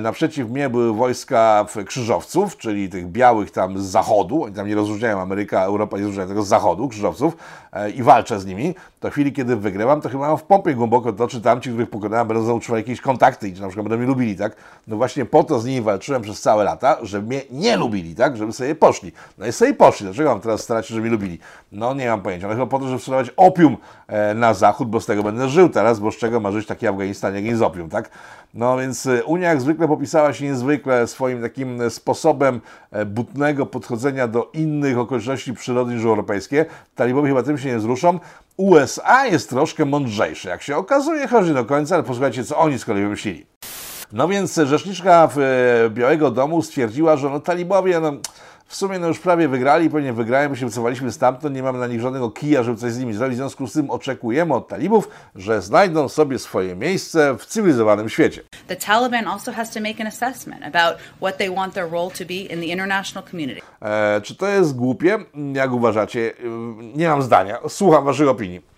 naprzeciw 0.00 0.50
mnie 0.50 0.70
były 0.70 0.94
wojska 0.94 1.66
krzyżowców, 1.86 2.56
czyli 2.56 2.88
tych 2.88 3.08
białych 3.08 3.50
tam 3.50 3.78
z 3.78 3.82
zachodu, 3.82 4.44
oni 4.44 4.54
tam 4.54 4.68
nie 4.68 4.74
rozróżniają 4.74 5.20
Ameryka, 5.20 5.62
Europa, 5.62 5.96
nie 5.96 6.02
rozróżniają 6.02 6.28
tego 6.28 6.42
z 6.42 6.48
zachodu, 6.48 6.88
krzyżowców 6.88 7.36
e, 7.72 7.90
i 7.90 8.02
walczę 8.02 8.40
z 8.40 8.46
nimi. 8.46 8.74
To 9.00 9.08
w 9.08 9.12
chwili, 9.12 9.32
kiedy 9.32 9.56
wygrywam, 9.56 10.00
to 10.00 10.08
chyba 10.08 10.28
mam 10.28 10.38
w 10.38 10.42
pompie 10.42 10.74
głęboko 10.74 11.12
to, 11.12 11.28
czy 11.28 11.40
tamci, 11.40 11.70
których 11.70 11.90
pokonałem, 11.90 12.28
będą 12.28 12.42
załóżmy 12.42 12.76
jakieś 12.76 13.00
kontakty 13.00 13.48
i 13.48 13.54
czy 13.54 13.60
na 13.60 13.68
przykład 13.68 13.88
będą 13.88 13.98
mnie 13.98 14.06
lubili, 14.06 14.36
tak? 14.36 14.56
No 14.86 14.96
właśnie 14.96 15.24
po 15.24 15.44
to 15.44 15.60
z 15.60 15.64
nimi 15.64 15.80
walczyłem 15.80 16.22
przez 16.22 16.40
całe 16.40 16.64
lata, 16.64 16.98
żeby 17.02 17.26
mnie 17.26 17.40
nie 17.50 17.76
lubili, 17.76 18.14
tak? 18.14 18.36
Żeby 18.36 18.52
sobie 18.52 18.74
poszli. 18.74 19.12
No 19.38 19.46
i 19.46 19.52
sobie 19.52 19.74
poszli. 19.74 20.06
Dlaczego 20.06 20.30
mam 20.30 20.40
teraz 20.40 20.60
starać 20.60 20.86
się, 20.86 20.94
żeby 20.94 21.02
mnie 21.02 21.12
lubili? 21.12 21.38
No 21.72 21.94
nie 21.94 22.08
mam 22.08 22.22
pojęcia. 22.22 22.48
No 22.48 22.54
chyba 22.54 22.66
po 22.66 22.78
to, 22.78 22.86
żeby 22.86 22.98
sprzedawać 22.98 23.30
opium 23.36 23.76
e, 24.06 24.34
na 24.34 24.54
zachód, 24.54 24.88
bo 24.88 25.00
z 25.00 25.06
tego 25.06 25.22
będę 25.22 25.48
żył 25.48 25.68
teraz, 25.68 26.00
bo 26.00 26.12
z 26.12 26.16
czego 26.16 26.40
ma 26.40 26.52
żyć 26.52 26.66
taki 26.66 26.86
Afganistan, 26.86 27.34
jak 27.34 27.44
nie 27.44 27.56
z 27.56 27.62
opium, 27.62 27.90
tak? 27.90 28.10
No 28.54 28.78
więc 28.78 29.08
Unia 29.24 29.48
jak 29.48 29.60
zwykle 29.70 29.88
popisała 29.88 30.32
się 30.32 30.44
niezwykle 30.44 31.06
swoim 31.06 31.42
takim 31.42 31.90
sposobem 31.90 32.60
e, 32.90 33.06
butnego 33.06 33.66
podchodzenia 33.66 34.28
do 34.28 34.50
innych 34.54 34.98
okoliczności 34.98 35.54
przyrody 35.54 35.94
niż 35.94 36.04
europejskie. 36.04 36.66
Talibowie 36.94 37.28
chyba 37.28 37.42
tym 37.42 37.58
się 37.58 37.68
nie 37.68 37.78
wzruszą. 37.78 38.18
USA 38.56 39.26
jest 39.26 39.50
troszkę 39.50 39.84
mądrzejsze, 39.84 40.48
jak 40.48 40.62
się 40.62 40.76
okazuje, 40.76 41.28
chodzi 41.28 41.54
do 41.54 41.64
końca, 41.64 41.94
ale 41.94 42.04
posłuchajcie, 42.04 42.44
co 42.44 42.58
oni 42.58 42.78
z 42.78 42.84
kolei 42.84 43.02
wymyślili. 43.02 43.46
No 44.12 44.28
więc 44.28 44.54
rzeczniczka 44.54 45.28
e, 45.86 45.90
Białego 45.90 46.30
Domu 46.30 46.62
stwierdziła, 46.62 47.16
że 47.16 47.30
no 47.30 47.40
talibowie, 47.40 48.00
no 48.00 48.12
w 48.70 48.76
sumie 48.76 48.98
no 48.98 49.08
już 49.08 49.18
prawie 49.18 49.48
wygrali, 49.48 49.90
pewnie 49.90 50.12
wygrają, 50.12 50.54
się 50.54 50.66
wycofaliśmy 50.66 51.12
stamtąd, 51.12 51.56
nie 51.56 51.62
mamy 51.62 51.78
na 51.78 51.86
nich 51.86 52.00
żadnego 52.00 52.30
kija, 52.30 52.62
żeby 52.62 52.78
coś 52.78 52.92
z 52.92 52.98
nimi 52.98 53.14
zrobić. 53.14 53.34
W 53.34 53.38
związku 53.38 53.66
z 53.66 53.72
tym 53.72 53.90
oczekujemy 53.90 54.54
od 54.54 54.68
talibów, 54.68 55.08
że 55.34 55.62
znajdą 55.62 56.08
sobie 56.08 56.38
swoje 56.38 56.76
miejsce 56.76 57.36
w 57.38 57.46
cywilizowanym 57.46 58.08
świecie. 58.08 58.42
The 58.66 58.76
Taliban 58.76 59.28
also 59.28 59.52
has 59.52 59.70
to 59.70 59.80
make 59.80 60.00
an 60.00 60.06
assessment 60.06 60.62
about 60.62 60.96
what 61.16 61.38
they 61.38 61.54
want 61.54 61.74
their 61.74 61.90
role 61.90 62.10
to 62.10 62.24
be 62.24 62.34
in 62.34 62.60
the 62.60 62.66
international 62.66 63.30
community. 63.30 63.60
E, 63.82 64.20
czy 64.20 64.34
to 64.36 64.48
jest 64.48 64.76
głupie? 64.76 65.18
Jak 65.52 65.72
uważacie? 65.72 66.32
E, 66.38 66.42
nie 66.96 67.08
mam 67.08 67.22
zdania. 67.22 67.58
Słucham 67.68 68.04
waszych 68.04 68.28
opinii. 68.28 68.69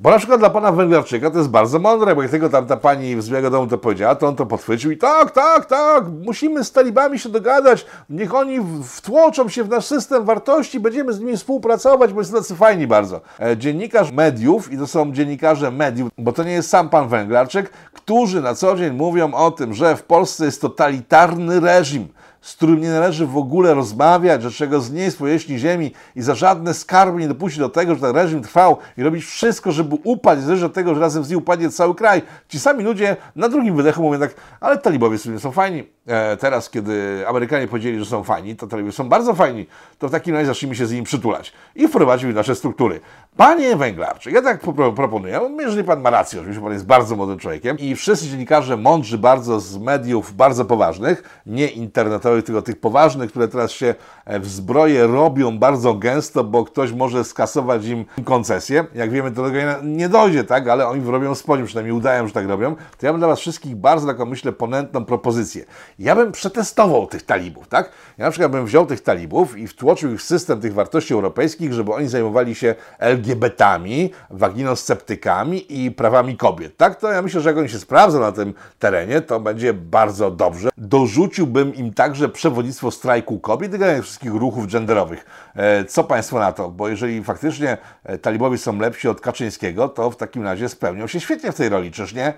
Bo 0.00 0.10
na 0.10 0.18
przykład 0.18 0.40
dla 0.40 0.50
pana 0.50 0.72
Węglarczyka 0.72 1.30
to 1.30 1.38
jest 1.38 1.50
bardzo 1.50 1.78
mądre, 1.78 2.14
bo 2.14 2.22
jak 2.22 2.30
tylko 2.30 2.48
tam 2.48 2.66
ta 2.66 2.76
pani 2.76 3.22
z 3.22 3.28
Białego 3.28 3.50
Domu 3.50 3.66
to 3.66 3.78
powiedziała, 3.78 4.14
to 4.14 4.28
on 4.28 4.36
to 4.36 4.46
podchwycił 4.46 4.90
i 4.90 4.96
tak, 4.96 5.30
tak, 5.30 5.66
tak, 5.66 6.04
musimy 6.24 6.64
z 6.64 6.72
talibami 6.72 7.18
się 7.18 7.28
dogadać, 7.28 7.86
niech 8.10 8.34
oni 8.34 8.58
wtłoczą 8.84 9.48
się 9.48 9.64
w 9.64 9.68
nasz 9.68 9.84
system 9.84 10.24
wartości, 10.24 10.80
będziemy 10.80 11.12
z 11.12 11.20
nimi 11.20 11.36
współpracować, 11.36 12.12
bo 12.12 12.20
jest 12.20 12.32
tacy 12.32 12.54
fajni 12.54 12.86
bardzo. 12.86 13.20
E, 13.40 13.56
dziennikarz 13.56 14.12
mediów, 14.12 14.72
i 14.72 14.78
to 14.78 14.86
są 14.86 15.12
dziennikarze 15.12 15.70
mediów, 15.70 16.10
bo 16.18 16.32
to 16.32 16.44
nie 16.44 16.52
jest 16.52 16.70
sam 16.70 16.88
pan 16.88 17.08
Węglarczyk, 17.08 17.70
którzy 17.92 18.40
na 18.40 18.54
co 18.54 18.76
dzień 18.76 18.92
mówią 18.92 19.34
o 19.34 19.50
tym, 19.50 19.74
że 19.74 19.96
w 19.96 20.02
Polsce 20.02 20.44
jest 20.44 20.60
totalitarny 20.60 21.60
reżim, 21.60 22.08
z 22.40 22.56
którym 22.56 22.80
nie 22.80 22.90
należy 22.90 23.26
w 23.26 23.36
ogóle 23.36 23.74
rozmawiać, 23.74 24.42
że 24.42 24.50
czego 24.50 24.80
z 24.80 25.16
powierzchni 25.16 25.58
ziemi 25.58 25.92
i 26.16 26.22
za 26.22 26.34
żadne 26.34 26.74
skarby 26.74 27.20
nie 27.20 27.28
dopuścić 27.28 27.58
do 27.58 27.68
tego, 27.68 27.94
że 27.94 28.00
ten 28.00 28.16
reżim 28.16 28.42
trwał 28.42 28.76
i 28.96 29.02
robić 29.02 29.24
wszystko, 29.24 29.72
żeby 29.72 29.96
upaść, 30.04 30.42
zależy 30.42 30.66
od 30.66 30.72
tego, 30.72 30.94
że 30.94 31.00
razem 31.00 31.24
z 31.24 31.30
nim 31.30 31.38
upadnie 31.38 31.70
cały 31.70 31.94
kraj. 31.94 32.22
Ci 32.48 32.60
sami 32.60 32.84
ludzie 32.84 33.16
na 33.36 33.48
drugim 33.48 33.76
wydechu 33.76 34.02
mówią 34.02 34.20
tak, 34.20 34.34
ale 34.60 34.78
talibowie 34.78 35.18
sobie 35.18 35.38
są 35.38 35.52
fajni. 35.52 35.97
E, 36.08 36.36
teraz, 36.36 36.70
kiedy 36.70 37.24
Amerykanie 37.28 37.68
powiedzieli, 37.68 37.98
że 37.98 38.04
są 38.04 38.24
fajni, 38.24 38.56
to 38.56 38.66
talibowie 38.66 38.92
są 38.92 39.08
bardzo 39.08 39.34
fajni, 39.34 39.66
to 39.98 40.08
w 40.08 40.10
takim 40.10 40.34
razie 40.34 40.46
zacznijmy 40.46 40.74
się 40.74 40.86
z 40.86 40.92
nimi 40.92 41.04
przytulać 41.04 41.52
i 41.76 41.88
wprowadzić 41.88 42.32
w 42.32 42.34
nasze 42.34 42.54
struktury. 42.54 43.00
Panie 43.36 43.76
Węglarczyk, 43.76 44.34
ja 44.34 44.42
tak 44.42 44.60
proponuję, 44.96 45.40
jeżeli 45.58 45.84
pan 45.84 46.00
ma 46.00 46.10
rację, 46.10 46.40
oczywiście 46.40 46.62
pan 46.62 46.72
jest 46.72 46.86
bardzo 46.86 47.16
młodym 47.16 47.38
człowiekiem 47.38 47.78
i 47.78 47.96
wszyscy 47.96 48.28
dziennikarze 48.28 48.76
mądrzy 48.76 49.18
bardzo 49.18 49.60
z 49.60 49.78
mediów 49.78 50.36
bardzo 50.36 50.64
poważnych, 50.64 51.42
nie 51.46 51.66
internetowych, 51.66 52.44
tylko 52.44 52.62
tych 52.62 52.80
poważnych, 52.80 53.30
które 53.30 53.48
teraz 53.48 53.70
się 53.70 53.94
e, 54.24 54.40
w 54.40 54.48
zbroje 54.48 55.06
robią 55.06 55.58
bardzo 55.58 55.94
gęsto, 55.94 56.44
bo 56.44 56.64
ktoś 56.64 56.92
może 56.92 57.24
skasować 57.24 57.86
im 57.86 58.04
koncesję. 58.24 58.86
Jak 58.94 59.10
wiemy, 59.10 59.30
do 59.30 59.44
tego 59.44 59.58
nie 59.82 60.08
dojdzie, 60.08 60.44
tak, 60.44 60.68
ale 60.68 60.86
oni 60.86 61.10
robią 61.10 61.34
spodnie, 61.34 61.66
przynajmniej 61.66 61.96
udają, 61.96 62.26
że 62.26 62.32
tak 62.32 62.48
robią. 62.48 62.76
To 62.98 63.06
ja 63.06 63.12
bym 63.12 63.20
dla 63.20 63.28
was 63.28 63.40
wszystkich 63.40 63.76
bardzo 63.76 64.06
taką, 64.06 64.26
myślę, 64.26 64.52
ponętną 64.52 65.04
propozycję. 65.04 65.64
Ja 65.98 66.16
bym 66.16 66.32
przetestował 66.32 67.06
tych 67.06 67.22
talibów, 67.22 67.68
tak? 67.68 67.90
Ja 68.18 68.24
na 68.24 68.30
przykład 68.30 68.52
bym 68.52 68.66
wziął 68.66 68.86
tych 68.86 69.00
talibów 69.00 69.58
i 69.58 69.68
wtłoczył 69.68 70.12
ich 70.12 70.20
w 70.20 70.22
system 70.22 70.60
tych 70.60 70.74
wartości 70.74 71.14
europejskich, 71.14 71.72
żeby 71.72 71.92
oni 71.92 72.08
zajmowali 72.08 72.54
się 72.54 72.74
LGBT-ami, 72.98 74.10
waginosceptykami 74.30 75.84
i 75.84 75.90
prawami 75.90 76.36
kobiet, 76.36 76.76
tak? 76.76 76.96
To 76.96 77.12
ja 77.12 77.22
myślę, 77.22 77.40
że 77.40 77.48
jak 77.48 77.58
oni 77.58 77.68
się 77.68 77.78
sprawdzą 77.78 78.20
na 78.20 78.32
tym 78.32 78.54
terenie, 78.78 79.20
to 79.20 79.40
będzie 79.40 79.74
bardzo 79.74 80.30
dobrze. 80.30 80.68
Dorzuciłbym 80.78 81.74
im 81.74 81.94
także 81.94 82.28
przewodnictwo 82.28 82.90
strajku 82.90 83.38
kobiet 83.38 83.74
i 83.74 84.02
wszystkich 84.02 84.32
ruchów 84.32 84.72
genderowych. 84.72 85.26
E, 85.56 85.84
co 85.84 86.04
Państwo 86.04 86.38
na 86.38 86.52
to? 86.52 86.68
Bo 86.68 86.88
jeżeli 86.88 87.24
faktycznie 87.24 87.78
e, 88.04 88.18
talibowie 88.18 88.58
są 88.58 88.78
lepsi 88.78 89.08
od 89.08 89.20
Kaczyńskiego, 89.20 89.88
to 89.88 90.10
w 90.10 90.16
takim 90.16 90.44
razie 90.44 90.68
spełnią 90.68 91.06
się 91.06 91.20
świetnie 91.20 91.52
w 91.52 91.56
tej 91.56 91.68
roli, 91.68 91.90
czyż 91.90 92.14
nie? 92.14 92.34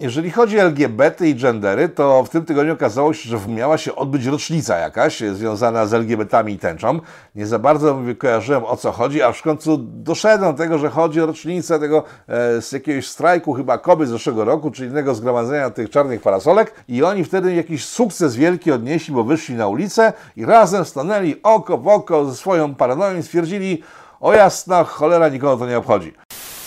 Jeżeli 0.00 0.30
chodzi 0.30 0.58
o 0.58 0.62
LGBT 0.62 1.28
i 1.28 1.34
gendery, 1.34 1.88
to 1.88 2.24
w 2.24 2.28
tym 2.28 2.44
tygodniu 2.44 2.72
okazało 2.72 3.14
się, 3.14 3.28
że 3.28 3.48
miała 3.48 3.78
się 3.78 3.96
odbyć 3.96 4.26
rocznica 4.26 4.78
jakaś 4.78 5.20
związana 5.20 5.86
z 5.86 5.94
LGBT-ami 5.94 6.52
i 6.52 6.58
tęczą. 6.58 7.00
Nie 7.34 7.46
za 7.46 7.58
bardzo 7.58 7.98
kojarzyłem 8.18 8.64
o 8.64 8.76
co 8.76 8.92
chodzi, 8.92 9.22
aż 9.22 9.38
w 9.38 9.42
końcu 9.42 9.78
doszedłem 9.78 10.52
do 10.52 10.58
tego, 10.58 10.78
że 10.78 10.90
chodzi 10.90 11.20
o 11.20 11.26
rocznicę 11.26 11.78
tego 11.78 12.04
e, 12.28 12.62
z 12.62 12.72
jakiegoś 12.72 13.06
strajku 13.06 13.52
chyba 13.52 13.78
kobiet 13.78 14.08
z 14.08 14.10
zeszłego 14.10 14.44
roku, 14.44 14.70
czyli 14.70 14.90
innego 14.90 15.14
zgromadzenia 15.14 15.70
tych 15.70 15.90
czarnych 15.90 16.22
parasolek 16.22 16.74
i 16.88 17.02
oni 17.02 17.24
wtedy 17.24 17.54
jakiś 17.54 17.84
sukces 17.84 18.36
wielki 18.36 18.72
odnieśli, 18.72 19.14
bo 19.14 19.24
wyszli 19.24 19.54
na 19.54 19.68
ulicę 19.68 20.12
i 20.36 20.46
razem 20.46 20.84
stanęli 20.84 21.36
oko 21.42 21.78
w 21.78 21.88
oko 21.88 22.24
ze 22.24 22.36
swoją 22.36 22.74
paranoją 22.74 23.18
i 23.18 23.22
stwierdzili 23.22 23.82
o 24.20 24.32
jasna 24.32 24.84
cholera, 24.84 25.28
nikogo 25.28 25.56
to 25.56 25.66
nie 25.66 25.78
obchodzi. 25.78 26.12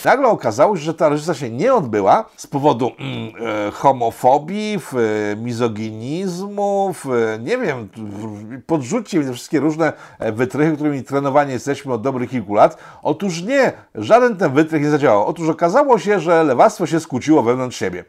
Nagle 0.05 0.27
okazało 0.27 0.77
się, 0.77 0.81
że 0.81 0.93
ta 0.93 1.09
rocznica 1.09 1.33
się 1.33 1.49
nie 1.49 1.73
odbyła 1.73 2.25
z 2.35 2.47
powodu 2.47 2.91
mm, 2.99 3.33
e, 3.67 3.71
homofobii, 3.71 4.75
e, 4.75 5.35
mizoginizmu, 5.35 6.95
e, 7.35 7.39
nie 7.39 7.57
wiem, 7.57 7.89
podrzućcie 8.65 9.19
mi 9.19 9.25
te 9.25 9.33
wszystkie 9.33 9.59
różne 9.59 9.93
wytrychy, 10.19 10.75
którymi 10.75 11.03
trenowani 11.03 11.51
jesteśmy 11.51 11.93
od 11.93 12.01
dobrych 12.01 12.29
kilku 12.29 12.53
lat. 12.53 12.77
Otóż 13.03 13.41
nie, 13.41 13.71
żaden 13.95 14.37
ten 14.37 14.53
wytrych 14.53 14.81
nie 14.81 14.89
zadziałał. 14.89 15.25
Otóż 15.25 15.49
okazało 15.49 15.99
się, 15.99 16.19
że 16.19 16.43
lewactwo 16.43 16.85
się 16.85 16.99
skłóciło 16.99 17.43
wewnątrz 17.43 17.77
siebie. 17.77 18.03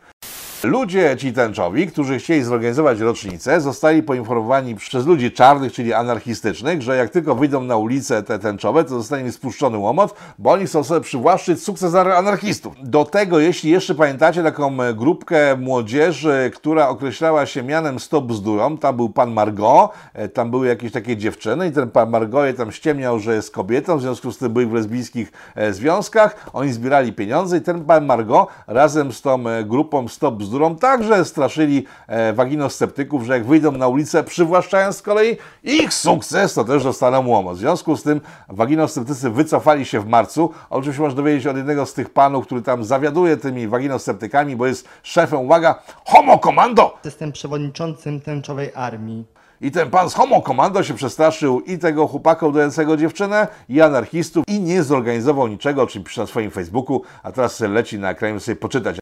Ludzie 0.65 1.17
ci 1.19 1.33
tęczowi, 1.33 1.87
którzy 1.87 2.19
chcieli 2.19 2.43
zorganizować 2.43 3.01
rocznicę, 3.01 3.61
zostali 3.61 4.03
poinformowani 4.03 4.75
przez 4.75 5.07
ludzi 5.07 5.33
czarnych, 5.33 5.73
czyli 5.73 5.93
anarchistycznych, 5.93 6.83
że 6.83 6.97
jak 6.97 7.11
tylko 7.11 7.35
wyjdą 7.35 7.63
na 7.63 7.77
ulicę 7.77 8.23
te 8.23 8.39
tęczowe, 8.39 8.85
to 8.85 8.91
zostanie 8.91 9.23
im 9.23 9.33
spuszczony 9.33 9.79
łomot, 9.79 10.15
bo 10.39 10.51
oni 10.51 10.67
chcą 10.67 10.85
sobie 10.85 11.01
przywłaszczyć 11.01 11.63
sukces 11.63 11.95
anarchistów. 11.95 12.75
Do 12.83 13.05
tego, 13.05 13.39
jeśli 13.39 13.71
jeszcze 13.71 13.95
pamiętacie 13.95 14.43
taką 14.43 14.83
e, 14.83 14.95
grupkę 14.95 15.57
młodzieży, 15.57 16.51
która 16.55 16.89
określała 16.89 17.47
się 17.47 17.63
mianem 17.63 18.01
Stop 18.01 18.25
Bzdurą, 18.25 18.79
tam 18.79 18.97
był 18.97 19.09
pan 19.09 19.33
Margot, 19.33 19.91
e, 20.15 20.29
tam 20.29 20.51
były 20.51 20.67
jakieś 20.67 20.93
takie 20.93 21.17
dziewczyny 21.17 21.69
i 21.69 21.73
ten 21.73 21.91
pan 21.91 22.11
Margot 22.11 22.47
je 22.47 22.55
tam 22.55 22.73
ściemniał, 22.73 23.19
że 23.19 23.35
jest 23.35 23.51
kobietą, 23.51 23.99
w 23.99 24.03
związku 24.03 24.33
z 24.33 24.39
tym 24.39 24.53
byli 24.53 24.67
w 24.67 24.73
lesbijskich 24.73 25.33
e, 25.55 25.73
związkach, 25.73 26.51
oni 26.53 26.73
zbierali 26.73 27.13
pieniądze 27.13 27.59
i 27.59 27.61
ten 27.61 27.85
pan 27.85 28.07
Margot 28.07 28.49
razem 28.67 29.13
z 29.13 29.23
tą 29.23 29.45
grupą 29.65 30.09
Stop 30.09 30.35
Bzdurą 30.35 30.48
bzdurą 30.49 30.77
także 30.77 31.25
straszyli 31.25 31.85
e, 32.07 32.33
waginosceptyków, 32.33 33.25
że 33.25 33.33
jak 33.33 33.47
wyjdą 33.47 33.73
na 33.73 33.89
ulicę, 33.89 34.25
przywłaszczając 34.25 34.97
z 34.97 35.03
kolei 35.03 35.37
ich 35.63 35.95
sukces, 35.95 36.55
to 36.55 36.65
też 36.65 36.85
dostaną 36.85 37.27
łomo. 37.27 37.55
W 37.55 37.59
związku 37.59 37.97
z 37.97 38.03
tym 38.03 38.21
waginosceptycy 38.49 39.31
wycofali 39.31 39.87
się 39.87 40.01
w 40.01 40.07
marcu. 40.07 40.51
Oczywiście 40.71 41.03
można 41.03 41.17
dowiedzieć 41.17 41.47
od 41.47 41.57
jednego 41.57 41.87
z 41.87 41.95
tych 41.95 42.11
panów, 42.11 42.47
który 42.47 42.63
tam 42.63 42.85
zawiaduje 42.85 43.37
tymi 43.37 43.69
waginosceptykami, 43.69 44.57
bo 44.57 44.67
jest 44.67 44.89
szefem, 45.03 45.41
uwaga, 45.41 45.83
Homo 46.05 46.39
Commando! 46.39 46.99
Jestem 47.05 47.33
przewodniczącym 47.33 48.21
tęczowej 48.21 48.71
armii. 48.75 49.25
I 49.61 49.71
ten 49.71 49.91
pan 49.91 50.11
z 50.11 50.15
Homo 50.15 50.43
Commando 50.43 50.83
się 50.83 50.95
przestraszył 50.95 51.61
i 51.61 51.79
tego 51.79 52.07
chłopaka 52.07 52.47
udającego 52.47 52.97
dziewczynę, 52.97 53.47
i 53.69 53.81
anarchistów 53.81 54.45
i 54.49 54.61
nie 54.61 54.83
zorganizował 54.83 55.49
niczego, 55.49 55.83
o 55.83 55.87
czym 55.87 56.05
pisze 56.05 56.21
na 56.21 56.27
swoim 56.27 56.51
Facebooku, 56.51 57.03
a 57.23 57.33
teraz 57.33 57.61
leci 57.61 57.99
na 57.99 58.11
ekranie 58.11 58.41
sobie 58.41 58.57
poczytać. 58.57 58.99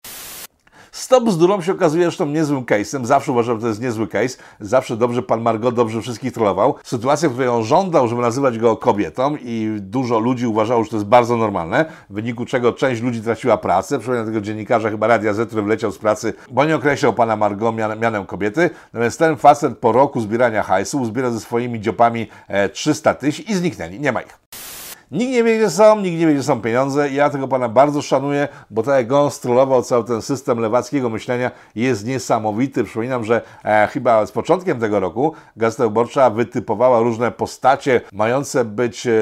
Stop 0.96 1.24
bzdurą 1.24 1.62
się 1.62 1.72
okazuje 1.72 2.04
zresztą 2.04 2.26
niezłym 2.26 2.64
case'em. 2.64 3.04
Zawsze 3.04 3.32
uważam, 3.32 3.56
że 3.56 3.60
to 3.60 3.68
jest 3.68 3.80
niezły 3.80 4.08
case. 4.08 4.38
Zawsze 4.60 4.96
dobrze 4.96 5.22
pan 5.22 5.42
Margot 5.42 5.74
dobrze 5.74 6.02
wszystkich 6.02 6.32
trollował. 6.32 6.74
Sytuacja, 6.84 7.28
w 7.28 7.32
której 7.32 7.48
on 7.48 7.64
żądał, 7.64 8.08
żeby 8.08 8.22
nazywać 8.22 8.58
go 8.58 8.76
kobietą 8.76 9.36
i 9.40 9.76
dużo 9.80 10.18
ludzi 10.18 10.46
uważało, 10.46 10.84
że 10.84 10.90
to 10.90 10.96
jest 10.96 11.08
bardzo 11.08 11.36
normalne, 11.36 11.84
w 12.10 12.14
wyniku 12.14 12.44
czego 12.44 12.72
część 12.72 13.02
ludzi 13.02 13.22
traciła 13.22 13.58
pracę. 13.58 13.98
Przypominam 13.98 14.26
tego 14.26 14.40
dziennikarza 14.40 14.90
chyba 14.90 15.06
Radia 15.06 15.34
Z, 15.34 15.48
który 15.48 15.62
wleciał 15.62 15.92
z 15.92 15.98
pracy, 15.98 16.32
bo 16.50 16.64
nie 16.64 16.76
określał 16.76 17.12
pana 17.12 17.36
Margot 17.36 17.76
mianem, 17.76 18.00
mianem 18.00 18.26
kobiety. 18.26 18.70
Natomiast 18.92 19.18
ten 19.18 19.36
facet 19.36 19.78
po 19.78 19.92
roku 19.92 20.20
zbierania 20.20 20.62
hajsu 20.62 21.00
uzbiera 21.00 21.30
ze 21.30 21.40
swoimi 21.40 21.80
dziopami 21.80 22.28
e, 22.48 22.68
300 22.68 23.14
tysięcy 23.14 23.52
i 23.52 23.54
zniknęli. 23.54 24.00
Nie 24.00 24.12
ma 24.12 24.22
ich. 24.22 24.38
Nikt 25.10 25.32
nie 25.32 25.44
wie, 25.44 25.58
gdzie 25.58 25.70
są, 25.70 26.00
nikt 26.00 26.18
nie 26.18 26.26
wie, 26.26 26.34
gdzie 26.34 26.42
są 26.42 26.60
pieniądze. 26.60 27.10
Ja 27.10 27.30
tego 27.30 27.48
pana 27.48 27.68
bardzo 27.68 28.02
szanuję, 28.02 28.48
bo 28.70 28.82
tak 28.82 28.94
jak 28.94 29.12
on 29.12 29.30
cały 29.84 30.04
ten 30.04 30.22
system 30.22 30.58
lewackiego 30.58 31.10
myślenia 31.10 31.50
jest 31.74 32.06
niesamowity. 32.06 32.84
Przypominam, 32.84 33.24
że 33.24 33.42
e, 33.64 33.88
chyba 33.92 34.26
z 34.26 34.32
początkiem 34.32 34.80
tego 34.80 35.00
roku 35.00 35.32
Gazeta 35.56 35.84
Wyborcza 35.84 36.30
wytypowała 36.30 37.00
różne 37.00 37.30
postacie 37.30 38.00
mające 38.12 38.64
być 38.64 39.06
e, 39.06 39.12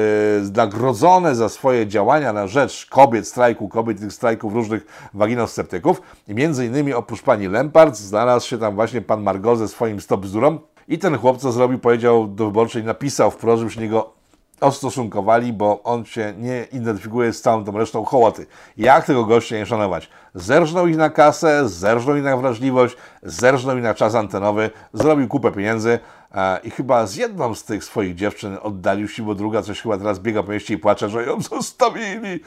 nagrodzone 0.55 1.35
za 1.35 1.49
swoje 1.49 1.87
działania 1.87 2.33
na 2.33 2.47
rzecz 2.47 2.85
kobiet, 2.85 3.27
strajku 3.27 3.69
kobiet, 3.69 3.99
tych 3.99 4.13
strajków 4.13 4.53
różnych 4.53 5.09
waginosceptyków. 5.13 6.01
I 6.27 6.33
między 6.33 6.65
innymi 6.65 6.93
oprócz 6.93 7.21
pani 7.21 7.47
Lempart 7.47 7.95
znalazł 7.95 8.47
się 8.47 8.57
tam 8.57 8.75
właśnie 8.75 9.01
pan 9.01 9.23
Margot 9.23 9.59
ze 9.59 9.67
swoim 9.67 10.01
stop 10.01 10.21
bzdurą. 10.21 10.59
I 10.87 10.99
ten 10.99 11.17
chłop, 11.17 11.37
co 11.37 11.51
zrobił, 11.51 11.79
powiedział 11.79 12.27
do 12.27 12.45
wyborczej, 12.45 12.83
napisał 12.83 13.31
wprost, 13.31 13.59
żeby 13.59 13.71
się 13.71 13.81
niego 13.81 14.15
ostosunkowali, 14.61 15.53
bo 15.53 15.83
on 15.83 16.05
się 16.05 16.33
nie 16.37 16.67
identyfikuje 16.71 17.33
z 17.33 17.41
całą 17.41 17.65
tą 17.65 17.77
resztą 17.77 18.05
hołoty. 18.05 18.45
Jak 18.77 19.05
tego 19.05 19.25
gościa 19.25 19.57
nie 19.57 19.65
szanować? 19.65 20.09
Zerżnął 20.35 20.87
ich 20.87 20.97
na 20.97 21.09
kasę, 21.09 21.69
zerżnął 21.69 22.15
ich 22.15 22.23
na 22.23 22.37
wrażliwość, 22.37 22.97
zerżnął 23.23 23.77
ich 23.77 23.83
na 23.83 23.93
czas 23.93 24.15
antenowy, 24.15 24.69
zrobił 24.93 25.27
kupę 25.27 25.51
pieniędzy 25.51 25.99
e, 26.35 26.59
i 26.63 26.69
chyba 26.69 27.07
z 27.07 27.15
jedną 27.15 27.55
z 27.55 27.63
tych 27.63 27.83
swoich 27.83 28.15
dziewczyn 28.15 28.57
oddalił 28.61 29.07
się, 29.07 29.23
bo 29.23 29.35
druga 29.35 29.61
coś 29.61 29.81
chyba 29.81 29.97
teraz 29.97 30.19
biega 30.19 30.43
po 30.43 30.51
mieście 30.51 30.73
i 30.73 30.77
płacze, 30.77 31.09
że 31.09 31.25
ją 31.25 31.41
zostawili. 31.41 32.39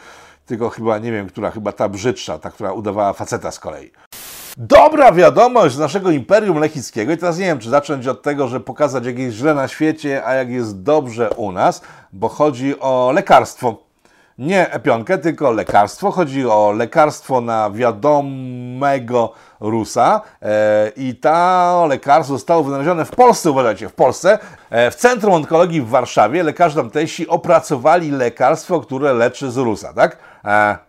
Tylko 0.46 0.68
chyba, 0.68 0.98
nie 0.98 1.12
wiem, 1.12 1.28
która, 1.28 1.50
chyba 1.50 1.72
ta 1.72 1.88
brzydsza, 1.88 2.38
ta, 2.38 2.50
która 2.50 2.72
udawała 2.72 3.12
faceta 3.12 3.50
z 3.50 3.60
kolei. 3.60 3.90
Dobra 4.60 5.12
wiadomość 5.12 5.74
z 5.74 5.78
naszego 5.78 6.10
Imperium 6.10 6.58
Lechickiego. 6.58 7.12
I 7.12 7.16
teraz 7.16 7.38
nie 7.38 7.44
wiem, 7.44 7.58
czy 7.58 7.70
zacząć 7.70 8.06
od 8.06 8.22
tego, 8.22 8.48
że 8.48 8.60
pokazać, 8.60 9.06
jak 9.06 9.18
jest 9.18 9.36
źle 9.36 9.54
na 9.54 9.68
świecie, 9.68 10.24
a 10.24 10.34
jak 10.34 10.50
jest 10.50 10.82
dobrze 10.82 11.30
u 11.30 11.52
nas, 11.52 11.82
bo 12.12 12.28
chodzi 12.28 12.80
o 12.80 13.12
lekarstwo. 13.14 13.76
Nie 14.38 14.70
epionkę, 14.70 15.18
tylko 15.18 15.52
lekarstwo. 15.52 16.10
Chodzi 16.10 16.46
o 16.46 16.72
lekarstwo 16.72 17.40
na 17.40 17.70
wiadomego 17.70 19.32
Rusa 19.60 20.20
e, 20.42 20.92
i 20.96 21.14
to 21.14 21.86
lekarstwo 21.88 22.34
zostało 22.34 22.64
wynalezione 22.64 23.04
w 23.04 23.10
Polsce, 23.10 23.50
uważajcie, 23.50 23.88
w 23.88 23.94
Polsce. 23.94 24.38
E, 24.70 24.90
w 24.90 24.94
Centrum 24.94 25.32
Onkologii 25.32 25.80
w 25.80 25.88
Warszawie 25.88 26.42
lekarze 26.42 26.76
tamtejsi 26.76 27.28
opracowali 27.28 28.10
lekarstwo, 28.10 28.80
które 28.80 29.12
leczy 29.12 29.50
z 29.50 29.56
Rusa, 29.56 29.92
tak? 29.92 30.16
E, 30.44 30.87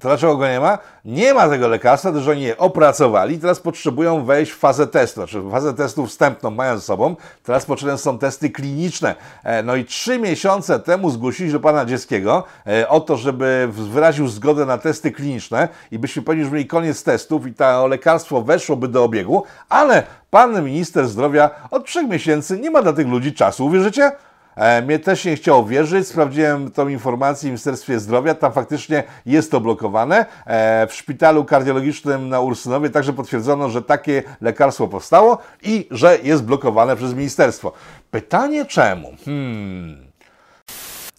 to 0.00 0.08
dlaczego 0.08 0.36
go 0.36 0.48
nie 0.48 0.60
ma? 0.60 0.78
Nie 1.04 1.34
ma 1.34 1.48
tego 1.48 1.68
lekarstwa, 1.68 2.12
gdyż 2.12 2.28
oni 2.28 2.42
je 2.42 2.58
opracowali 2.58 3.38
teraz 3.38 3.60
potrzebują 3.60 4.24
wejść 4.24 4.52
w 4.52 4.58
fazę 4.58 4.86
testu. 4.86 5.20
Znaczy 5.20 5.42
fazę 5.50 5.74
testu 5.74 6.06
wstępną 6.06 6.50
mają 6.50 6.76
ze 6.76 6.82
sobą, 6.82 7.16
teraz 7.42 7.66
potrzebne 7.66 7.98
są 7.98 8.18
testy 8.18 8.50
kliniczne. 8.50 9.14
E, 9.44 9.62
no 9.62 9.76
i 9.76 9.84
trzy 9.84 10.18
miesiące 10.18 10.80
temu 10.80 11.10
zgłosili 11.10 11.52
do 11.52 11.60
pana 11.60 11.84
Dzieckiego 11.84 12.44
e, 12.66 12.88
o 12.88 13.00
to, 13.00 13.16
żeby 13.16 13.68
wyraził 13.72 14.28
zgodę 14.28 14.66
na 14.66 14.78
testy 14.78 15.10
kliniczne 15.10 15.68
i 15.90 15.98
byśmy 15.98 16.22
powiedzieli, 16.22 16.48
że 16.50 16.54
mieli 16.54 16.66
koniec 16.66 17.02
testów 17.02 17.46
i 17.46 17.54
to 17.54 17.86
lekarstwo 17.86 18.42
weszłoby 18.42 18.88
do 18.88 19.04
obiegu, 19.04 19.44
ale 19.68 20.02
pan 20.30 20.64
minister 20.64 21.08
zdrowia 21.08 21.50
od 21.70 21.86
trzech 21.86 22.08
miesięcy 22.08 22.58
nie 22.58 22.70
ma 22.70 22.82
dla 22.82 22.92
tych 22.92 23.08
ludzi 23.08 23.32
czasu, 23.32 23.66
uwierzycie? 23.66 24.12
E, 24.56 24.82
mnie 24.82 24.98
też 24.98 25.24
nie 25.24 25.36
chciało 25.36 25.64
wierzyć, 25.64 26.08
sprawdziłem 26.08 26.70
tą 26.70 26.88
informację 26.88 27.46
w 27.46 27.50
Ministerstwie 27.50 28.00
Zdrowia, 28.00 28.34
tam 28.34 28.52
faktycznie 28.52 29.02
jest 29.26 29.50
to 29.50 29.60
blokowane. 29.60 30.26
E, 30.46 30.86
w 30.86 30.94
szpitalu 30.94 31.44
kardiologicznym 31.44 32.28
na 32.28 32.40
Ursynowie 32.40 32.90
także 32.90 33.12
potwierdzono, 33.12 33.68
że 33.68 33.82
takie 33.82 34.22
lekarstwo 34.40 34.88
powstało 34.88 35.38
i 35.62 35.88
że 35.90 36.18
jest 36.22 36.44
blokowane 36.44 36.96
przez 36.96 37.14
ministerstwo. 37.14 37.72
Pytanie 38.10 38.66
czemu? 38.66 39.12
Hmm 39.24 40.09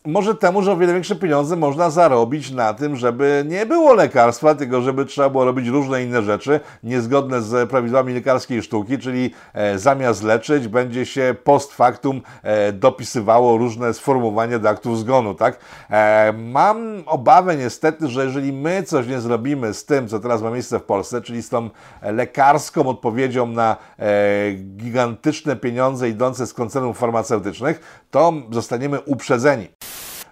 może 0.05 0.35
temu, 0.35 0.61
że 0.61 0.71
o 0.71 0.77
wiele 0.77 0.93
większe 0.93 1.15
pieniądze 1.15 1.55
można 1.55 1.89
zarobić 1.89 2.51
na 2.51 2.73
tym, 2.73 2.95
żeby 2.95 3.45
nie 3.47 3.65
było 3.65 3.93
lekarstwa, 3.93 4.55
tylko 4.55 4.81
żeby 4.81 5.05
trzeba 5.05 5.29
było 5.29 5.45
robić 5.45 5.67
różne 5.67 6.03
inne 6.03 6.23
rzeczy 6.23 6.59
niezgodne 6.83 7.41
z 7.41 7.69
prawidłami 7.69 8.13
lekarskiej 8.13 8.63
sztuki, 8.63 8.97
czyli 8.97 9.33
e, 9.53 9.79
zamiast 9.79 10.23
leczyć, 10.23 10.67
będzie 10.67 11.05
się 11.05 11.35
post 11.43 11.73
factum 11.73 12.21
e, 12.43 12.71
dopisywało 12.71 13.57
różne 13.57 13.93
sformułowania 13.93 14.59
do 14.59 14.69
aktów 14.69 14.99
zgonu, 14.99 15.35
tak? 15.35 15.59
E, 15.89 16.33
mam 16.37 17.03
obawę 17.05 17.55
niestety, 17.55 18.07
że 18.07 18.25
jeżeli 18.25 18.53
my 18.53 18.83
coś 18.83 19.07
nie 19.07 19.21
zrobimy 19.21 19.73
z 19.73 19.85
tym, 19.85 20.07
co 20.07 20.19
teraz 20.19 20.41
ma 20.41 20.51
miejsce 20.51 20.79
w 20.79 20.83
Polsce, 20.83 21.21
czyli 21.21 21.41
z 21.41 21.49
tą 21.49 21.69
lekarską 22.01 22.87
odpowiedzią 22.87 23.47
na 23.47 23.75
e, 23.99 24.51
gigantyczne 24.53 25.55
pieniądze 25.55 26.09
idące 26.09 26.47
z 26.47 26.53
koncernów 26.53 26.97
farmaceutycznych, 26.97 28.05
to 28.11 28.33
zostaniemy 28.51 28.99
uprzedzeni. 28.99 29.67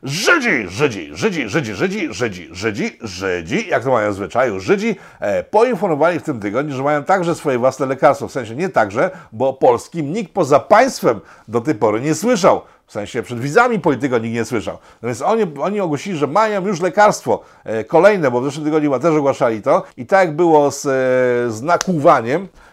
Żydzi, 0.03 0.67
Żydzi, 0.67 1.09
Żydzi, 1.13 1.49
Żydzi, 1.49 1.75
Żydzi, 1.75 2.07
Żydzi, 2.13 2.49
Żydzi, 2.51 2.97
Żydzi, 3.01 3.67
jak 3.67 3.83
to 3.83 3.91
mają 3.91 4.11
w 4.11 4.15
zwyczaju, 4.15 4.59
Żydzi 4.59 4.95
e, 5.19 5.43
poinformowali 5.43 6.19
w 6.19 6.23
tym 6.23 6.39
tygodniu, 6.39 6.75
że 6.75 6.83
mają 6.83 7.03
także 7.03 7.35
swoje 7.35 7.57
własne 7.57 7.85
lekarstwo. 7.85 8.27
W 8.27 8.31
sensie 8.31 8.55
nie 8.55 8.69
także, 8.69 9.11
bo 9.31 9.49
o 9.49 9.53
polskim 9.53 10.13
nikt 10.13 10.33
poza 10.33 10.59
państwem 10.59 11.19
do 11.47 11.61
tej 11.61 11.75
pory 11.75 12.01
nie 12.01 12.15
słyszał. 12.15 12.61
W 12.85 12.91
sensie 12.91 13.23
przed 13.23 13.39
widzami 13.39 13.79
polityko 13.79 14.17
nikt 14.17 14.35
nie 14.35 14.45
słyszał. 14.45 14.77
No 15.01 15.07
więc 15.07 15.21
oni, 15.21 15.43
oni 15.61 15.79
ogłosili, 15.79 16.17
że 16.17 16.27
mają 16.27 16.67
już 16.67 16.81
lekarstwo 16.81 17.43
e, 17.63 17.83
kolejne, 17.83 18.31
bo 18.31 18.41
w 18.41 18.45
zeszłym 18.45 18.65
tygodniu 18.65 18.99
też 18.99 19.15
ogłaszali 19.15 19.61
to. 19.61 19.83
I 19.97 20.05
tak 20.05 20.35
było 20.35 20.71
z, 20.71 20.85
e, 20.85 21.51
z 21.51 21.61
nakłuwaniem, 21.61 22.43
e, 22.43 22.68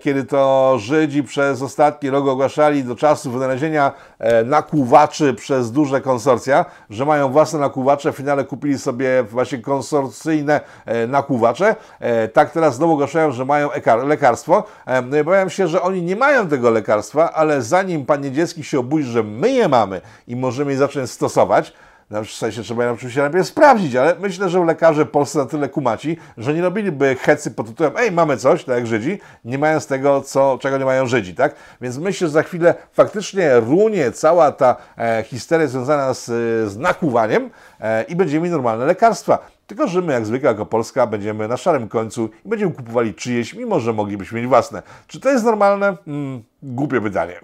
kiedy 0.00 0.24
to 0.24 0.74
Żydzi 0.78 1.22
przez 1.22 1.62
ostatni 1.62 2.10
rok 2.10 2.28
ogłaszali 2.28 2.84
do 2.84 2.94
czasu 2.94 3.30
wynalezienia 3.30 3.92
e, 4.18 4.44
nakłuwaczy 4.44 5.34
przez 5.34 5.72
duże 5.72 6.00
konsorcja, 6.00 6.64
że 6.90 7.04
mają 7.04 7.32
własne 7.32 7.58
nakłuwacze, 7.58 8.12
w 8.12 8.16
finale 8.16 8.44
kupili 8.44 8.78
sobie 8.78 9.22
właśnie 9.22 9.58
konsorcyjne 9.58 10.60
e, 10.86 11.06
nakłuwacze. 11.06 11.76
E, 12.00 12.28
tak 12.28 12.50
teraz 12.50 12.74
znowu 12.76 12.92
ogłaszają, 12.92 13.32
że 13.32 13.44
mają 13.44 13.68
lekarstwo. 14.06 14.64
E, 14.86 15.02
no 15.02 15.16
i 15.16 15.20
obawiam 15.20 15.50
się, 15.50 15.68
że 15.68 15.82
oni 15.82 16.02
nie 16.02 16.16
mają 16.16 16.48
tego 16.48 16.70
lekarstwa, 16.70 17.32
ale 17.32 17.62
zanim 17.62 18.06
pan 18.06 18.20
Niedzielski 18.20 18.64
się 18.64 18.78
obudzi, 18.78 19.08
że 19.08 19.22
my 19.22 19.50
je 19.50 19.68
mamy 19.68 20.00
i 20.28 20.36
możemy 20.36 20.72
je 20.72 20.78
zacząć 20.78 21.10
stosować, 21.10 21.72
no, 22.10 22.24
w 22.24 22.30
sensie 22.30 22.62
trzeba 22.62 22.84
je 22.84 22.90
oczywiście 22.90 23.20
najpierw 23.20 23.46
sprawdzić, 23.46 23.96
ale 23.96 24.16
myślę, 24.20 24.48
że 24.48 24.64
lekarze 24.64 25.06
polscy 25.06 25.38
na 25.38 25.46
tyle 25.46 25.68
kumaci, 25.68 26.16
że 26.38 26.54
nie 26.54 26.62
robiliby 26.62 27.16
hecy 27.20 27.50
pod 27.50 27.66
tytułem 27.66 27.92
ej, 27.96 28.12
mamy 28.12 28.36
coś, 28.36 28.64
tak 28.64 28.76
jak 28.76 28.86
Żydzi, 28.86 29.18
nie 29.44 29.58
mając 29.58 29.86
tego, 29.86 30.20
co, 30.20 30.58
czego 30.60 30.78
nie 30.78 30.84
mają 30.84 31.06
Żydzi, 31.06 31.34
tak? 31.34 31.54
Więc 31.80 31.98
myślę, 31.98 32.26
że 32.26 32.32
za 32.32 32.42
chwilę 32.42 32.74
faktycznie 32.92 33.60
runie 33.60 34.12
cała 34.12 34.52
ta 34.52 34.76
e, 34.98 35.24
histeria 35.26 35.66
związana 35.66 36.14
z, 36.14 36.24
z 36.70 36.76
nakłuwaniem 36.76 37.50
e, 37.80 38.02
i 38.02 38.16
będziemy 38.16 38.42
mieli 38.42 38.52
normalne 38.52 38.84
lekarstwa. 38.86 39.38
Tylko, 39.66 39.88
że 39.88 40.02
my 40.02 40.12
jak 40.12 40.26
zwykle 40.26 40.48
jako 40.48 40.66
Polska 40.66 41.06
będziemy 41.06 41.48
na 41.48 41.56
szarym 41.56 41.88
końcu 41.88 42.30
i 42.44 42.48
będziemy 42.48 42.72
kupowali 42.72 43.14
czyjeś, 43.14 43.54
mimo 43.54 43.80
że 43.80 43.92
moglibyśmy 43.92 44.38
mieć 44.38 44.48
własne. 44.48 44.82
Czy 45.06 45.20
to 45.20 45.30
jest 45.30 45.44
normalne? 45.44 45.96
Mm, 46.06 46.42
głupie 46.62 47.00
pytanie. 47.00 47.40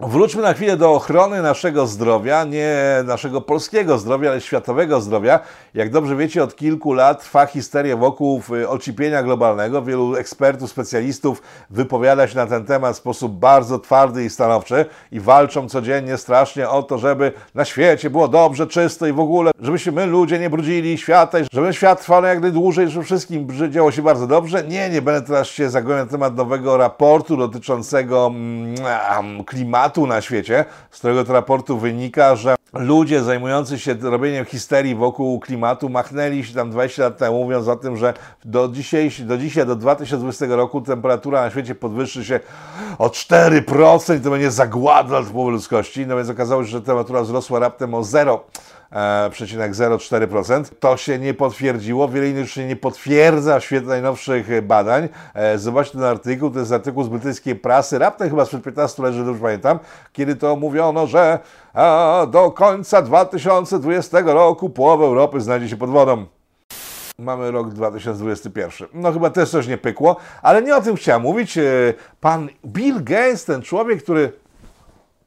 Wróćmy 0.00 0.42
na 0.42 0.52
chwilę 0.52 0.76
do 0.76 0.92
ochrony 0.92 1.42
naszego 1.42 1.86
zdrowia, 1.86 2.44
nie 2.44 2.76
naszego 3.04 3.40
polskiego 3.40 3.98
zdrowia, 3.98 4.30
ale 4.30 4.40
światowego 4.40 5.00
zdrowia. 5.00 5.40
Jak 5.74 5.90
dobrze 5.90 6.16
wiecie, 6.16 6.42
od 6.42 6.56
kilku 6.56 6.92
lat 6.92 7.22
trwa 7.22 7.46
histeria 7.46 7.96
wokół 7.96 8.42
y, 8.50 8.68
ocipienia 8.68 9.22
globalnego. 9.22 9.82
Wielu 9.82 10.16
ekspertów, 10.16 10.70
specjalistów 10.70 11.42
wypowiada 11.70 12.28
się 12.28 12.36
na 12.36 12.46
ten 12.46 12.64
temat 12.64 12.94
w 12.94 12.98
sposób 12.98 13.32
bardzo 13.32 13.78
twardy 13.78 14.24
i 14.24 14.30
stanowczy 14.30 14.86
i 15.12 15.20
walczą 15.20 15.68
codziennie 15.68 16.16
strasznie 16.16 16.68
o 16.68 16.82
to, 16.82 16.98
żeby 16.98 17.32
na 17.54 17.64
świecie 17.64 18.10
było 18.10 18.28
dobrze, 18.28 18.66
czysto 18.66 19.06
i 19.06 19.12
w 19.12 19.20
ogóle, 19.20 19.50
żebyśmy 19.60 19.92
my 19.92 20.06
ludzie 20.06 20.38
nie 20.38 20.50
brudzili 20.50 20.98
świata 20.98 21.38
i 21.38 21.44
żeby 21.52 21.74
świat 21.74 22.00
trwał 22.02 22.24
jak 22.24 22.40
najdłużej, 22.40 22.88
żeby 22.88 23.04
wszystkim 23.04 23.48
działo 23.70 23.92
się 23.92 24.02
bardzo 24.02 24.26
dobrze. 24.26 24.64
Nie, 24.64 24.90
nie 24.90 25.02
będę 25.02 25.26
teraz 25.26 25.48
się 25.48 25.70
zagłębiał 25.70 26.04
na 26.04 26.10
temat 26.10 26.36
nowego 26.36 26.76
raportu 26.76 27.36
dotyczącego 27.36 28.26
mm, 28.26 29.44
klimatu 29.44 29.87
na 29.96 30.20
świecie, 30.20 30.64
z 30.90 30.98
którego 30.98 31.32
raportu 31.32 31.78
wynika, 31.78 32.36
że 32.36 32.54
ludzie 32.72 33.22
zajmujący 33.22 33.78
się 33.78 33.94
robieniem 34.02 34.44
histerii 34.44 34.94
wokół 34.94 35.40
klimatu 35.40 35.88
machnęli 35.88 36.44
się 36.44 36.54
tam 36.54 36.70
20 36.70 37.02
lat 37.02 37.18
temu, 37.18 37.44
mówiąc 37.44 37.68
o 37.68 37.76
tym, 37.76 37.96
że 37.96 38.14
do 38.44 38.68
dzisiaj, 38.68 39.10
do, 39.20 39.38
dzisiaj, 39.38 39.66
do 39.66 39.76
2020 39.76 40.46
roku 40.46 40.80
temperatura 40.80 41.40
na 41.40 41.50
świecie 41.50 41.74
podwyższy 41.74 42.24
się 42.24 42.40
o 42.98 43.08
4% 43.08 44.16
i 44.16 44.20
to 44.20 44.30
będzie 44.30 44.50
zagłada 44.50 45.22
dla 45.22 45.42
ludzkości. 45.42 46.06
No 46.06 46.16
więc 46.16 46.30
okazało 46.30 46.64
się, 46.64 46.70
że 46.70 46.80
temperatura 46.80 47.22
wzrosła 47.22 47.58
raptem 47.58 47.94
o 47.94 48.04
0. 48.04 48.44
0,04%. 48.92 50.64
To 50.80 50.96
się 50.96 51.18
nie 51.18 51.34
potwierdziło. 51.34 52.08
Wiele 52.08 52.28
innych 52.28 52.50
się 52.50 52.66
nie 52.66 52.76
potwierdza 52.76 53.60
w 53.60 53.64
świetle 53.64 53.88
najnowszych 53.88 54.66
badań. 54.66 55.08
E, 55.34 55.58
zobaczcie 55.58 55.92
ten 55.92 56.04
artykuł, 56.04 56.50
to 56.50 56.58
jest 56.58 56.72
artykuł 56.72 57.04
z 57.04 57.08
brytyjskiej 57.08 57.56
prasy, 57.56 57.98
raptem 57.98 58.30
chyba 58.30 58.44
sprzed 58.44 58.62
15 58.62 59.02
lat, 59.02 59.14
że 59.14 59.24
dobrze 59.24 59.42
pamiętam, 59.42 59.78
kiedy 60.12 60.36
to 60.36 60.56
mówiono, 60.56 61.06
że 61.06 61.38
do 62.28 62.50
końca 62.50 63.02
2020 63.02 64.20
roku 64.20 64.70
połowa 64.70 65.04
Europy 65.04 65.40
znajdzie 65.40 65.68
się 65.68 65.76
pod 65.76 65.90
wodą. 65.90 66.26
Mamy 67.18 67.50
rok 67.50 67.68
2021. 67.68 68.88
No 68.94 69.12
chyba 69.12 69.30
też 69.30 69.50
coś 69.50 69.66
nie 69.66 69.78
pykło, 69.78 70.16
ale 70.42 70.62
nie 70.62 70.76
o 70.76 70.80
tym 70.80 70.96
chciałem 70.96 71.22
mówić. 71.22 71.58
E, 71.58 71.94
pan 72.20 72.48
Bill 72.66 73.04
Gates, 73.04 73.44
ten 73.44 73.62
człowiek, 73.62 74.02
który 74.02 74.32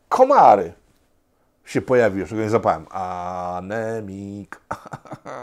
komary 0.10 0.74
się 1.72 1.82
pojawił, 1.82 2.20
jeszcze 2.20 2.36
go 2.36 2.42
nie 2.42 2.50
zapałem. 2.50 2.86
Anemik. 2.92 4.62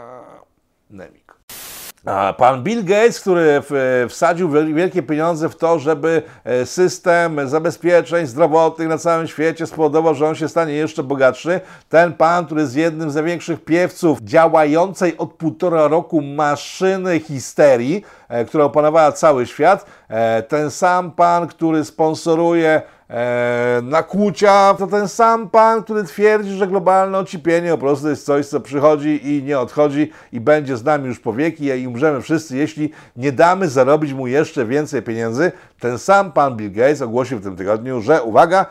Nemik. 0.89 1.29
A 2.05 2.33
pan 2.33 2.63
Bill 2.63 2.85
Gates, 2.85 3.19
który 3.19 3.61
wsadził 4.09 4.49
wielkie 4.49 5.03
pieniądze 5.03 5.49
w 5.49 5.55
to, 5.55 5.79
żeby 5.79 6.21
e, 6.43 6.65
system 6.65 7.49
zabezpieczeń 7.49 8.25
zdrowotnych 8.25 8.87
na 8.87 8.97
całym 8.97 9.27
świecie 9.27 9.67
spowodował, 9.67 10.15
że 10.15 10.27
on 10.27 10.35
się 10.35 10.49
stanie 10.49 10.73
jeszcze 10.73 11.03
bogatszy. 11.03 11.61
Ten 11.89 12.13
pan, 12.13 12.45
który 12.45 12.61
jest 12.61 12.75
jednym 12.75 13.11
z 13.11 13.15
największych 13.15 13.63
piewców 13.63 14.21
działającej 14.21 15.17
od 15.17 15.33
półtora 15.33 15.87
roku 15.87 16.21
maszyny 16.21 17.19
histerii, 17.19 18.03
e, 18.29 18.45
która 18.45 18.63
opanowała 18.63 19.11
cały 19.11 19.47
świat. 19.47 19.85
E, 20.09 20.43
ten 20.43 20.71
sam 20.71 21.11
pan, 21.11 21.47
który 21.47 21.85
sponsoruje 21.85 22.81
e, 23.09 23.81
nakłucia, 23.83 24.75
to 24.77 24.87
ten 24.87 25.07
sam 25.07 25.49
pan, 25.49 25.83
który 25.83 26.03
twierdzi, 26.03 26.51
że 26.51 26.67
globalne 26.67 27.17
ocipienie 27.17 27.71
po 27.71 27.77
prostu 27.77 28.09
jest 28.09 28.25
coś, 28.25 28.45
co 28.45 28.59
przychodzi 28.59 29.27
i 29.27 29.43
nie 29.43 29.59
odchodzi 29.59 30.11
i 30.33 30.39
będzie 30.39 30.77
z 30.77 30.83
nami 30.83 31.07
już 31.07 31.19
po 31.19 31.33
wieki 31.33 31.65
i 31.65 31.87
umrzemy 31.87 32.21
wszyscy, 32.21 32.57
jeśli 32.57 32.91
nie 33.15 33.31
damy 33.31 33.67
zarobić 33.67 34.13
mu 34.13 34.27
jeszcze 34.27 34.65
więcej 34.65 35.01
pieniędzy. 35.01 35.51
Ten 35.79 35.97
sam 35.97 36.31
pan 36.31 36.57
Bill 36.57 36.71
Gates 36.71 37.01
ogłosił 37.01 37.37
w 37.37 37.43
tym 37.43 37.55
tygodniu, 37.55 38.01
że 38.01 38.23
uwaga, 38.23 38.65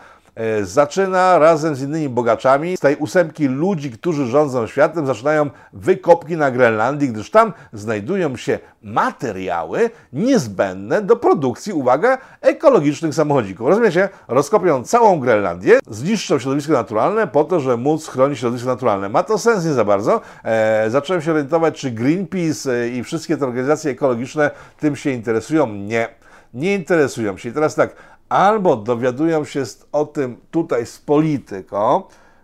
zaczyna 0.63 1.39
razem 1.39 1.75
z 1.75 1.83
innymi 1.83 2.09
bogaczami 2.09 2.77
z 2.77 2.81
tej 2.81 2.97
ósemki 2.97 3.49
ludzi, 3.49 3.91
którzy 3.91 4.27
rządzą 4.27 4.67
światem, 4.67 5.07
zaczynają 5.07 5.51
wykopki 5.73 6.37
na 6.37 6.51
Grenlandii, 6.51 7.09
gdyż 7.09 7.31
tam 7.31 7.53
znajdują 7.73 8.37
się 8.37 8.59
materiały 8.83 9.91
niezbędne 10.13 11.03
do 11.03 11.17
produkcji, 11.17 11.73
uwaga, 11.73 12.19
ekologicznych 12.41 13.15
samochodzików. 13.15 13.69
Rozumiecie? 13.69 14.09
Rozkopią 14.29 14.85
całą 14.85 15.21
Grenlandię, 15.21 15.79
zniszczą 15.91 16.39
środowisko 16.39 16.73
naturalne 16.73 17.27
po 17.27 17.45
to, 17.45 17.61
żeby 17.61 17.77
móc 17.77 18.09
chronić 18.09 18.39
środowisko 18.39 18.69
naturalne. 18.69 19.09
Ma 19.09 19.23
to 19.23 19.39
sens 19.39 19.65
nie 19.65 19.73
za 19.73 19.85
bardzo. 19.85 20.21
E, 20.45 20.91
zacząłem 20.91 21.23
się 21.23 21.31
orientować, 21.31 21.81
czy 21.81 21.91
Greenpeace 21.91 22.73
e, 22.73 22.89
i 22.89 23.05
wszystkie 23.05 23.37
te 23.37 23.47
organizacje 23.47 23.91
ekologiczne 23.91 24.51
tym 24.81 24.97
się 24.97 25.11
interesują. 25.11 25.67
Nie 25.67 26.19
nie 26.55 26.75
interesują 26.75 27.37
się. 27.37 27.49
I 27.49 27.53
teraz 27.53 27.75
tak, 27.75 27.97
albo 28.29 28.77
dowiadują 28.77 29.45
się 29.45 29.63
o 29.93 30.07
tym 30.07 30.37
tutaj 30.51 30.87
z 30.87 30.99
polityką, 30.99 32.03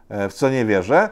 e, 0.08 0.28
w 0.28 0.32
co 0.32 0.50
nie 0.50 0.64
wierzę, 0.64 1.08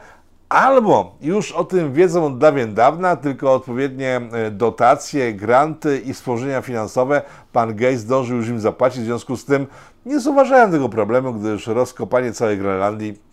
albo 0.48 1.16
już 1.20 1.52
o 1.52 1.64
tym 1.64 1.92
wiedzą 1.92 2.26
od 2.26 2.38
dawien 2.38 2.74
dawna, 2.74 3.16
tylko 3.16 3.52
odpowiednie 3.52 4.20
e, 4.32 4.50
dotacje, 4.50 5.34
granty 5.34 5.98
i 5.98 6.14
wspomnienia 6.14 6.62
finansowe 6.62 7.22
pan 7.52 7.76
Gates 7.76 8.00
zdążył 8.00 8.36
już 8.36 8.48
im 8.48 8.60
zapłacić, 8.60 9.02
w 9.02 9.04
związku 9.04 9.36
z 9.36 9.44
tym 9.44 9.66
nie 10.06 10.20
zauważałem 10.20 10.70
tego 10.70 10.88
problemu, 10.88 11.32
gdyż 11.34 11.66
rozkopanie 11.66 12.32
całej 12.32 12.58
Grenlandii 12.58 13.32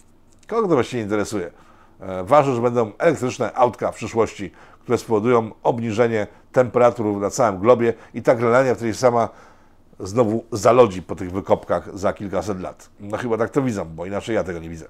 kogo 0.49 0.67
to 0.67 0.73
właściwie 0.73 1.04
interesuje. 1.04 1.52
E, 1.99 2.23
ważne, 2.23 2.56
że 2.56 2.62
będą 2.62 2.91
elektryczne 2.97 3.54
autka 3.54 3.91
w 3.91 3.95
przyszłości, 3.95 4.52
które 4.82 4.97
spowodują 4.97 5.52
obniżenie 5.63 6.28
temperatur 6.52 7.06
na 7.21 7.30
całym 7.30 7.60
globie 7.60 7.93
i 8.13 8.21
ta 8.21 8.36
Grenlandia 8.36 8.75
wtedy 8.75 8.93
sama 8.93 9.30
znowu 9.99 10.43
zalodzi 10.51 11.01
po 11.01 11.15
tych 11.15 11.31
wykopkach 11.31 11.97
za 11.97 12.13
kilkaset 12.13 12.62
lat. 12.62 12.89
No 12.99 13.17
chyba 13.17 13.38
tak 13.38 13.49
to 13.49 13.62
widzą, 13.62 13.85
bo 13.85 14.05
inaczej 14.05 14.35
ja 14.35 14.43
tego 14.43 14.59
nie 14.59 14.69
widzę. 14.69 14.85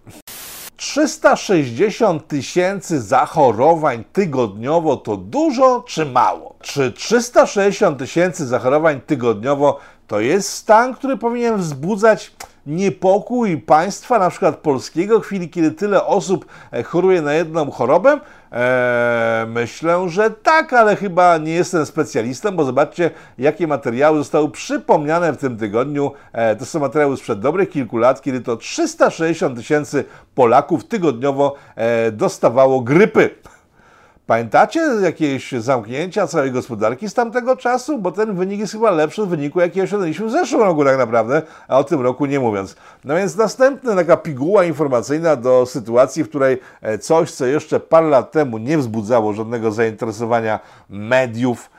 360 0.76 2.28
tysięcy 2.28 3.02
zachorowań 3.02 4.04
tygodniowo 4.14 4.98
to 4.98 5.18
dużo 5.18 5.84
czy 5.88 6.06
mało? 6.06 6.56
Czy 6.62 6.92
360 6.92 8.00
tysięcy 8.00 8.48
zachorowań 8.48 9.02
tygodniowo 9.02 9.80
to 10.08 10.20
jest 10.20 10.50
stan, 10.50 10.94
który 10.94 11.18
powinien 11.18 11.58
wzbudzać 11.58 12.32
niepokój 12.70 13.58
państwa, 13.58 14.20
na 14.20 14.30
przykład 14.30 14.56
polskiego, 14.56 15.20
w 15.20 15.24
chwili, 15.24 15.50
kiedy 15.50 15.72
tyle 15.72 16.06
osób 16.06 16.46
e, 16.72 16.84
choruje 16.84 17.22
na 17.22 17.34
jedną 17.34 17.72
chorobę? 17.72 18.20
Eee, 18.52 19.48
myślę, 19.48 20.10
że 20.10 20.32
tak, 20.32 20.74
ale 20.74 20.96
chyba 20.96 21.38
nie 21.38 21.52
jestem 21.52 21.86
specjalistą, 21.86 22.52
bo 22.52 22.66
zobaczcie, 22.66 23.12
jakie 23.38 23.68
materiały 23.68 24.18
zostały 24.18 24.52
przypomniane 24.52 25.34
w 25.34 25.38
tym 25.38 25.58
tygodniu. 25.58 26.12
Eee, 26.34 26.58
to 26.58 26.66
są 26.66 26.80
materiały 26.80 27.18
sprzed 27.18 27.40
dobrych 27.40 27.70
kilku 27.70 27.98
lat, 27.98 28.22
kiedy 28.22 28.42
to 28.42 28.58
360 28.58 29.58
tysięcy 29.58 30.06
Polaków 30.36 30.88
tygodniowo 30.88 31.56
eee, 31.78 32.12
dostawało 32.12 32.82
grypy. 32.82 33.30
Pamiętacie 34.30 34.80
jakieś 35.02 35.52
zamknięcia 35.52 36.28
całej 36.28 36.52
gospodarki 36.52 37.10
z 37.10 37.14
tamtego 37.14 37.56
czasu? 37.56 37.98
Bo 37.98 38.12
ten 38.12 38.36
wynik 38.36 38.60
jest 38.60 38.74
chyba 38.74 38.92
lepszy 38.92 39.22
od 39.22 39.30
wyniku, 39.30 39.60
jaki 39.60 39.82
osiągnęliśmy 39.82 40.26
w 40.26 40.32
zeszłym 40.32 40.62
roku 40.62 40.86
tak 40.86 40.98
naprawdę, 40.98 41.42
a 41.68 41.80
o 41.80 41.84
tym 41.84 42.02
roku 42.02 42.26
nie 42.26 42.40
mówiąc. 42.40 42.76
No 43.04 43.16
więc 43.16 43.36
następna 43.36 43.96
taka 43.96 44.18
piguła 44.18 44.64
informacyjna 44.64 45.36
do 45.36 45.66
sytuacji, 45.66 46.24
w 46.24 46.30
której 46.30 46.60
e, 46.82 46.98
coś, 46.98 47.32
co 47.32 47.46
jeszcze 47.46 47.80
parę 47.80 48.08
lat 48.08 48.32
temu 48.32 48.58
nie 48.58 48.78
wzbudzało 48.78 49.34
żadnego 49.34 49.72
zainteresowania 49.72 50.60
mediów, 50.90 51.70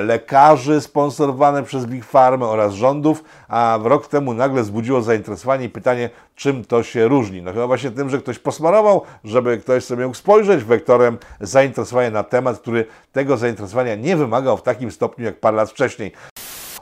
lekarzy 0.00 0.80
sponsorowane 0.80 1.62
przez 1.62 1.86
Big 1.86 2.04
Pharma 2.04 2.48
oraz 2.48 2.74
rządów, 2.74 3.24
a 3.48 3.78
rok 3.82 4.08
temu 4.08 4.34
nagle 4.34 4.62
wzbudziło 4.62 5.02
zainteresowanie 5.02 5.64
i 5.64 5.68
pytanie, 5.68 6.10
czym 6.34 6.64
to 6.64 6.82
się 6.82 7.08
różni. 7.08 7.42
No 7.42 7.52
chyba 7.52 7.66
właśnie 7.66 7.90
tym, 7.90 8.10
że 8.10 8.18
ktoś 8.18 8.38
posmarował, 8.38 9.02
żeby 9.24 9.58
ktoś 9.58 9.84
sobie 9.84 10.04
mógł 10.04 10.16
spojrzeć 10.16 10.64
wektorem 10.64 11.18
zainteresowania 11.40 12.10
na 12.10 12.22
temat, 12.22 12.58
który 12.58 12.86
tego 13.12 13.36
zainteresowania 13.36 13.94
nie 13.94 14.16
wymagał 14.16 14.56
w 14.56 14.62
takim 14.62 14.90
stopniu 14.90 15.24
jak 15.24 15.40
parę 15.40 15.56
lat 15.56 15.70
wcześniej. 15.70 16.12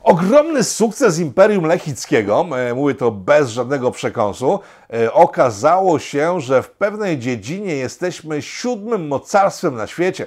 Ogromny 0.02 0.64
sukces 0.64 1.18
Imperium 1.18 1.64
Lechickiego, 1.64 2.46
e, 2.56 2.74
mówię 2.74 2.94
to 2.94 3.10
bez 3.10 3.48
żadnego 3.48 3.90
przekąsu, 3.90 4.60
e, 4.92 5.12
okazało 5.12 5.98
się, 5.98 6.40
że 6.40 6.62
w 6.62 6.70
pewnej 6.70 7.18
dziedzinie 7.18 7.76
jesteśmy 7.76 8.42
siódmym 8.42 9.08
mocarstwem 9.08 9.74
na 9.74 9.86
świecie. 9.86 10.26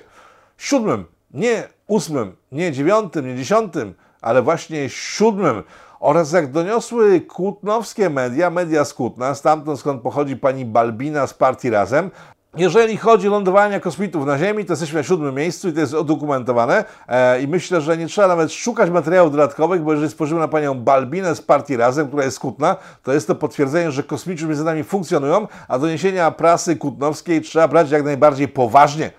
Siódmym 0.57 1.05
nie 1.33 1.63
ósmym, 1.87 2.35
nie 2.51 2.71
dziewiątym, 2.71 3.27
nie 3.27 3.35
dziesiątym, 3.35 3.93
ale 4.21 4.41
właśnie 4.41 4.89
siódmym. 4.89 5.63
Oraz 5.99 6.31
jak 6.31 6.51
doniosły 6.51 7.21
kłutnowskie 7.21 8.09
media, 8.09 8.49
media 8.49 8.85
z 8.85 8.93
Kutna, 8.93 9.35
stamtąd 9.35 9.79
skąd 9.79 10.01
pochodzi 10.01 10.37
pani 10.37 10.65
Balbina 10.65 11.27
z 11.27 11.33
partii 11.33 11.69
Razem, 11.69 12.11
jeżeli 12.57 12.97
chodzi 12.97 13.27
o 13.27 13.31
lądowanie 13.31 13.79
kosmitów 13.79 14.25
na 14.25 14.37
Ziemi, 14.37 14.65
to 14.65 14.73
jesteśmy 14.73 14.99
na 14.99 15.03
siódmym 15.03 15.35
miejscu 15.35 15.69
i 15.69 15.73
to 15.73 15.79
jest 15.79 15.93
udokumentowane. 15.93 16.85
E, 17.07 17.41
I 17.41 17.47
myślę, 17.47 17.81
że 17.81 17.97
nie 17.97 18.07
trzeba 18.07 18.27
nawet 18.27 18.53
szukać 18.53 18.89
materiałów 18.89 19.31
dodatkowych, 19.31 19.81
bo 19.81 19.91
jeżeli 19.91 20.11
spojrzymy 20.11 20.39
na 20.39 20.47
panią 20.47 20.75
Balbinę 20.75 21.35
z 21.35 21.41
partii 21.41 21.77
Razem, 21.77 22.07
która 22.07 22.23
jest 22.23 22.39
kutna, 22.39 22.75
to 23.03 23.13
jest 23.13 23.27
to 23.27 23.35
potwierdzenie, 23.35 23.91
że 23.91 24.03
kosmici 24.03 24.45
między 24.45 24.63
nami 24.63 24.83
funkcjonują, 24.83 25.47
a 25.67 25.79
doniesienia 25.79 26.31
prasy 26.31 26.75
kutnowskiej 26.75 27.41
trzeba 27.41 27.67
brać 27.67 27.91
jak 27.91 28.03
najbardziej 28.03 28.47
poważnie. 28.47 29.11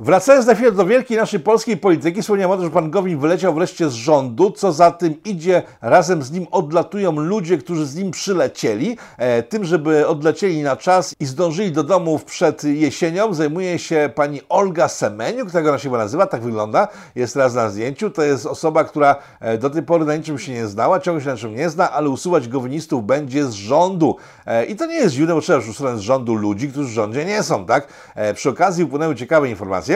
Wracając 0.00 0.46
na 0.46 0.54
chwilę 0.54 0.72
do 0.72 0.86
wielkiej 0.86 1.16
naszej 1.16 1.40
polskiej 1.40 1.76
polityki, 1.76 2.22
wspomniałem 2.22 2.50
o 2.50 2.56
tym, 2.56 2.64
że 2.64 2.70
pan 2.70 2.90
Gowin 2.90 3.18
wyleciał 3.18 3.54
wreszcie 3.54 3.90
z 3.90 3.92
rządu, 3.92 4.50
co 4.50 4.72
za 4.72 4.90
tym 4.90 5.14
idzie, 5.24 5.62
razem 5.80 6.22
z 6.22 6.30
nim 6.30 6.46
odlatują 6.50 7.12
ludzie, 7.12 7.58
którzy 7.58 7.86
z 7.86 7.96
nim 7.96 8.10
przylecieli. 8.10 8.96
E, 9.16 9.42
tym, 9.42 9.64
żeby 9.64 10.06
odlecieli 10.06 10.62
na 10.62 10.76
czas 10.76 11.14
i 11.20 11.26
zdążyli 11.26 11.72
do 11.72 11.84
domów 11.84 12.24
przed 12.24 12.64
jesienią, 12.64 13.34
zajmuje 13.34 13.78
się 13.78 14.10
pani 14.14 14.40
Olga 14.48 14.88
Semeniuk, 14.88 15.50
tak 15.50 15.66
ona 15.66 15.78
się 15.78 15.90
nazywa, 15.90 16.26
tak 16.26 16.42
wygląda, 16.42 16.88
jest 17.14 17.34
teraz 17.34 17.54
na 17.54 17.70
zdjęciu. 17.70 18.10
To 18.10 18.22
jest 18.22 18.46
osoba, 18.46 18.84
która 18.84 19.16
e, 19.40 19.58
do 19.58 19.70
tej 19.70 19.82
pory 19.82 20.04
na 20.04 20.16
niczym 20.16 20.38
się 20.38 20.52
nie 20.52 20.66
znała, 20.66 21.00
ciągle 21.00 21.24
się 21.24 21.30
na 21.30 21.36
czym 21.36 21.54
nie 21.54 21.70
zna, 21.70 21.92
ale 21.92 22.08
usuwać 22.08 22.48
gowinistów 22.48 23.06
będzie 23.06 23.44
z 23.44 23.52
rządu. 23.52 24.16
E, 24.46 24.64
I 24.64 24.76
to 24.76 24.86
nie 24.86 24.94
jest 24.94 25.14
dziwne, 25.14 25.34
bo 25.34 25.40
trzeba 25.40 25.58
już 25.58 25.68
usunąć 25.68 25.98
z 25.98 26.02
rządu 26.02 26.34
ludzi, 26.34 26.68
którzy 26.68 26.88
w 26.88 26.92
rządzie 26.92 27.24
nie 27.24 27.42
są, 27.42 27.66
tak? 27.66 27.88
E, 28.14 28.34
przy 28.34 28.50
okazji 28.50 28.84
upłynęły 28.84 29.14
ciekawe 29.14 29.48
informacje, 29.48 29.87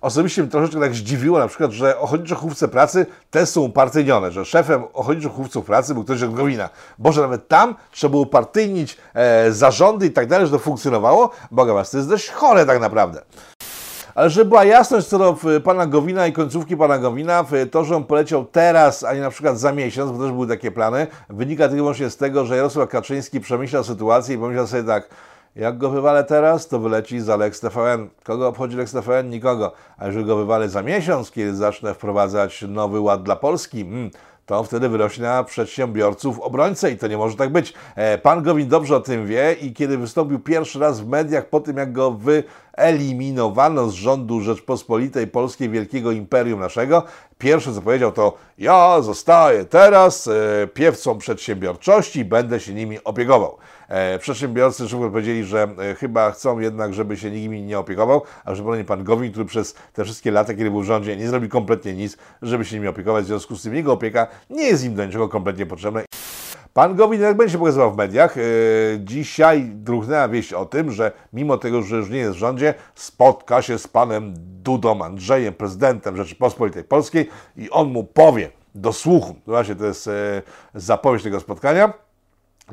Osobiście 0.00 0.42
mnie 0.42 0.50
troszeczkę 0.50 0.80
tak 0.80 0.94
zdziwiło 0.94 1.38
na 1.38 1.48
przykład, 1.48 1.70
że 1.70 1.98
ochotnicze 1.98 2.34
chówce 2.34 2.68
pracy 2.68 3.06
też 3.30 3.48
są 3.48 3.60
upartyjnione, 3.60 4.30
że 4.30 4.44
szefem 4.44 4.84
ochotniczych 4.92 5.32
chówców 5.32 5.64
pracy 5.64 5.94
był 5.94 6.04
ktoś 6.04 6.22
od 6.22 6.34
Gowina. 6.34 6.68
Boże, 6.98 7.20
nawet 7.20 7.48
tam 7.48 7.74
trzeba 7.90 8.10
było 8.10 8.22
upartyjnić 8.22 8.96
e, 9.14 9.52
zarządy 9.52 10.06
i 10.06 10.10
tak 10.10 10.26
dalej, 10.26 10.46
że 10.46 10.52
to 10.52 10.58
funkcjonowało. 10.58 11.30
Boga 11.50 11.74
was, 11.74 11.90
to 11.90 11.96
jest 11.96 12.08
dość 12.08 12.30
chore 12.30 12.66
tak 12.66 12.80
naprawdę. 12.80 13.22
Ale 14.14 14.30
żeby 14.30 14.44
była 14.44 14.64
jasność 14.64 15.06
co 15.06 15.18
do 15.18 15.36
e, 15.56 15.60
pana 15.60 15.86
Gowina 15.86 16.26
i 16.26 16.32
końcówki 16.32 16.76
pana 16.76 16.98
Gowina, 16.98 17.44
to, 17.70 17.84
że 17.84 17.96
on 17.96 18.04
poleciał 18.04 18.44
teraz, 18.44 19.04
a 19.04 19.14
nie 19.14 19.20
na 19.20 19.30
przykład 19.30 19.58
za 19.58 19.72
miesiąc, 19.72 20.12
bo 20.12 20.24
też 20.24 20.32
były 20.32 20.48
takie 20.48 20.70
plany, 20.70 21.06
wynika 21.28 21.64
tylko 21.64 21.76
wyłącznie 21.76 22.10
z 22.10 22.16
tego, 22.16 22.44
że 22.44 22.56
Jarosław 22.56 22.88
Kaczyński 22.88 23.40
przemyślał 23.40 23.84
sytuację 23.84 24.34
i 24.34 24.38
pomyślał 24.38 24.66
sobie 24.66 24.84
tak, 24.84 25.08
jak 25.58 25.78
go 25.78 25.90
wywalę 25.90 26.24
teraz, 26.24 26.68
to 26.68 26.78
wyleci 26.78 27.20
za 27.20 27.36
Lex 27.36 27.60
TVN. 27.60 28.08
Kogo 28.24 28.48
obchodzi 28.48 28.76
Lex 28.76 28.92
TVN? 28.92 29.30
Nikogo. 29.30 29.72
A 29.98 30.06
jeżeli 30.06 30.24
go 30.24 30.36
wywalę 30.36 30.68
za 30.68 30.82
miesiąc, 30.82 31.30
kiedy 31.30 31.56
zacznę 31.56 31.94
wprowadzać 31.94 32.64
nowy 32.68 33.00
ład 33.00 33.22
dla 33.22 33.36
Polski, 33.36 33.84
hmm, 33.84 34.10
to 34.46 34.64
wtedy 34.64 34.88
wyrośnie 34.88 35.24
na 35.24 35.44
przedsiębiorców 35.44 36.40
obrońcę 36.40 36.90
i 36.90 36.96
to 36.96 37.06
nie 37.06 37.16
może 37.16 37.36
tak 37.36 37.52
być. 37.52 37.74
E, 37.96 38.18
pan 38.18 38.42
Gowin 38.42 38.68
dobrze 38.68 38.96
o 38.96 39.00
tym 39.00 39.26
wie 39.26 39.56
i 39.60 39.72
kiedy 39.72 39.98
wystąpił 39.98 40.38
pierwszy 40.38 40.78
raz 40.78 41.00
w 41.00 41.08
mediach 41.08 41.46
po 41.46 41.60
tym, 41.60 41.76
jak 41.76 41.92
go 41.92 42.10
wyeliminowano 42.10 43.88
z 43.88 43.92
rządu 43.92 44.40
Rzeczpospolitej 44.40 45.26
Polskiej, 45.26 45.68
wielkiego 45.68 46.12
imperium 46.12 46.60
naszego, 46.60 47.02
pierwsze 47.38 47.74
co 47.74 47.82
powiedział 47.82 48.12
to 48.12 48.36
ja 48.58 49.00
zostaję 49.00 49.64
teraz 49.64 50.28
e, 50.28 50.66
piewcą 50.66 51.18
przedsiębiorczości, 51.18 52.24
będę 52.24 52.60
się 52.60 52.74
nimi 52.74 53.04
opiekował. 53.04 53.58
E, 53.88 54.18
przedsiębiorcy 54.18 54.88
szybko 54.88 55.10
powiedzieli, 55.10 55.44
że 55.44 55.68
e, 55.78 55.94
chyba 55.94 56.30
chcą 56.30 56.58
jednak, 56.58 56.94
żeby 56.94 57.16
się 57.16 57.30
nimi 57.30 57.62
nie 57.62 57.78
opiekował, 57.78 58.22
a 58.44 58.76
nie 58.76 58.84
pan 58.84 59.04
Gowin, 59.04 59.30
który 59.30 59.44
przez 59.44 59.74
te 59.92 60.04
wszystkie 60.04 60.30
lata, 60.30 60.54
kiedy 60.54 60.70
był 60.70 60.80
w 60.80 60.84
rządzie, 60.84 61.16
nie 61.16 61.28
zrobił 61.28 61.48
kompletnie 61.48 61.94
nic, 61.94 62.16
żeby 62.42 62.64
się 62.64 62.76
nimi 62.76 62.88
opiekować. 62.88 63.24
W 63.24 63.26
związku 63.26 63.56
z 63.56 63.62
tym 63.62 63.74
jego 63.74 63.92
opieka 63.92 64.26
nie 64.50 64.62
jest 64.62 64.84
im 64.84 64.94
do 64.94 65.04
niczego 65.04 65.28
kompletnie 65.28 65.66
potrzebna. 65.66 66.00
Pan 66.72 66.96
Gowin 66.96 67.20
jak 67.20 67.36
będzie 67.36 67.52
się 67.52 67.58
pokazywał 67.58 67.92
w 67.92 67.96
mediach. 67.96 68.36
E, 68.38 68.40
dzisiaj 68.98 69.64
druchnęła 69.74 70.28
wieść 70.28 70.52
o 70.52 70.66
tym, 70.66 70.92
że 70.92 71.12
mimo 71.32 71.58
tego, 71.58 71.82
że 71.82 71.96
już 71.96 72.10
nie 72.10 72.18
jest 72.18 72.36
w 72.36 72.38
rządzie, 72.38 72.74
spotka 72.94 73.62
się 73.62 73.78
z 73.78 73.88
panem 73.88 74.34
Dudą 74.36 75.02
Andrzejem, 75.02 75.54
prezydentem 75.54 76.16
Rzeczypospolitej 76.16 76.84
Polskiej 76.84 77.28
i 77.56 77.70
on 77.70 77.88
mu 77.88 78.04
powie 78.04 78.50
do 78.74 78.92
słuchu, 78.92 79.34
właśnie 79.46 79.74
to 79.74 79.84
jest 79.84 80.10
zapowiedź 80.74 81.22
tego 81.22 81.40
spotkania, 81.40 81.92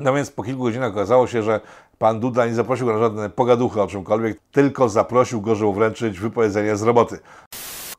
no 0.00 0.14
więc 0.14 0.30
po 0.30 0.42
kilku 0.42 0.62
godzinach 0.62 0.92
okazało 0.92 1.26
się, 1.26 1.42
że 1.42 1.60
pan 1.98 2.20
Duda 2.20 2.46
nie 2.46 2.54
zaprosił 2.54 2.86
go 2.86 2.92
na 2.92 2.98
żadne 2.98 3.30
pogaduchy 3.30 3.82
o 3.82 3.86
czymkolwiek, 3.86 4.40
tylko 4.52 4.88
zaprosił 4.88 5.40
go, 5.40 5.54
żeby 5.54 5.72
wręczyć 5.72 6.18
wypowiedzenie 6.18 6.76
z 6.76 6.82
roboty. 6.82 7.18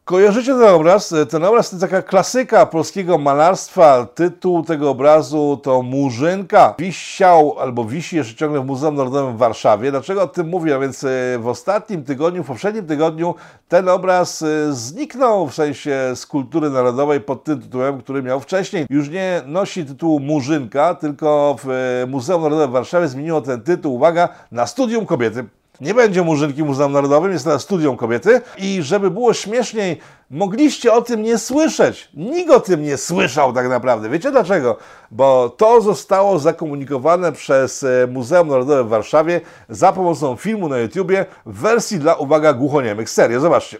Kojarzycie 0.07 0.53
ten 0.53 0.75
obraz? 0.75 1.13
Ten 1.29 1.43
obraz 1.43 1.69
to 1.69 1.77
taka 1.77 2.01
klasyka 2.01 2.65
polskiego 2.65 3.17
malarstwa. 3.17 4.05
Tytuł 4.15 4.63
tego 4.63 4.89
obrazu 4.89 5.59
to 5.63 5.81
Murzynka. 5.81 6.75
Wisiał 6.79 7.59
albo 7.59 7.85
wisi 7.85 8.15
jeszcze 8.15 8.35
ciągle 8.35 8.61
w 8.61 8.65
Muzeum 8.65 8.95
Narodowym 8.95 9.35
w 9.35 9.37
Warszawie. 9.37 9.91
Dlaczego 9.91 10.23
o 10.23 10.27
tym 10.27 10.49
mówię? 10.49 10.75
A 10.75 10.79
więc 10.79 11.03
e, 11.03 11.07
w 11.39 11.47
ostatnim 11.47 12.03
tygodniu, 12.03 12.43
w 12.43 12.47
poprzednim 12.47 12.85
tygodniu 12.85 13.35
ten 13.67 13.89
obraz 13.89 14.41
e, 14.41 14.73
zniknął 14.73 15.47
w 15.47 15.53
sensie 15.53 16.11
z 16.15 16.25
kultury 16.25 16.69
narodowej 16.69 17.21
pod 17.21 17.43
tym 17.43 17.61
tytułem, 17.61 18.01
który 18.01 18.23
miał 18.23 18.39
wcześniej. 18.39 18.85
Już 18.89 19.09
nie 19.09 19.41
nosi 19.45 19.85
tytułu 19.85 20.19
Murzynka, 20.19 20.95
tylko 20.95 21.55
w 21.63 21.69
e, 21.69 22.07
Muzeum 22.07 22.41
Narodowym 22.41 22.69
w 22.69 22.73
Warszawie 22.73 23.07
zmieniło 23.07 23.41
ten 23.41 23.61
tytuł, 23.61 23.95
uwaga, 23.95 24.29
na 24.51 24.67
Studium 24.67 25.05
Kobiety. 25.05 25.45
Nie 25.81 25.93
będzie 25.93 26.21
Murzynki 26.21 26.63
Muzeum 26.63 26.91
Narodowym, 26.91 27.31
jest 27.31 27.45
teraz 27.45 27.61
studium 27.61 27.97
kobiety 27.97 28.41
i 28.57 28.81
żeby 28.81 29.11
było 29.11 29.33
śmieszniej, 29.33 29.99
mogliście 30.29 30.93
o 30.93 31.01
tym 31.01 31.21
nie 31.21 31.37
słyszeć. 31.37 32.09
Nikt 32.13 32.51
o 32.51 32.59
tym 32.59 32.83
nie 32.83 32.97
słyszał 32.97 33.53
tak 33.53 33.69
naprawdę. 33.69 34.09
Wiecie 34.09 34.31
dlaczego? 34.31 34.77
Bo 35.11 35.49
to 35.49 35.81
zostało 35.81 36.39
zakomunikowane 36.39 37.31
przez 37.31 37.83
e, 37.83 38.07
Muzeum 38.11 38.47
Narodowe 38.47 38.83
w 38.83 38.87
Warszawie 38.87 39.41
za 39.69 39.93
pomocą 39.93 40.35
filmu 40.35 40.69
na 40.69 40.77
YouTubie 40.77 41.25
w 41.45 41.59
wersji 41.59 41.99
dla, 41.99 42.15
uwaga, 42.15 42.53
głuchoniemych. 42.53 43.09
Serio, 43.09 43.39
zobaczcie. 43.39 43.77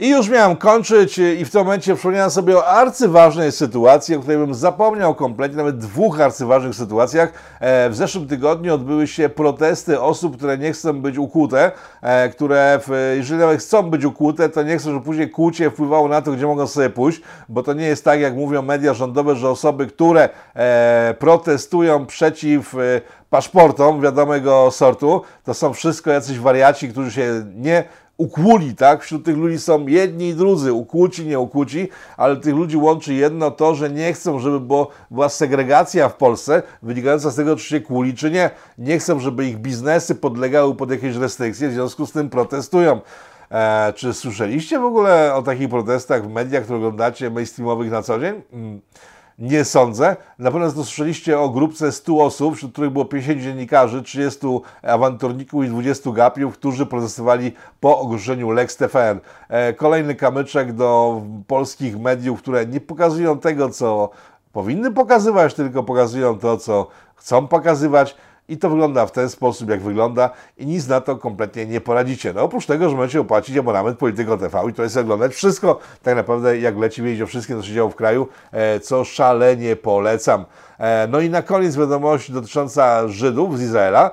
I 0.00 0.08
już 0.08 0.28
miałem 0.28 0.56
kończyć 0.56 1.18
i 1.18 1.44
w 1.44 1.50
tym 1.50 1.60
momencie 1.60 1.94
przypomniałem 1.94 2.30
sobie 2.30 2.56
o 2.56 2.66
arcyważnej 2.66 3.52
sytuacji, 3.52 4.16
o 4.16 4.20
której 4.20 4.38
bym 4.38 4.54
zapomniał 4.54 5.14
kompletnie, 5.14 5.56
nawet 5.56 5.78
dwóch 5.78 6.20
arcyważnych 6.20 6.74
sytuacjach. 6.74 7.32
E, 7.60 7.90
w 7.90 7.96
zeszłym 7.96 8.28
tygodniu 8.28 8.74
odbyły 8.74 9.06
się 9.06 9.28
protesty 9.28 10.00
osób, 10.00 10.36
które 10.36 10.58
nie 10.58 10.72
chcą 10.72 11.00
być 11.00 11.18
ukłute, 11.18 11.72
e, 12.02 12.28
które 12.28 12.80
jeżeli 13.16 13.40
nawet 13.40 13.60
chcą 13.60 13.82
być 13.82 14.04
ukłute, 14.04 14.48
to 14.48 14.62
nie 14.62 14.78
chcą, 14.78 14.90
żeby 14.90 15.04
później 15.04 15.30
kłucie 15.30 15.70
wpływało 15.70 16.08
na 16.08 16.22
to, 16.22 16.32
gdzie 16.32 16.46
mogą 16.46 16.66
sobie 16.66 16.90
pójść, 16.90 17.20
bo 17.48 17.62
to 17.62 17.72
nie 17.72 17.86
jest 17.86 18.04
tak, 18.04 18.20
jak 18.20 18.34
mówią 18.34 18.62
media 18.62 18.94
rządowe, 18.94 19.36
że 19.36 19.50
osoby, 19.50 19.86
które 19.86 20.28
e, 20.54 21.14
protestują 21.18 22.06
przeciw 22.06 22.74
paszportom 23.30 24.00
wiadomego 24.00 24.70
sortu, 24.70 25.22
to 25.44 25.54
są 25.54 25.72
wszystko 25.72 26.10
jacyś 26.10 26.38
wariaci, 26.38 26.88
którzy 26.88 27.12
się 27.12 27.44
nie 27.54 27.84
ukłuli, 28.20 28.74
tak? 28.74 29.02
Wśród 29.02 29.24
tych 29.24 29.36
ludzi 29.36 29.58
są 29.58 29.86
jedni 29.86 30.28
i 30.28 30.34
drudzy, 30.34 30.72
ukłuci, 30.72 31.26
nie 31.26 31.38
ukłuci, 31.38 31.88
ale 32.16 32.36
tych 32.36 32.54
ludzi 32.54 32.76
łączy 32.76 33.14
jedno 33.14 33.50
to, 33.50 33.74
że 33.74 33.90
nie 33.90 34.12
chcą, 34.12 34.38
żeby 34.38 34.60
była 35.10 35.28
segregacja 35.28 36.08
w 36.08 36.14
Polsce, 36.14 36.62
wynikająca 36.82 37.30
z 37.30 37.36
tego, 37.36 37.56
czy 37.56 37.64
się 37.64 37.80
kłuli, 37.80 38.14
czy 38.14 38.30
nie. 38.30 38.50
Nie 38.78 38.98
chcą, 38.98 39.20
żeby 39.20 39.46
ich 39.46 39.58
biznesy 39.58 40.14
podlegały 40.14 40.74
pod 40.74 40.90
jakieś 40.90 41.16
restrykcje, 41.16 41.68
w 41.68 41.72
związku 41.72 42.06
z 42.06 42.12
tym 42.12 42.30
protestują. 42.30 43.00
E, 43.50 43.92
czy 43.92 44.14
słyszeliście 44.14 44.78
w 44.78 44.84
ogóle 44.84 45.34
o 45.34 45.42
takich 45.42 45.68
protestach 45.68 46.24
w 46.24 46.28
mediach, 46.28 46.62
które 46.64 46.78
oglądacie 46.78 47.30
mainstreamowych 47.30 47.90
na 47.90 48.02
co 48.02 48.20
dzień? 48.20 48.42
Mm. 48.52 48.80
Nie 49.40 49.64
sądzę. 49.64 50.16
Na 50.38 50.50
pewno 50.50 50.70
słyszeliście 50.70 51.40
o 51.40 51.48
grupce 51.48 51.92
100 51.92 52.24
osób, 52.24 52.56
wśród 52.56 52.72
których 52.72 52.90
było 52.90 53.04
50 53.04 53.40
dziennikarzy, 53.40 54.02
30 54.02 54.46
awanturników 54.82 55.64
i 55.64 55.68
20 55.68 56.10
gapiów, 56.10 56.54
którzy 56.54 56.86
protestowali 56.86 57.52
po 57.80 57.98
ogłoszeniu 57.98 58.50
Lex 58.50 58.76
TVN. 58.76 59.20
E, 59.48 59.72
kolejny 59.72 60.14
kamyczek 60.14 60.72
do 60.72 61.20
polskich 61.46 62.00
mediów, 62.00 62.42
które 62.42 62.66
nie 62.66 62.80
pokazują 62.80 63.38
tego, 63.38 63.70
co 63.70 64.10
powinny 64.52 64.92
pokazywać, 64.92 65.54
tylko 65.54 65.82
pokazują 65.82 66.38
to, 66.38 66.56
co 66.56 66.86
chcą 67.16 67.48
pokazywać. 67.48 68.16
I 68.50 68.58
to 68.58 68.70
wygląda 68.70 69.06
w 69.06 69.12
ten 69.12 69.28
sposób, 69.28 69.70
jak 69.70 69.80
wygląda 69.80 70.30
i 70.58 70.66
nic 70.66 70.88
na 70.88 71.00
to 71.00 71.16
kompletnie 71.16 71.66
nie 71.66 71.80
poradzicie. 71.80 72.32
No 72.32 72.42
oprócz 72.42 72.66
tego, 72.66 72.90
że 72.90 72.96
możecie 72.96 73.20
opłacić 73.20 73.56
abonament 73.56 73.98
Polityko 73.98 74.38
TV 74.38 74.62
i 74.70 74.72
to 74.72 74.82
jest 74.82 74.96
oglądać 74.96 75.34
wszystko, 75.34 75.78
tak 76.02 76.16
naprawdę 76.16 76.58
jak 76.58 76.78
leci 76.78 77.02
wiedzieć 77.02 77.22
o 77.22 77.26
wszystkim, 77.26 77.60
co 77.60 77.66
się 77.66 77.74
działo 77.74 77.90
w 77.90 77.94
kraju, 77.94 78.28
e, 78.52 78.80
co 78.80 79.04
szalenie 79.04 79.76
polecam. 79.76 80.44
E, 80.78 81.08
no 81.10 81.20
i 81.20 81.30
na 81.30 81.42
koniec 81.42 81.76
wiadomość 81.76 82.30
dotycząca 82.30 83.08
Żydów 83.08 83.58
z 83.58 83.62
Izraela. 83.62 84.10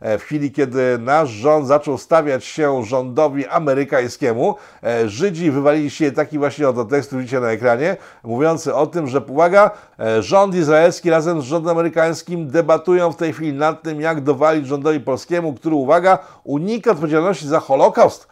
E, 0.00 0.18
w 0.18 0.22
chwili, 0.22 0.52
kiedy 0.52 0.98
nasz 0.98 1.30
rząd 1.30 1.66
zaczął 1.66 1.98
stawiać 1.98 2.44
się 2.44 2.84
rządowi 2.84 3.46
amerykańskiemu, 3.46 4.54
e, 4.82 5.08
Żydzi 5.08 5.50
wywalili 5.50 5.90
się 5.90 6.12
taki 6.12 6.38
właśnie 6.38 6.68
oto 6.68 6.84
tekst, 6.84 7.08
który 7.08 7.22
widzicie 7.22 7.40
na 7.40 7.50
ekranie, 7.50 7.96
mówiący 8.22 8.74
o 8.74 8.86
tym, 8.86 9.06
że 9.08 9.20
uwaga, 9.20 9.70
e, 10.00 10.22
rząd 10.22 10.54
izraelski 10.54 11.10
razem 11.10 11.40
z 11.40 11.44
rządem 11.44 11.70
amerykańskim 11.70 12.50
debatują 12.50 13.12
w 13.12 13.16
tej 13.16 13.32
chwili 13.32 13.52
nad 13.52 13.82
tym, 13.82 14.00
jak 14.00 14.20
dowalić 14.20 14.66
rządowi 14.66 15.00
polskiemu, 15.00 15.54
który, 15.54 15.74
uwaga, 15.74 16.18
unika 16.44 16.90
odpowiedzialności 16.90 17.48
za 17.48 17.60
Holokaust. 17.60 18.28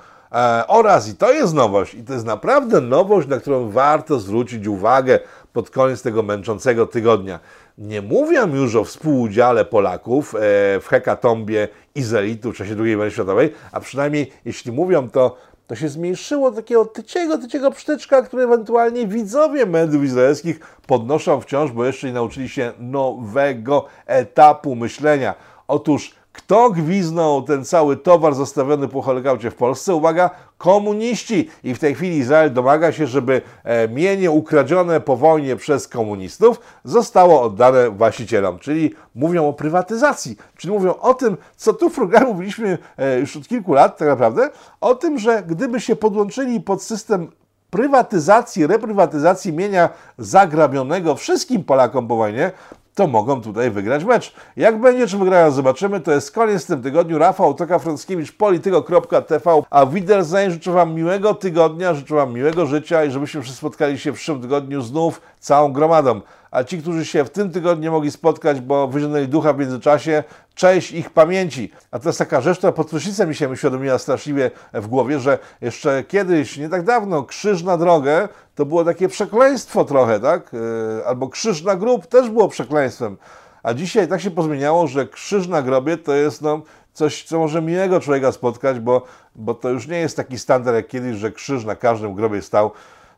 oraz, 0.68 1.08
i 1.08 1.14
to 1.14 1.32
jest 1.32 1.54
nowość, 1.54 1.94
i 1.94 2.04
to 2.04 2.12
jest 2.12 2.26
naprawdę 2.26 2.80
nowość, 2.80 3.28
na 3.28 3.38
którą 3.38 3.70
warto 3.70 4.20
zwrócić 4.20 4.66
uwagę 4.66 5.18
pod 5.52 5.70
koniec 5.70 6.02
tego 6.02 6.22
męczącego 6.22 6.86
tygodnia 6.86 7.38
nie 7.78 8.02
mówią 8.02 8.54
już 8.54 8.76
o 8.76 8.84
współudziale 8.84 9.64
Polaków 9.64 10.34
e, 10.34 10.38
w 10.80 10.86
hekatombie 10.88 11.68
Izraelitu 11.94 12.52
w 12.52 12.56
czasie 12.56 12.76
II 12.78 12.96
wojny 12.96 13.10
światowej, 13.10 13.52
a 13.72 13.80
przynajmniej 13.80 14.32
jeśli 14.44 14.72
mówią, 14.72 15.10
to 15.10 15.36
to 15.66 15.76
się 15.76 15.88
zmniejszyło 15.88 16.50
do 16.50 16.56
takiego 16.56 16.84
tyciego, 16.84 17.38
tyciego 17.38 17.70
psztyczka, 17.70 18.22
który 18.22 18.42
ewentualnie 18.42 19.06
widzowie 19.06 19.66
mediów 19.66 20.04
izraelskich 20.04 20.60
podnoszą 20.86 21.40
wciąż, 21.40 21.72
bo 21.72 21.84
jeszcze 21.84 22.06
nie 22.06 22.12
nauczyli 22.12 22.48
się 22.48 22.72
nowego 22.78 23.86
etapu 24.06 24.74
myślenia. 24.74 25.34
Otóż 25.68 26.14
kto 26.34 26.70
gwiznął 26.70 27.42
ten 27.42 27.64
cały 27.64 27.96
towar 27.96 28.34
zostawiony 28.34 28.88
po 28.88 29.02
Holokaucie 29.02 29.50
w 29.50 29.54
Polsce? 29.54 29.94
Uwaga, 29.94 30.30
komuniści. 30.58 31.50
I 31.64 31.74
w 31.74 31.78
tej 31.78 31.94
chwili 31.94 32.16
Izrael 32.16 32.52
domaga 32.52 32.92
się, 32.92 33.06
żeby 33.06 33.42
e, 33.64 33.88
mienie 33.88 34.30
ukradzione 34.30 35.00
po 35.00 35.16
wojnie 35.16 35.56
przez 35.56 35.88
komunistów 35.88 36.60
zostało 36.84 37.42
oddane 37.42 37.90
właścicielom. 37.90 38.58
Czyli 38.58 38.94
mówią 39.14 39.48
o 39.48 39.52
prywatyzacji. 39.52 40.36
Czyli 40.56 40.74
mówią 40.74 40.94
o 40.94 41.14
tym, 41.14 41.36
co 41.56 41.72
tu 41.72 41.90
w 41.90 41.94
programie 41.94 42.26
mówiliśmy 42.26 42.78
e, 42.98 43.18
już 43.18 43.36
od 43.36 43.48
kilku 43.48 43.72
lat 43.72 43.98
tak 43.98 44.08
naprawdę, 44.08 44.50
o 44.80 44.94
tym, 44.94 45.18
że 45.18 45.42
gdyby 45.46 45.80
się 45.80 45.96
podłączyli 45.96 46.60
pod 46.60 46.82
system 46.82 47.30
prywatyzacji, 47.70 48.66
reprywatyzacji 48.66 49.52
mienia 49.52 49.88
zagrabionego 50.18 51.14
wszystkim 51.14 51.64
Polakom 51.64 52.08
po 52.08 52.16
wojnie, 52.16 52.52
to 52.94 53.06
mogą 53.06 53.40
tutaj 53.40 53.70
wygrać 53.70 54.04
mecz. 54.04 54.34
Jak 54.56 54.80
będzie, 54.80 55.06
czy 55.06 55.18
wygrają, 55.18 55.50
zobaczymy. 55.50 56.00
To 56.00 56.12
jest 56.12 56.30
koniec 56.30 56.64
w 56.64 56.66
tym 56.66 56.82
tygodniu. 56.82 57.18
Rafał 57.18 57.54
Toka 57.54 57.78
Frąckiewicz, 57.78 58.32
polityko.tv. 58.32 59.62
A 59.70 59.86
Wiedersehen 59.86 60.50
życzę 60.50 60.72
Wam 60.72 60.94
miłego 60.94 61.34
tygodnia, 61.34 61.94
życzę 61.94 62.14
Wam 62.14 62.32
miłego 62.32 62.66
życia 62.66 63.04
i 63.04 63.10
żebyśmy 63.10 63.42
wszyscy 63.42 63.58
spotkali 63.58 63.98
się 63.98 64.12
w 64.12 64.14
przyszłym 64.14 64.40
tygodniu 64.40 64.82
znów 64.82 65.20
całą 65.40 65.72
gromadą. 65.72 66.20
A 66.54 66.64
ci, 66.64 66.78
którzy 66.78 67.04
się 67.04 67.24
w 67.24 67.30
tym 67.30 67.50
tygodniu 67.50 67.92
mogli 67.92 68.10
spotkać, 68.10 68.60
bo 68.60 68.88
wyciągnęli 68.88 69.28
ducha 69.28 69.52
w 69.52 69.58
międzyczasie, 69.58 70.24
cześć 70.54 70.92
ich 70.92 71.10
pamięci. 71.10 71.72
A 71.90 71.98
to 71.98 72.08
jest 72.08 72.18
taka 72.18 72.40
rzecz, 72.40 72.58
która 72.58 72.72
pod 72.72 72.90
prysznicem 72.90 73.28
mi 73.28 73.34
się 73.34 73.48
uświadomiła 73.48 73.98
straszliwie 73.98 74.50
w 74.72 74.86
głowie, 74.86 75.20
że 75.20 75.38
jeszcze 75.60 76.04
kiedyś, 76.04 76.56
nie 76.56 76.68
tak 76.68 76.82
dawno, 76.82 77.22
krzyż 77.22 77.62
na 77.62 77.76
drogę 77.76 78.28
to 78.54 78.66
było 78.66 78.84
takie 78.84 79.08
przekleństwo 79.08 79.84
trochę, 79.84 80.20
tak? 80.20 80.52
Yy, 80.52 81.06
Albo 81.06 81.28
krzyż 81.28 81.62
na 81.62 81.76
grób 81.76 82.06
też 82.06 82.30
było 82.30 82.48
przekleństwem. 82.48 83.16
A 83.62 83.74
dzisiaj 83.74 84.08
tak 84.08 84.20
się 84.20 84.30
pozmieniało, 84.30 84.86
że 84.86 85.06
krzyż 85.06 85.48
na 85.48 85.62
grobie 85.62 85.96
to 85.96 86.14
jest 86.14 86.42
no, 86.42 86.62
coś, 86.92 87.24
co 87.24 87.38
może 87.38 87.62
miłego 87.62 88.00
człowieka 88.00 88.32
spotkać, 88.32 88.80
bo, 88.80 89.02
bo 89.36 89.54
to 89.54 89.70
już 89.70 89.88
nie 89.88 89.98
jest 89.98 90.16
taki 90.16 90.38
standard 90.38 90.76
jak 90.76 90.88
kiedyś, 90.88 91.16
że 91.16 91.32
krzyż 91.32 91.64
na 91.64 91.76
każdym 91.76 92.14
grobie 92.14 92.42
stał, 92.42 92.70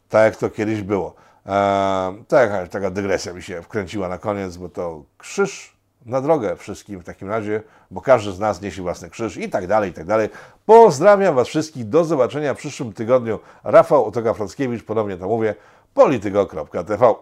tak 0.08 0.24
jak 0.24 0.36
to 0.36 0.50
kiedyś 0.50 0.82
było. 0.82 1.25
Eee, 1.48 2.24
taka, 2.28 2.66
taka 2.66 2.90
dygresja 2.90 3.32
mi 3.32 3.42
się 3.42 3.62
wkręciła 3.62 4.08
na 4.08 4.18
koniec, 4.18 4.56
bo 4.56 4.68
to 4.68 5.02
krzyż 5.18 5.76
na 6.06 6.20
drogę 6.20 6.56
wszystkim 6.56 7.00
w 7.00 7.04
takim 7.04 7.28
razie, 7.28 7.62
bo 7.90 8.00
każdy 8.00 8.32
z 8.32 8.38
nas 8.38 8.62
niesie 8.62 8.82
własny 8.82 9.10
krzyż 9.10 9.36
i 9.36 9.50
tak 9.50 9.66
dalej, 9.66 9.90
i 9.90 9.92
tak 9.92 10.06
dalej. 10.06 10.28
Pozdrawiam 10.66 11.34
Was 11.34 11.48
wszystkich, 11.48 11.88
do 11.88 12.04
zobaczenia 12.04 12.54
w 12.54 12.56
przyszłym 12.56 12.92
tygodniu. 12.92 13.38
Rafał 13.64 14.10
Otoka-Frąckiewicz, 14.10 14.82
ponownie 14.82 15.16
to 15.16 15.28
mówię, 15.28 15.54
polityko.tv. 15.94 17.14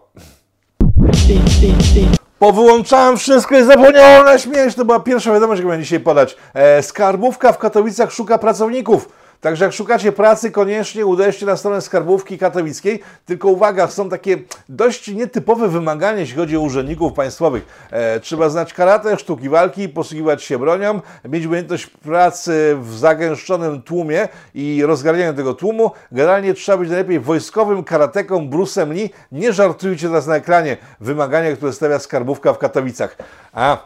Powyłączałem 2.39 3.17
wszystko 3.17 3.59
i 3.59 3.63
zapomniałem 3.63 4.25
na 4.25 4.37
śmierć. 4.37 4.75
To 4.75 4.85
była 4.85 4.99
pierwsza 4.99 5.33
wiadomość, 5.33 5.59
jaką 5.59 5.67
miałem 5.67 5.83
dzisiaj 5.83 5.99
podać. 5.99 6.37
E, 6.53 6.83
skarbówka 6.83 7.51
w 7.51 7.57
Katowicach 7.57 8.11
szuka 8.11 8.37
pracowników. 8.37 9.09
Także 9.41 9.65
jak 9.65 9.73
szukacie 9.73 10.11
pracy, 10.11 10.51
koniecznie 10.51 11.05
uderzcie 11.05 11.45
na 11.45 11.57
stronę 11.57 11.81
skarbówki 11.81 12.37
katowickiej. 12.37 13.03
Tylko 13.25 13.47
uwaga, 13.47 13.87
są 13.87 14.09
takie 14.09 14.37
dość 14.69 15.07
nietypowe 15.07 15.67
wymagania, 15.67 16.19
jeśli 16.19 16.35
chodzi 16.35 16.57
o 16.57 16.59
urzędników 16.59 17.13
państwowych. 17.13 17.87
E, 17.91 18.19
trzeba 18.19 18.49
znać 18.49 18.73
karate, 18.73 19.17
sztuki 19.17 19.49
walki, 19.49 19.89
posługiwać 19.89 20.43
się 20.43 20.59
bronią, 20.59 21.01
mieć 21.29 21.45
umiejętność 21.45 21.87
pracy 21.87 22.77
w 22.81 22.97
zagęszczonym 22.97 23.81
tłumie 23.81 24.27
i 24.53 24.83
rozgarnianiu 24.85 25.33
tego 25.33 25.53
tłumu. 25.53 25.91
Generalnie 26.11 26.53
trzeba 26.53 26.77
być 26.77 26.89
najlepiej 26.89 27.19
wojskowym 27.19 27.83
karateką 27.83 28.49
Bruce'em 28.49 28.91
Lee. 28.91 29.09
Nie 29.31 29.53
żartujcie 29.53 30.07
teraz 30.07 30.27
na 30.27 30.35
ekranie. 30.35 30.77
Wymagania, 30.99 31.55
które 31.55 31.73
stawia 31.73 31.99
skarbówka 31.99 32.53
w 32.53 32.57
Katowicach. 32.57 33.17
A, 33.53 33.77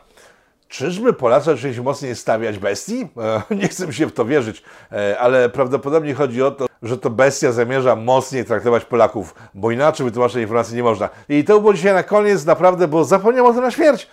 Czyżby 0.69 1.13
Polacy 1.13 1.45
zaczęli 1.45 1.75
się 1.75 1.83
mocniej 1.83 2.15
stawiać 2.15 2.57
bestii? 2.57 3.07
E, 3.17 3.41
Nie 3.55 3.67
chcę 3.67 3.93
się 3.93 4.07
w 4.07 4.13
to 4.13 4.25
wierzyć, 4.25 4.63
e, 4.91 5.19
ale 5.19 5.49
prawdopodobnie 5.49 6.13
chodzi 6.13 6.43
o 6.43 6.51
to, 6.51 6.65
że 6.83 6.97
to 6.97 7.09
bestia 7.09 7.51
zamierza 7.51 7.95
mocniej 7.95 8.45
traktować 8.45 8.85
Polaków, 8.85 9.35
bo 9.53 9.71
inaczej 9.71 10.05
wytłumaczyć 10.05 10.41
informacji 10.41 10.75
nie 10.75 10.83
można. 10.83 11.09
I 11.29 11.43
to 11.43 11.59
było 11.59 11.73
dzisiaj 11.73 11.93
na 11.93 12.03
koniec, 12.03 12.45
naprawdę, 12.45 12.87
bo 12.87 13.03
zapomniałem 13.03 13.51
o 13.51 13.53
tym 13.53 13.63
na 13.63 13.71
śmierć. 13.71 14.07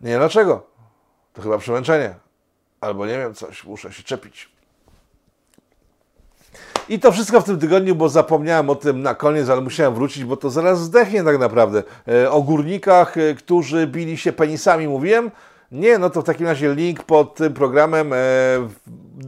Nie 0.00 0.10
wiem 0.10 0.18
dlaczego. 0.18 0.66
To 1.32 1.42
chyba 1.42 1.58
przemęczenie. 1.58 2.14
Albo 2.80 3.06
nie 3.06 3.18
wiem, 3.18 3.34
coś, 3.34 3.64
muszę 3.64 3.92
się 3.92 4.02
czepić. 4.02 4.48
I 6.90 6.98
to 6.98 7.12
wszystko 7.12 7.40
w 7.40 7.44
tym 7.44 7.58
tygodniu, 7.58 7.94
bo 7.94 8.08
zapomniałem 8.08 8.70
o 8.70 8.74
tym 8.74 9.02
na 9.02 9.14
koniec, 9.14 9.48
ale 9.48 9.60
musiałem 9.60 9.94
wrócić, 9.94 10.24
bo 10.24 10.36
to 10.36 10.50
zaraz 10.50 10.80
zdechnie 10.80 11.24
tak 11.24 11.38
naprawdę. 11.38 11.82
E, 12.08 12.30
o 12.30 12.42
górnikach, 12.42 13.16
e, 13.16 13.34
którzy 13.34 13.86
bili 13.86 14.16
się 14.16 14.32
penisami 14.32 14.88
mówiłem? 14.88 15.30
Nie, 15.72 15.98
no 15.98 16.10
to 16.10 16.22
w 16.22 16.24
takim 16.24 16.46
razie 16.46 16.74
link 16.74 17.02
pod 17.02 17.34
tym 17.34 17.52
programem. 17.52 18.12
E, 18.12 18.16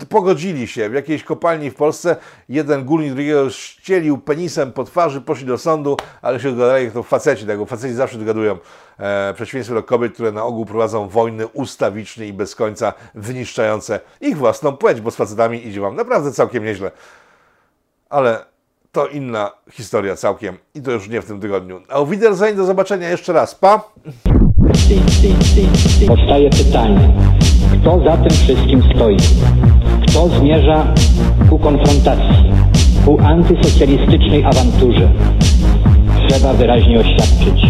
pogodzili 0.08 0.66
się 0.66 0.88
w 0.88 0.92
jakiejś 0.92 1.24
kopalni 1.24 1.70
w 1.70 1.74
Polsce. 1.74 2.16
Jeden 2.48 2.84
górnik 2.84 3.12
drugiego 3.12 3.50
ścielił 3.50 4.18
penisem 4.18 4.72
po 4.72 4.84
twarzy, 4.84 5.20
poszli 5.20 5.46
do 5.46 5.58
sądu, 5.58 5.96
ale 6.22 6.40
się 6.40 6.50
dogadali, 6.50 6.84
jak 6.84 6.94
to 6.94 7.02
faceci, 7.02 7.46
bo 7.58 7.66
faceci 7.66 7.94
zawsze 7.94 8.18
dogadują. 8.18 8.52
E, 8.52 9.32
w 9.32 9.36
przeciwieństwie 9.36 9.74
do 9.74 9.82
kobiet, 9.82 10.12
które 10.14 10.32
na 10.32 10.44
ogół 10.44 10.66
prowadzą 10.66 11.08
wojny 11.08 11.46
ustawicznie 11.46 12.26
i 12.26 12.32
bez 12.32 12.54
końca 12.54 12.92
wyniszczające 13.14 14.00
ich 14.20 14.36
własną 14.36 14.76
płeć, 14.76 15.00
bo 15.00 15.10
z 15.10 15.16
facetami 15.16 15.66
idzie 15.66 15.80
wam 15.80 15.96
naprawdę 15.96 16.32
całkiem 16.32 16.64
nieźle 16.64 16.90
ale 18.12 18.38
to 18.92 19.06
inna 19.06 19.50
historia 19.70 20.16
całkiem 20.16 20.58
i 20.74 20.82
to 20.82 20.90
już 20.90 21.08
nie 21.08 21.22
w 21.22 21.24
tym 21.24 21.40
tygodniu. 21.40 21.80
Auf 21.88 22.10
Wiedersehen, 22.10 22.56
do 22.56 22.64
zobaczenia 22.64 23.08
jeszcze 23.08 23.32
raz. 23.32 23.54
Pa! 23.54 23.92
Powstaje 26.06 26.50
pytanie, 26.50 27.14
kto 27.72 28.04
za 28.04 28.16
tym 28.16 28.30
wszystkim 28.30 28.82
stoi? 28.94 29.16
Kto 30.08 30.28
zmierza 30.28 30.94
ku 31.50 31.58
konfrontacji, 31.58 32.52
ku 33.04 33.20
antysocjalistycznej 33.20 34.44
awanturze? 34.44 35.12
Trzeba 36.28 36.52
wyraźnie 36.52 37.00
oświadczyć. 37.00 37.62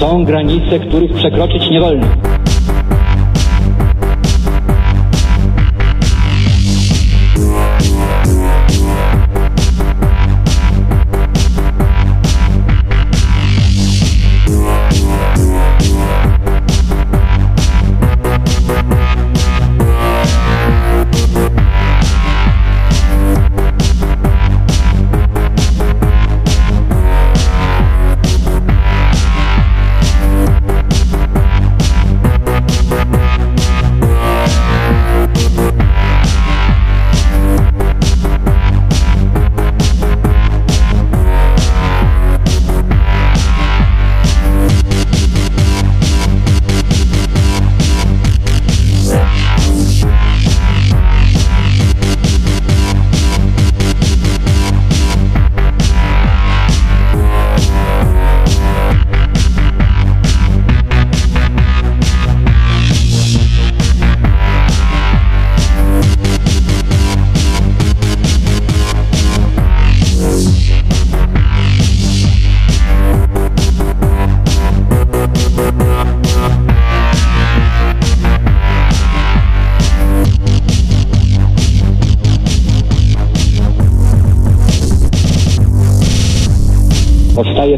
Są 0.00 0.24
granice, 0.24 0.78
których 0.78 1.12
przekroczyć 1.12 1.70
nie 1.70 1.80
wolno. 1.80 2.06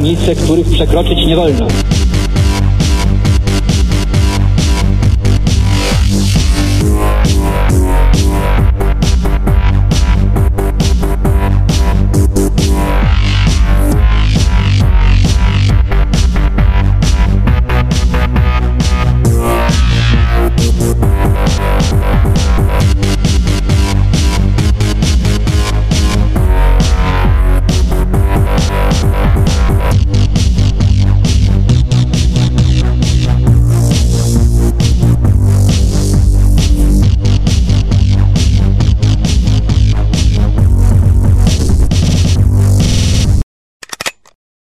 Granice, 0.00 0.34
których 0.34 0.66
przekroczyć 0.66 1.26
nie 1.26 1.36
wolno. 1.36 1.66